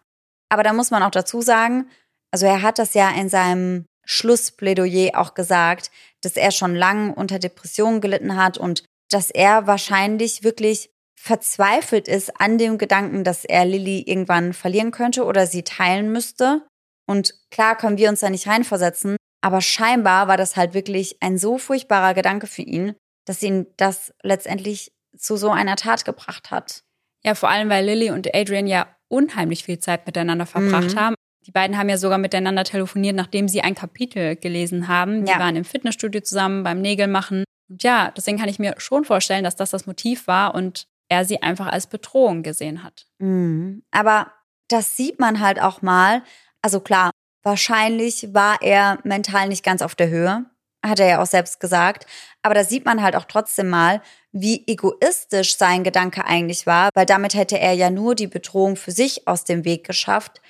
[0.49, 1.89] Aber da muss man auch dazu sagen,
[2.31, 7.39] also er hat das ja in seinem Schlussplädoyer auch gesagt, dass er schon lange unter
[7.39, 10.89] Depressionen gelitten hat und dass er wahrscheinlich wirklich
[11.19, 16.65] verzweifelt ist an dem Gedanken, dass er Lilly irgendwann verlieren könnte oder sie teilen müsste.
[17.05, 21.37] Und klar können wir uns da nicht reinversetzen, aber scheinbar war das halt wirklich ein
[21.37, 22.95] so furchtbarer Gedanke für ihn,
[23.25, 26.83] dass ihn das letztendlich zu so einer Tat gebracht hat.
[27.23, 30.99] Ja, vor allem, weil Lilly und Adrian ja unheimlich viel Zeit miteinander verbracht Mhm.
[30.99, 31.15] haben.
[31.45, 35.25] Die beiden haben ja sogar miteinander telefoniert, nachdem sie ein Kapitel gelesen haben.
[35.25, 35.39] Die Ja.
[35.39, 37.43] waren im Fitnessstudio zusammen beim Nägelmachen.
[37.69, 41.23] Und ja, deswegen kann ich mir schon vorstellen, dass das das Motiv war und er
[41.25, 43.05] sie einfach als Bedrohung gesehen hat.
[43.19, 43.83] Mhm.
[43.91, 44.31] Aber
[44.67, 46.21] das sieht man halt auch mal.
[46.61, 47.11] Also klar,
[47.47, 50.45] wahrscheinlich war er mental nicht ganz auf der Höhe,
[50.85, 52.05] hat er ja auch selbst gesagt.
[52.43, 54.01] Aber da sieht man halt auch trotzdem mal,
[54.31, 58.91] wie egoistisch sein Gedanke eigentlich war, weil damit hätte er ja nur die Bedrohung für
[58.91, 60.41] sich aus dem Weg geschafft.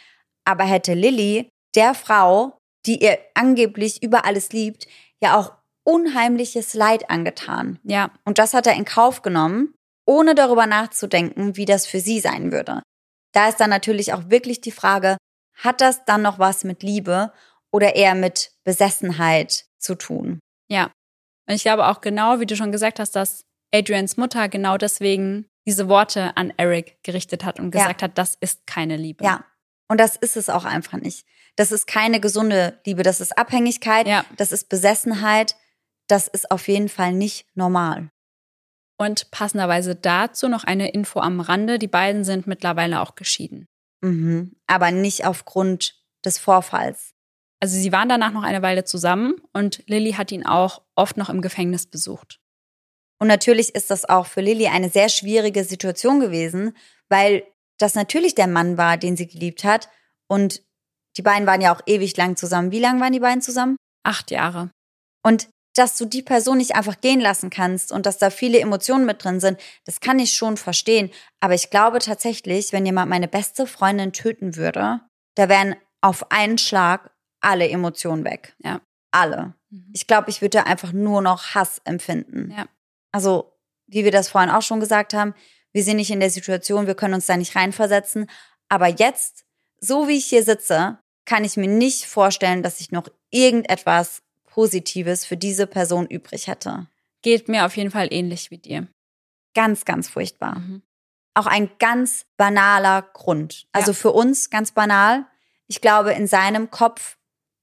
[0.44, 4.88] Aber hätte Lilly, der Frau, die er angeblich über alles liebt,
[5.22, 5.54] ja auch
[5.86, 7.80] unheimliches Leid angetan.
[7.84, 9.74] Ja, Und das hat er in Kauf genommen,
[10.06, 12.82] ohne darüber nachzudenken, wie das für sie sein würde.
[13.34, 15.18] Da ist dann natürlich auch wirklich die Frage,
[15.58, 17.32] hat das dann noch was mit Liebe
[17.72, 20.40] oder eher mit Besessenheit zu tun?
[20.70, 20.92] ja.
[21.50, 25.46] Und ich glaube auch genau, wie du schon gesagt hast, dass Adrians Mutter genau deswegen
[25.66, 27.84] diese Worte an Eric gerichtet hat und Ja.
[27.84, 29.24] gesagt hat, das ist keine Liebe.
[29.24, 29.46] Ja.
[29.90, 31.26] Und das ist es auch einfach nicht.
[31.56, 33.02] Das ist keine gesunde Liebe.
[33.04, 34.08] Das ist Abhängigkeit.
[34.08, 34.26] Ja.
[34.36, 35.56] Das ist Besessenheit.
[36.08, 38.10] Das ist auf jeden Fall nicht normal.
[39.00, 41.80] Und passenderweise dazu noch eine Info am Rande.
[41.80, 43.68] Die beiden sind mittlerweile auch geschieden.
[44.02, 44.56] Mhm.
[44.68, 47.14] Aber nicht aufgrund des Vorfalls.
[47.60, 51.30] Also sie waren danach noch eine Weile zusammen und Lilly hat ihn auch oft noch
[51.30, 52.40] im Gefängnis besucht.
[53.20, 56.78] Und natürlich ist das auch für Lilly eine sehr schwierige Situation gewesen,
[57.10, 57.44] weil
[57.80, 59.90] das natürlich der Mann war, den sie geliebt hat.
[60.28, 60.64] Und
[61.16, 62.72] die beiden waren ja auch ewig lang zusammen.
[62.72, 63.76] Wie lang waren die beiden zusammen?
[64.04, 64.70] Acht Jahre.
[65.24, 69.06] Und dass du die Person nicht einfach gehen lassen kannst und dass da viele Emotionen
[69.06, 71.12] mit drin sind, das kann ich schon verstehen.
[71.40, 75.02] Aber ich glaube tatsächlich, wenn jemand meine beste Freundin töten würde,
[75.36, 78.56] da wären auf einen Schlag alle Emotionen weg.
[78.60, 78.82] Ja.
[79.12, 79.54] Alle.
[79.70, 79.92] Mhm.
[79.94, 82.54] Ich glaube, ich würde einfach nur noch Hass empfinden.
[82.56, 82.68] Ja.
[83.12, 83.54] Also,
[83.88, 85.34] wie wir das vorhin auch schon gesagt haben,
[85.74, 88.30] wir sind nicht in der Situation, wir können uns da nicht reinversetzen.
[88.70, 89.46] Aber jetzt,
[89.80, 94.24] so wie ich hier sitze, kann ich mir nicht vorstellen, dass ich noch irgendetwas
[94.58, 96.88] Positives für diese Person übrig hätte.
[97.22, 98.88] Geht mir auf jeden Fall ähnlich wie dir.
[99.54, 100.58] Ganz, ganz furchtbar.
[100.58, 100.82] Mhm.
[101.36, 103.68] Auch ein ganz banaler Grund.
[103.72, 103.96] Also Ja.
[103.98, 105.28] für uns ganz banal.
[105.68, 107.18] Ich glaube, in seinem Kopf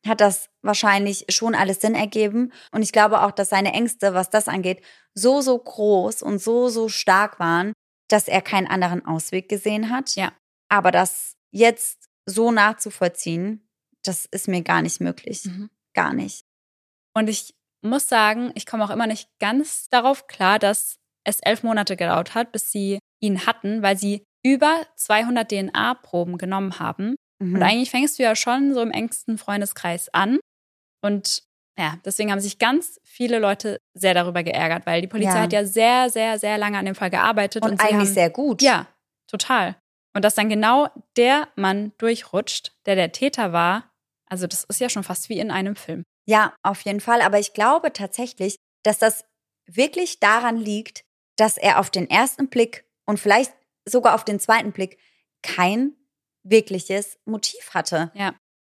[0.06, 2.52] hat das wahrscheinlich schon alles Sinn ergeben.
[2.70, 4.80] Und ich glaube auch, dass seine Ängste, was das angeht,
[5.14, 7.72] so, so groß und so, so stark waren,
[8.06, 10.14] dass er keinen anderen Ausweg gesehen hat.
[10.14, 10.32] Ja.
[10.68, 13.68] Aber das jetzt so nachzuvollziehen,
[14.04, 15.44] das ist mir gar nicht möglich.
[15.46, 15.70] Mhm.
[15.92, 16.44] Gar nicht.
[17.16, 21.62] Und ich muss sagen, ich komme auch immer nicht ganz darauf klar, dass es elf
[21.62, 27.14] Monate gedauert hat, bis sie ihn hatten, weil sie über 200 DNA-Proben genommen haben.
[27.40, 27.54] Mhm.
[27.56, 30.38] Und eigentlich fängst du ja schon so im engsten Freundeskreis an.
[31.02, 31.42] Und
[31.78, 35.42] ja, deswegen haben sich ganz viele Leute sehr darüber geärgert, weil die Polizei Ja.
[35.42, 37.62] hat ja sehr, sehr, sehr lange an dem Fall gearbeitet.
[37.64, 38.62] und sie eigentlich haben, sehr gut.
[38.62, 38.86] Ja,
[39.30, 39.76] total.
[40.14, 43.90] Und dass dann genau der Mann durchrutscht, der der Täter war,
[44.26, 46.04] also das ist ja schon fast wie in einem Film.
[46.26, 47.20] Ja, auf jeden Fall.
[47.22, 49.24] Aber ich glaube tatsächlich, dass das
[49.66, 51.04] wirklich daran liegt,
[51.36, 53.52] dass er auf den ersten Blick und vielleicht
[53.86, 54.98] sogar auf den zweiten Blick
[55.42, 55.94] kein
[56.42, 58.10] wirkliches Motiv hatte.
[58.14, 58.34] Ja.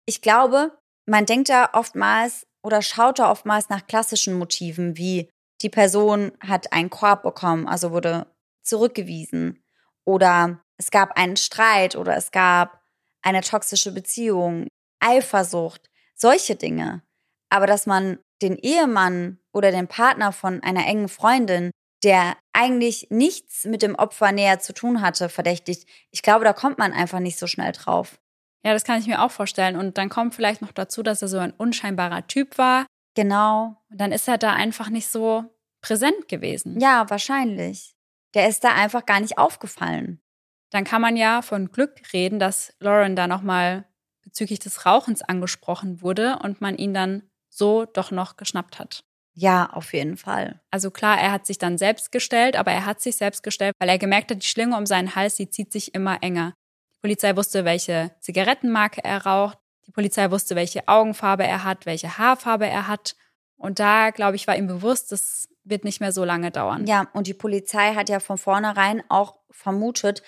[0.06, 5.30] Ich glaube, man denkt da oftmals oder schaut da oftmals nach klassischen Motiven, wie
[5.62, 8.26] die Person hat einen Korb bekommen, also wurde
[8.62, 9.62] zurückgewiesen
[10.04, 12.82] oder es gab einen Streit oder es gab
[13.22, 14.68] eine toxische Beziehung,
[15.00, 17.02] Eifersucht, solche Dinge.
[17.50, 21.70] Aber dass man den Ehemann oder den Partner von einer engen Freundin,
[22.02, 26.78] der eigentlich nichts mit dem Opfer näher zu tun hatte, verdächtigt, ich glaube, da kommt
[26.78, 28.18] man einfach nicht so schnell drauf.
[28.64, 29.76] Ja, das kann ich mir auch vorstellen.
[29.76, 32.86] Und dann kommt vielleicht noch dazu, dass er so ein unscheinbarer Typ war.
[33.14, 33.76] Genau.
[33.90, 35.44] Und dann ist er da einfach nicht so
[35.80, 36.80] präsent gewesen.
[36.80, 37.94] Ja, wahrscheinlich.
[38.34, 40.20] Der ist da einfach gar nicht aufgefallen.
[40.70, 43.86] Dann kann man ja von Glück reden, dass Lauren da nochmal
[44.22, 47.22] bezüglich des Rauchens angesprochen wurde und man ihn dann
[47.56, 49.04] so doch noch geschnappt hat.
[49.34, 50.60] Ja, auf jeden Fall.
[50.70, 53.88] Also klar, er hat sich dann selbst gestellt, aber er hat sich selbst gestellt, weil
[53.88, 56.54] er gemerkt hat, die Schlinge um seinen Hals, die zieht sich immer enger.
[56.96, 59.58] Die Polizei wusste, welche Zigarettenmarke er raucht.
[59.86, 63.14] Die Polizei wusste, welche Augenfarbe er hat, welche Haarfarbe er hat.
[63.56, 66.86] Und da, glaube ich, war ihm bewusst, das wird nicht mehr so lange dauern.
[66.86, 70.22] Ja, und die Polizei hat ja von vornherein auch vermutet,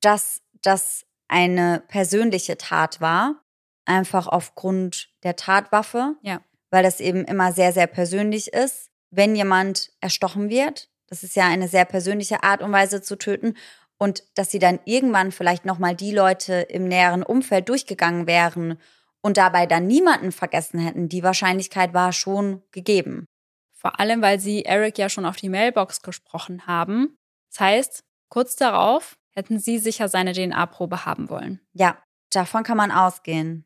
[0.00, 3.42] dass das eine persönliche Tat war,
[3.84, 6.14] einfach aufgrund der Tatwaffe.
[6.22, 6.40] Ja.
[6.72, 10.88] Weil das eben immer sehr, sehr persönlich ist, wenn jemand erstochen wird.
[11.06, 13.54] Das ist ja eine sehr persönliche Art und Weise zu töten.
[13.98, 18.78] Und dass sie dann irgendwann vielleicht nochmal die Leute im näheren Umfeld durchgegangen wären
[19.20, 23.26] und dabei dann niemanden vergessen hätten, die Wahrscheinlichkeit war schon gegeben.
[23.74, 27.16] Vor allem, weil sie Eric ja schon auf die Mailbox gesprochen haben.
[27.50, 31.60] Das heißt, kurz darauf hätten sie sicher seine DNA-Probe haben wollen.
[31.72, 31.98] Ja,
[32.30, 33.64] davon kann man ausgehen.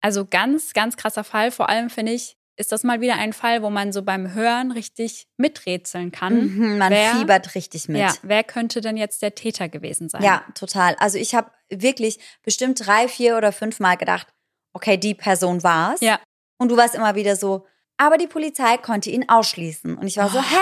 [0.00, 1.50] Also ganz, ganz krasser Fall.
[1.50, 4.70] Vor allem finde ich, ist das mal wieder ein Fall, wo man so beim Hören
[4.72, 6.46] richtig miträtseln kann.
[6.56, 8.00] Mhm, man wer- fiebert richtig mit.
[8.00, 10.22] Ja, wer könnte denn jetzt der Täter gewesen sein?
[10.22, 10.94] Ja, total.
[10.98, 14.28] Also ich habe wirklich bestimmt drei, vier oder fünf Mal gedacht,
[14.72, 16.00] okay, die Person war's.
[16.00, 16.18] Ja.
[16.58, 17.66] Und du warst immer wieder so,
[17.98, 19.96] aber die Polizei konnte ihn ausschließen.
[19.96, 20.42] Und ich war so, Oh.
[20.42, 20.56] hä?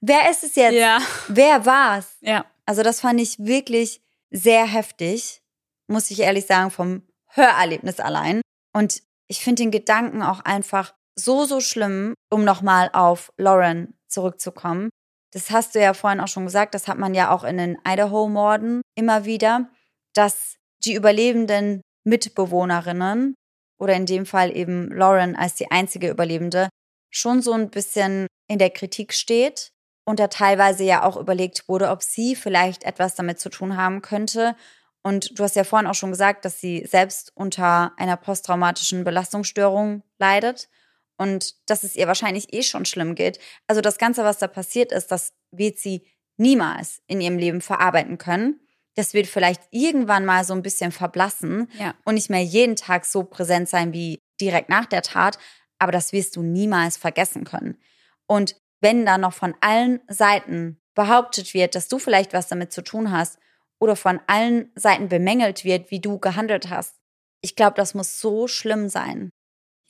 [0.00, 0.74] Wer ist es jetzt?
[0.74, 0.98] Ja.
[1.28, 2.16] Wer war's?
[2.20, 2.44] Ja.
[2.66, 4.00] Also das fand ich wirklich
[4.30, 5.42] sehr heftig,
[5.86, 8.40] muss ich ehrlich sagen, vom Hörerlebnis allein.
[8.74, 14.90] Und ich finde den Gedanken auch einfach so, so schlimm, um nochmal auf Lauren zurückzukommen.
[15.32, 17.78] Das hast du ja vorhin auch schon gesagt, das hat man ja auch in den
[17.86, 19.68] Idaho-Morden immer wieder,
[20.12, 23.34] dass die überlebenden Mitbewohnerinnen
[23.80, 26.68] oder in dem Fall eben Lauren als die einzige Überlebende
[27.10, 29.70] schon so ein bisschen in der Kritik steht
[30.06, 34.02] und da teilweise ja auch überlegt wurde, ob sie vielleicht etwas damit zu tun haben
[34.02, 34.54] könnte.
[35.06, 40.02] Und du hast ja vorhin auch schon gesagt, dass sie selbst unter einer posttraumatischen Belastungsstörung
[40.18, 40.68] leidet
[41.18, 43.38] und dass es ihr wahrscheinlich eh schon schlimm geht.
[43.66, 46.06] Also das Ganze, was da passiert ist, das wird sie
[46.38, 48.60] niemals in ihrem Leben verarbeiten können.
[48.96, 51.94] Das wird vielleicht irgendwann mal so ein bisschen verblassen Ja.
[52.06, 55.38] und nicht mehr jeden Tag so präsent sein wie direkt nach der Tat,
[55.78, 57.76] aber das wirst du niemals vergessen können.
[58.26, 62.82] Und wenn dann noch von allen Seiten behauptet wird, dass du vielleicht was damit zu
[62.82, 63.38] tun hast
[63.80, 66.96] oder von allen Seiten bemängelt wird, wie du gehandelt hast,
[67.42, 69.30] ich glaube, das muss so schlimm sein.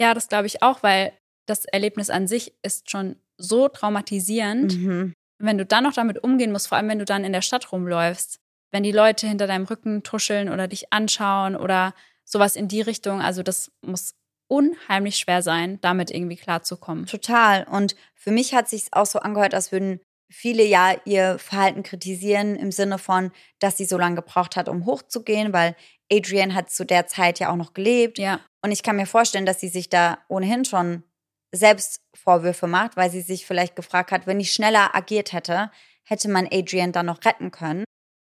[0.00, 1.12] Ja, das glaube ich auch, weil
[1.46, 4.76] das Erlebnis an sich ist schon so traumatisierend.
[4.76, 5.14] Mhm.
[5.38, 7.70] Wenn du dann noch damit umgehen musst, vor allem wenn du dann in der Stadt
[7.70, 8.38] rumläufst,
[8.72, 11.94] wenn die Leute hinter deinem Rücken tuscheln oder dich anschauen oder
[12.24, 14.14] sowas in die Richtung, also das muss
[14.48, 17.06] unheimlich schwer sein, damit irgendwie klarzukommen.
[17.06, 17.64] Total.
[17.64, 20.00] Und für mich hat sich auch so angehört, als würden
[20.30, 24.86] viele ja ihr Verhalten kritisieren im Sinne von, dass sie so lange gebraucht hat, um
[24.86, 25.76] hochzugehen, weil
[26.10, 28.18] Adrian hat zu der Zeit ja auch noch gelebt.
[28.18, 28.40] Ja.
[28.62, 31.02] Und ich kann mir vorstellen, dass sie sich da ohnehin schon
[31.54, 35.70] selbst Vorwürfe macht, weil sie sich vielleicht gefragt hat, wenn ich schneller agiert hätte,
[36.04, 37.84] hätte man Adrian dann noch retten können.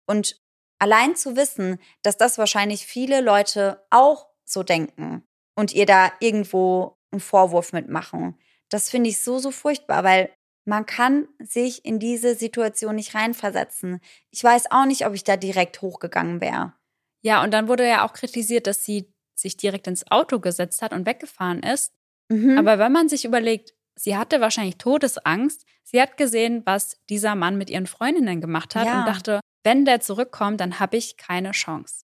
[0.06, 0.40] Und
[0.78, 6.96] allein zu wissen, dass das wahrscheinlich viele Leute auch so denken und ihr da irgendwo
[7.12, 8.38] einen Vorwurf mitmachen,
[8.70, 10.32] das finde ich so, so furchtbar, weil
[10.64, 14.00] man kann sich in diese Situation nicht reinversetzen.
[14.30, 16.74] Ich weiß auch nicht, ob ich da direkt hochgegangen wäre.
[17.22, 20.92] Ja, und dann wurde ja auch kritisiert, dass sie sich direkt ins Auto gesetzt hat
[20.92, 21.92] und weggefahren ist.
[22.28, 22.58] Mhm.
[22.58, 25.64] Aber wenn man sich überlegt, sie hatte wahrscheinlich Todesangst.
[25.82, 29.00] Sie hat gesehen, was dieser Mann mit ihren Freundinnen gemacht hat ja.
[29.00, 32.04] und dachte, wenn der zurückkommt, dann habe ich keine Chance.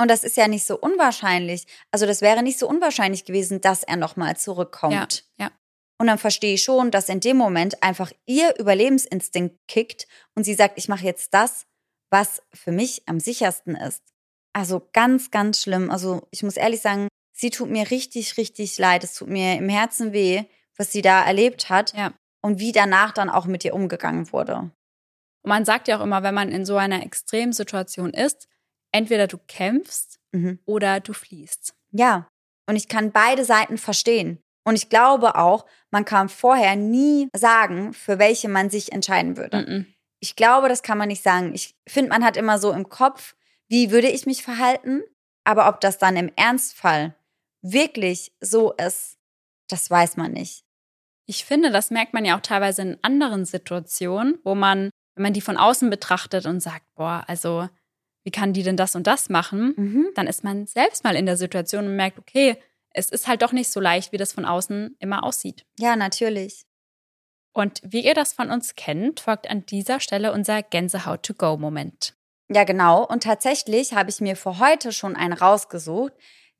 [0.00, 1.66] Und das ist ja nicht so unwahrscheinlich.
[1.90, 5.24] Also das wäre nicht so unwahrscheinlich gewesen, dass er nochmal zurückkommt.
[5.36, 5.50] Ja, ja.
[5.98, 10.54] Und dann verstehe ich schon, dass in dem Moment einfach ihr Überlebensinstinkt kickt und sie
[10.54, 11.66] sagt, ich mache jetzt das,
[12.10, 14.02] was für mich am sichersten ist.
[14.52, 15.90] Also ganz, ganz schlimm.
[15.90, 19.04] Also ich muss ehrlich sagen, sie tut mir richtig, richtig leid.
[19.04, 20.44] Es tut mir im Herzen weh,
[20.76, 22.12] was sie da erlebt hat ja.
[22.40, 24.56] und wie danach dann auch mit ihr umgegangen wurde.
[24.56, 28.48] Und man sagt ja auch immer, wenn man in so einer Extremsituation ist,
[28.92, 30.58] entweder du kämpfst mhm.
[30.64, 31.74] oder du fliehst.
[31.90, 32.28] Ja,
[32.66, 34.38] und ich kann beide Seiten verstehen.
[34.64, 39.58] Und ich glaube auch, man kann vorher nie sagen, für welche man sich entscheiden würde.
[39.58, 39.86] Mhm.
[40.20, 41.52] Ich glaube, das kann man nicht sagen.
[41.54, 43.36] Ich finde, man hat immer so im Kopf,
[43.68, 45.02] wie würde ich mich verhalten?
[45.44, 47.14] Aber ob das dann im Ernstfall
[47.60, 49.18] wirklich so ist,
[49.68, 50.64] das weiß man nicht.
[51.26, 55.32] Ich finde, das merkt man ja auch teilweise in anderen Situationen, wo man, wenn man
[55.32, 57.68] die von außen betrachtet und sagt, boah, also
[58.24, 59.74] wie kann die denn das und das machen?
[59.76, 60.08] Mhm.
[60.14, 62.56] Dann ist man selbst mal in der Situation und merkt, okay,
[62.94, 65.66] es ist halt doch nicht so leicht, wie das von außen immer aussieht.
[65.78, 66.64] Ja, natürlich.
[67.52, 72.14] Und wie ihr das von uns kennt, folgt an dieser Stelle unser Gänsehaut-to-go-Moment.
[72.48, 73.04] Ja, genau.
[73.06, 76.12] Und tatsächlich habe ich mir für heute schon einen rausgesucht,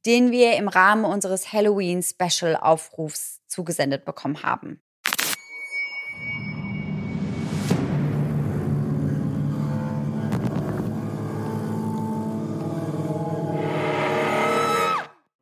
[0.06, 4.83] den wir im Rahmen unseres Halloween-Special-Aufrufs zugesendet bekommen haben.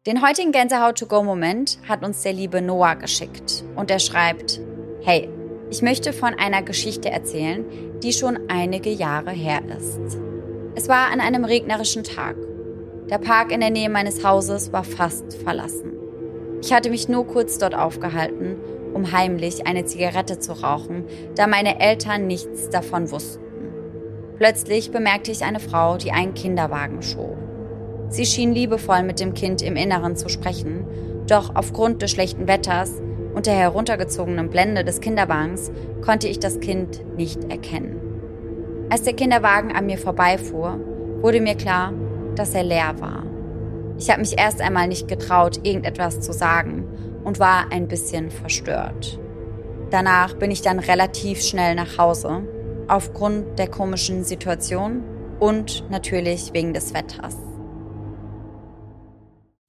[0.05, 4.61] Den heutigen Gänsehaut-to-go-Moment hat uns der liebe Noah geschickt und er schreibt,
[5.03, 5.29] Hey,
[5.71, 7.65] ich möchte von einer Geschichte erzählen,
[8.03, 10.01] die schon einige Jahre her ist.
[10.75, 12.35] Es war an einem regnerischen Tag.
[13.11, 15.93] Der Park in der Nähe meines Hauses war fast verlassen.
[16.61, 18.57] Ich hatte mich nur kurz dort aufgehalten,
[18.95, 21.05] um heimlich eine Zigarette zu rauchen,
[21.37, 23.45] da meine Eltern nichts davon wussten.
[24.37, 27.52] Plötzlich bemerkte ich eine Frau, die einen Kinderwagen schob.
[28.13, 30.85] Sie schien liebevoll mit dem Kind im Inneren zu sprechen,
[31.27, 33.01] doch aufgrund des schlechten Wetters
[33.35, 35.73] und der heruntergezogenen Blende des Kinderwagens
[36.05, 37.99] konnte ich das Kind nicht erkennen.
[38.91, 40.79] Als der Kinderwagen an mir vorbeifuhr,
[41.23, 41.95] wurde mir klar,
[42.35, 43.25] dass er leer war.
[43.97, 46.85] Ich habe mich erst einmal nicht getraut, irgendetwas zu sagen
[47.25, 49.19] und war ein bisschen verstört.
[49.89, 52.43] Danach bin ich dann relativ schnell nach Hause,
[52.89, 55.03] aufgrund der komischen Situation
[55.41, 57.39] und natürlich wegen des Wetters.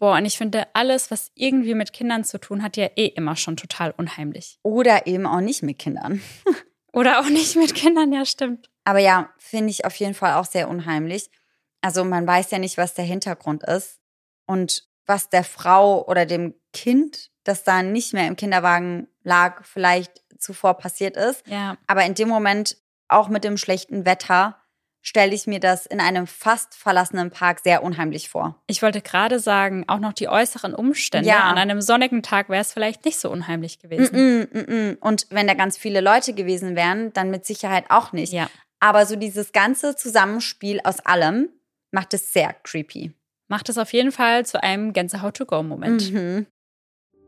[0.03, 3.37] Boah, und ich finde, alles, was irgendwie mit Kindern zu tun hat, ja eh immer
[3.37, 4.59] schon total unheimlich.
[4.61, 6.21] Oder eben auch nicht mit Kindern.
[6.91, 8.69] Oder auch nicht mit Kindern, ja, stimmt.
[8.83, 11.29] Aber ja, finde ich auf jeden Fall auch sehr unheimlich.
[11.79, 14.01] Also man weiß ja nicht, was der Hintergrund ist
[14.45, 20.21] und was der Frau oder dem Kind, das da nicht mehr im Kinderwagen lag, vielleicht
[20.37, 21.47] zuvor passiert ist.
[21.47, 21.77] Ja.
[21.87, 22.75] Aber in dem Moment,
[23.07, 24.61] auch mit dem schlechten Wetter,
[25.03, 28.55] stelle ich mir das in einem fast verlassenen Park sehr unheimlich vor.
[28.67, 31.29] Ich wollte gerade sagen, auch noch die äußeren Umstände.
[31.29, 31.41] Ja.
[31.41, 34.15] An einem sonnigen Tag wäre es vielleicht nicht so unheimlich gewesen.
[34.15, 38.13] Mm -mm, mm Und wenn da ganz viele Leute gewesen wären, dann mit Sicherheit auch
[38.13, 38.31] nicht.
[38.31, 38.49] Ja.
[38.79, 41.49] Aber so dieses ganze Zusammenspiel aus allem
[41.91, 43.13] macht es sehr creepy.
[43.49, 46.11] Macht es auf jeden Fall zu einem Gänsehaut-to-go-Moment.
[46.11, 46.47] Mhm.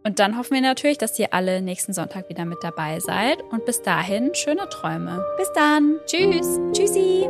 [0.04, 3.42] Und dann hoffen wir natürlich, dass ihr alle nächsten Sonntag wieder mit dabei seid.
[3.52, 5.26] Und bis dahin schöne Träume.
[5.38, 6.00] Bis dann.
[6.06, 6.60] Tschüss.
[6.74, 7.26] Tschüssi.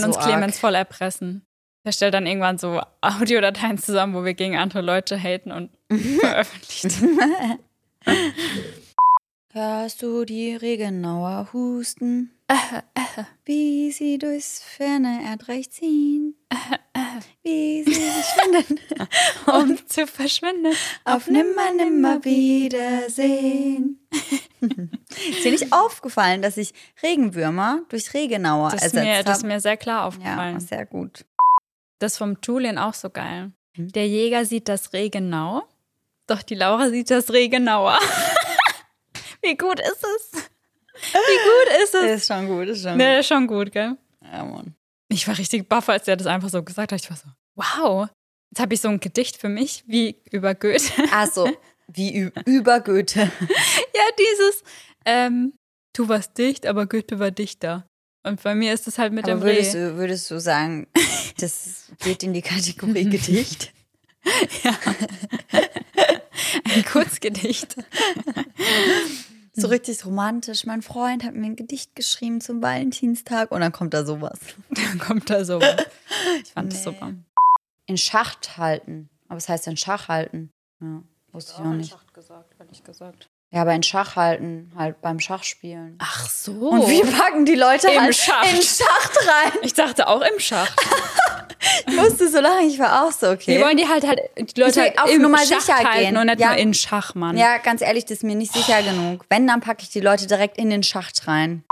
[0.00, 0.60] Kann uns so Clemens arg.
[0.60, 1.42] voll erpressen.
[1.84, 5.70] Der stellt dann irgendwann so Audiodateien zusammen, wo wir gegen andere Leute haten und
[6.20, 6.98] veröffentlicht.
[9.52, 12.30] Hörst du die Regenauer husten?
[13.44, 16.34] Wie sie durchs ferne Erdreich ziehen.
[17.42, 18.80] Wie sie sich finden.
[19.46, 20.74] um zu verschwinden.
[21.04, 24.06] Auf nimmer, nimmer Wiedersehen.
[25.30, 26.72] ist dir nicht aufgefallen, dass ich
[27.02, 29.52] Regenwürmer durch Regenauer Das ist, ersetzt mir, das ist habe?
[29.54, 30.60] mir sehr klar Ja, aufgefallen.
[30.60, 31.24] sehr gut.
[31.98, 33.52] Das vom Julian auch so geil.
[33.74, 33.92] Hm?
[33.92, 35.62] Der Jäger sieht das Regenau,
[36.26, 37.98] doch die Laura sieht das Regenauer.
[39.42, 40.32] Wie gut ist es?
[41.12, 42.10] Wie gut ist es?
[42.22, 43.90] Ist schon gut, ist schon Ne, das ist schon gut, gell?
[43.90, 43.98] gut.
[44.32, 44.74] Ja, Mann.
[45.08, 47.00] Ich war richtig baff, als der das einfach so gesagt hat.
[47.02, 48.08] Ich war so, wow.
[48.50, 50.92] Jetzt habe ich so ein Gedicht für mich, wie über Goethe.
[51.12, 51.48] Also,
[51.88, 53.20] wie ü- über Goethe.
[53.20, 54.62] ja, dieses,
[55.04, 55.52] ähm,
[55.94, 57.86] du warst dicht, aber Goethe war dichter.
[58.26, 59.78] Und bei mir ist es halt mit Aber dem würdest Reh.
[59.90, 60.86] du, würdest du sagen,
[61.38, 63.72] das geht in die Kategorie Gedicht?
[66.64, 67.76] Ein Kurzgedicht.
[69.60, 70.64] So richtig romantisch.
[70.66, 74.38] Mein Freund hat mir ein Gedicht geschrieben zum Valentinstag und dann kommt da sowas.
[74.70, 75.76] Dann kommt da sowas.
[76.42, 76.92] Ich fand das Nee.
[76.92, 77.12] super.
[77.86, 79.08] In Schacht halten.
[79.28, 80.50] Aber was heißt denn Schach halten?
[80.80, 81.02] Ja,
[81.32, 81.96] wusste ich auch nicht.
[82.14, 83.28] gesagt, ehrlich gesagt.
[83.50, 85.96] Ja, aber in Schach halten, halt beim Schachspielen.
[86.00, 86.52] Ach so.
[86.52, 88.52] Und wie packen die Leute Im halt Schacht.
[88.54, 89.52] in Schacht rein?
[89.62, 90.74] Ich dachte auch im Schacht.
[91.88, 93.56] Ich musste so lange, ich war auch so, okay.
[93.56, 96.16] Die wollen die halt halt, die Leute halt auf im Nummer Schacht sicher halten gehen.
[96.16, 96.50] und nicht Ja.
[96.50, 97.36] nur in Schach, Mann.
[97.36, 99.24] Ja, ganz ehrlich, das ist mir nicht sicher genug.
[99.28, 101.64] Wenn, dann packe ich die Leute direkt in den Schacht rein.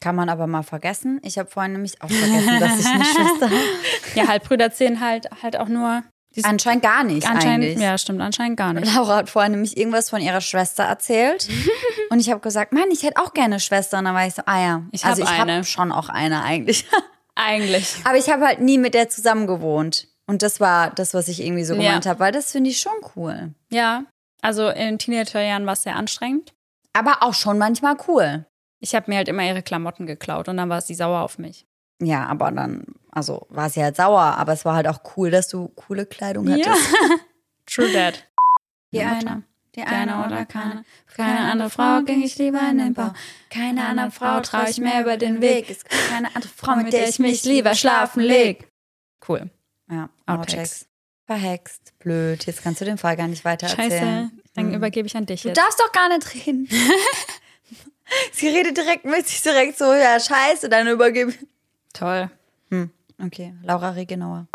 [0.00, 1.20] Kann man aber mal vergessen.
[1.24, 3.54] Ich habe vorhin nämlich auch vergessen, dass ich eine Schwester habe.
[4.14, 6.02] Ja, Halbbrüder zählen halt halt auch nur.
[6.44, 7.78] Anscheinend gar nicht anscheinend, eigentlich.
[7.82, 8.94] ja, stimmt, anscheinend gar nicht.
[8.94, 11.48] Laura hat vorhin nämlich irgendwas von ihrer Schwester erzählt.
[12.10, 13.98] und ich habe gesagt, Mann, ich hätte auch gerne eine Schwester.
[13.98, 14.82] Und dann war ich so, ah ja.
[14.92, 16.84] Ich also hab ich habe schon auch eine eigentlich.
[17.34, 17.94] Eigentlich.
[18.04, 20.08] aber ich habe halt nie mit der zusammen gewohnt.
[20.26, 21.80] Und das war das, was ich irgendwie so Ja.
[21.82, 23.54] gemeint habe, weil das finde ich schon cool.
[23.70, 24.04] Ja,
[24.42, 26.52] also in Teenagerjahren war es sehr anstrengend.
[26.92, 28.46] Aber auch schon manchmal cool.
[28.80, 31.66] Ich habe mir halt immer ihre Klamotten geklaut und dann war sie sauer auf mich.
[32.02, 35.48] Ja, aber dann, also war sie halt sauer, aber es war halt auch cool, dass
[35.48, 36.94] du coole Kleidung hattest.
[37.66, 38.26] True that.
[38.92, 39.44] Die eine,
[39.76, 40.84] die eine oder keine.
[41.06, 43.12] Für keine andere Frau ging ich lieber in den Bau.
[43.50, 45.70] Keine andere Frau traue ich mehr über den Weg.
[45.70, 48.68] Es gibt keine andere Frau, mit der ich mich lieber schlafen leg.
[49.28, 49.48] Cool.
[49.90, 50.86] Ja, Outtakes.
[51.26, 51.92] Verhext.
[52.00, 52.44] Blöd.
[52.46, 53.94] Jetzt kannst du den Fall gar nicht weiter Scheiße.
[53.94, 54.40] erzählen.
[54.54, 54.74] Dann Hm.
[54.74, 55.58] übergebe ich an dich Du jetzt.
[55.58, 56.68] darfst doch gar nicht reden.
[58.32, 61.38] Sie redet direkt mit sich direkt so, ja, scheiße, dann übergebe ich.
[61.92, 62.28] Toll.
[63.24, 64.46] Okay, Laura Regenauer.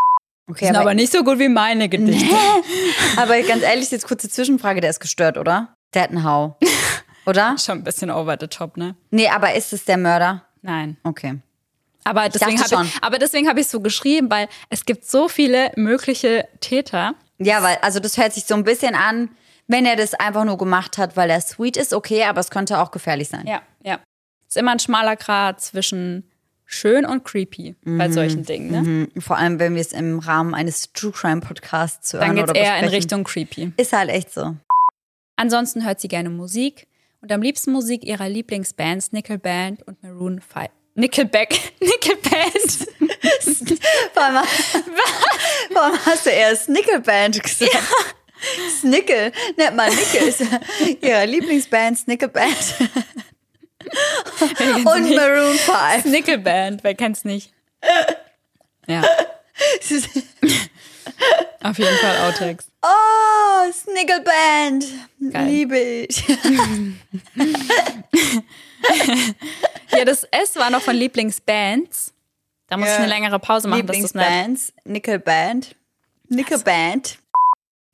[0.48, 2.36] Okay, sind aber, aber nicht so gut wie meine Gedichte.
[3.18, 5.76] aber ganz ehrlich, jetzt kurze Zwischenfrage, der ist gestört, oder?
[5.94, 6.58] Der hat einen Hau.
[7.26, 7.58] Oder?
[7.58, 8.96] Schon ein bisschen over the top, ne?
[9.10, 10.44] Nee, aber ist es der Mörder?
[10.62, 10.98] Nein.
[11.04, 11.40] Okay.
[12.04, 15.72] Aber deswegen habe ich, aber deswegen habe ich so geschrieben, weil es gibt so viele
[15.76, 17.16] mögliche Täter.
[17.40, 19.30] Ja, weil, also das hört sich so ein bisschen an,
[19.68, 22.80] wenn er das einfach nur gemacht hat, weil er sweet ist, okay, aber es könnte
[22.80, 23.48] auch gefährlich sein.
[23.48, 24.00] Ja, ja.
[24.48, 26.30] Ist immer ein schmaler Grad zwischen
[26.66, 28.82] schön und creepy bei solchen Dingen, ne?
[28.82, 29.22] Mhm.
[29.22, 32.60] Vor allem, wenn wir es im Rahmen eines True Crime Podcasts hören Dann geht's oder
[32.60, 32.96] eher in besprechen.
[32.96, 33.72] Richtung creepy.
[33.78, 34.56] Ist halt echt so.
[35.36, 36.88] Ansonsten hört sie gerne Musik
[37.22, 40.70] und am liebsten Musik ihrer Lieblingsbands Nickelband und Maroon 5.
[40.96, 41.50] Nickelback.
[41.82, 42.88] Nickelband.
[44.16, 44.48] Warum,
[45.74, 47.78] warum hast du erst Nickelband gesagt?
[48.80, 50.34] Snickel, nennt man Nickel.
[51.02, 52.76] Ihre Lieblingsband Snickelband.
[54.86, 56.06] Und Maroon 5.
[56.06, 57.52] Nickelband, wer kennt's nicht?
[58.88, 59.02] Ja,
[61.64, 62.68] auf jeden Fall Outtakes.
[62.84, 64.86] Oh, Snickelband.
[65.20, 66.24] Liebe ich.
[69.92, 72.14] Ja, das S war noch von Lieblingsbands.
[72.68, 72.94] Da muss Ja.
[72.94, 74.14] ich eine längere Pause machen, dass das.
[74.14, 75.76] Lieblingsbands, Nickelband.
[76.30, 77.18] Nickelband.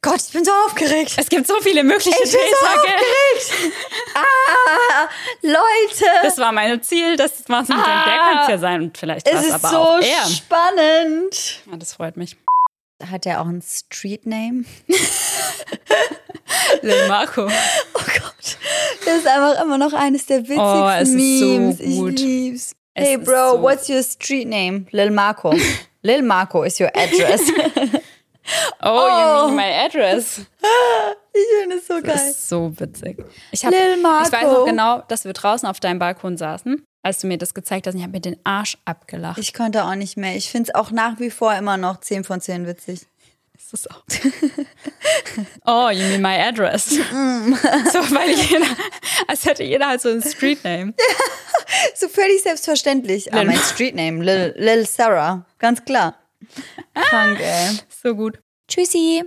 [0.04, 1.14] Gott, ich bin so aufgeregt.
[1.18, 2.96] Es gibt so viele mögliche Ich bin so Täter, gell?
[2.96, 3.74] aufgeregt.
[4.16, 5.08] Ah,
[5.44, 6.06] Leute.
[6.24, 7.84] Das war mein Ziel, das war's mit dem.
[7.84, 8.36] Der Ah.
[8.38, 10.26] könnte ja sein und vielleicht war es es ist aber so auch er.
[10.28, 11.62] spannend.
[11.70, 12.36] Ja, das freut mich.
[13.12, 14.64] Hat er auch einen Street Name?
[16.82, 17.46] Lil Marco.
[17.46, 17.50] Oh
[17.94, 18.58] Gott.
[19.06, 21.78] Das ist einfach immer noch eines der witzigsten Oh, es ist so Memes.
[21.78, 22.14] gut.
[22.14, 22.72] Ich lieb's.
[22.96, 24.86] Es hey Bro, so- what's your street name?
[24.92, 25.54] Lil Marco.
[26.02, 27.42] Lil Marco is your address.
[28.82, 29.48] Oh, Oh.
[29.48, 30.40] you mean my address.
[31.34, 32.30] ich finde es so Das geil.
[32.32, 33.24] ist so witzig.
[33.52, 37.20] Ich, hab, Lil ich weiß noch genau, dass wir draußen auf deinem Balkon saßen, als
[37.20, 37.94] du mir das gezeigt hast.
[37.94, 39.38] und Ich habe mir den Arsch abgelacht.
[39.40, 40.36] Ich konnte auch nicht mehr.
[40.36, 43.02] Ich finde es auch nach wie vor immer noch 10 von 10 witzig.
[43.54, 44.04] das ist auch.
[45.66, 46.86] Oh, you mean my address?
[46.90, 48.66] so, weil jeder,
[49.28, 50.94] als hätte jeder halt so ein Street Name.
[51.96, 53.34] So völlig selbstverständlich.
[53.34, 55.46] Ah, mein Street Name, Lil, Lil Sarah.
[55.58, 56.16] Ganz klar.
[56.94, 57.78] Krank, ey.
[57.90, 58.40] So gut.
[58.68, 59.24] Tschüssi.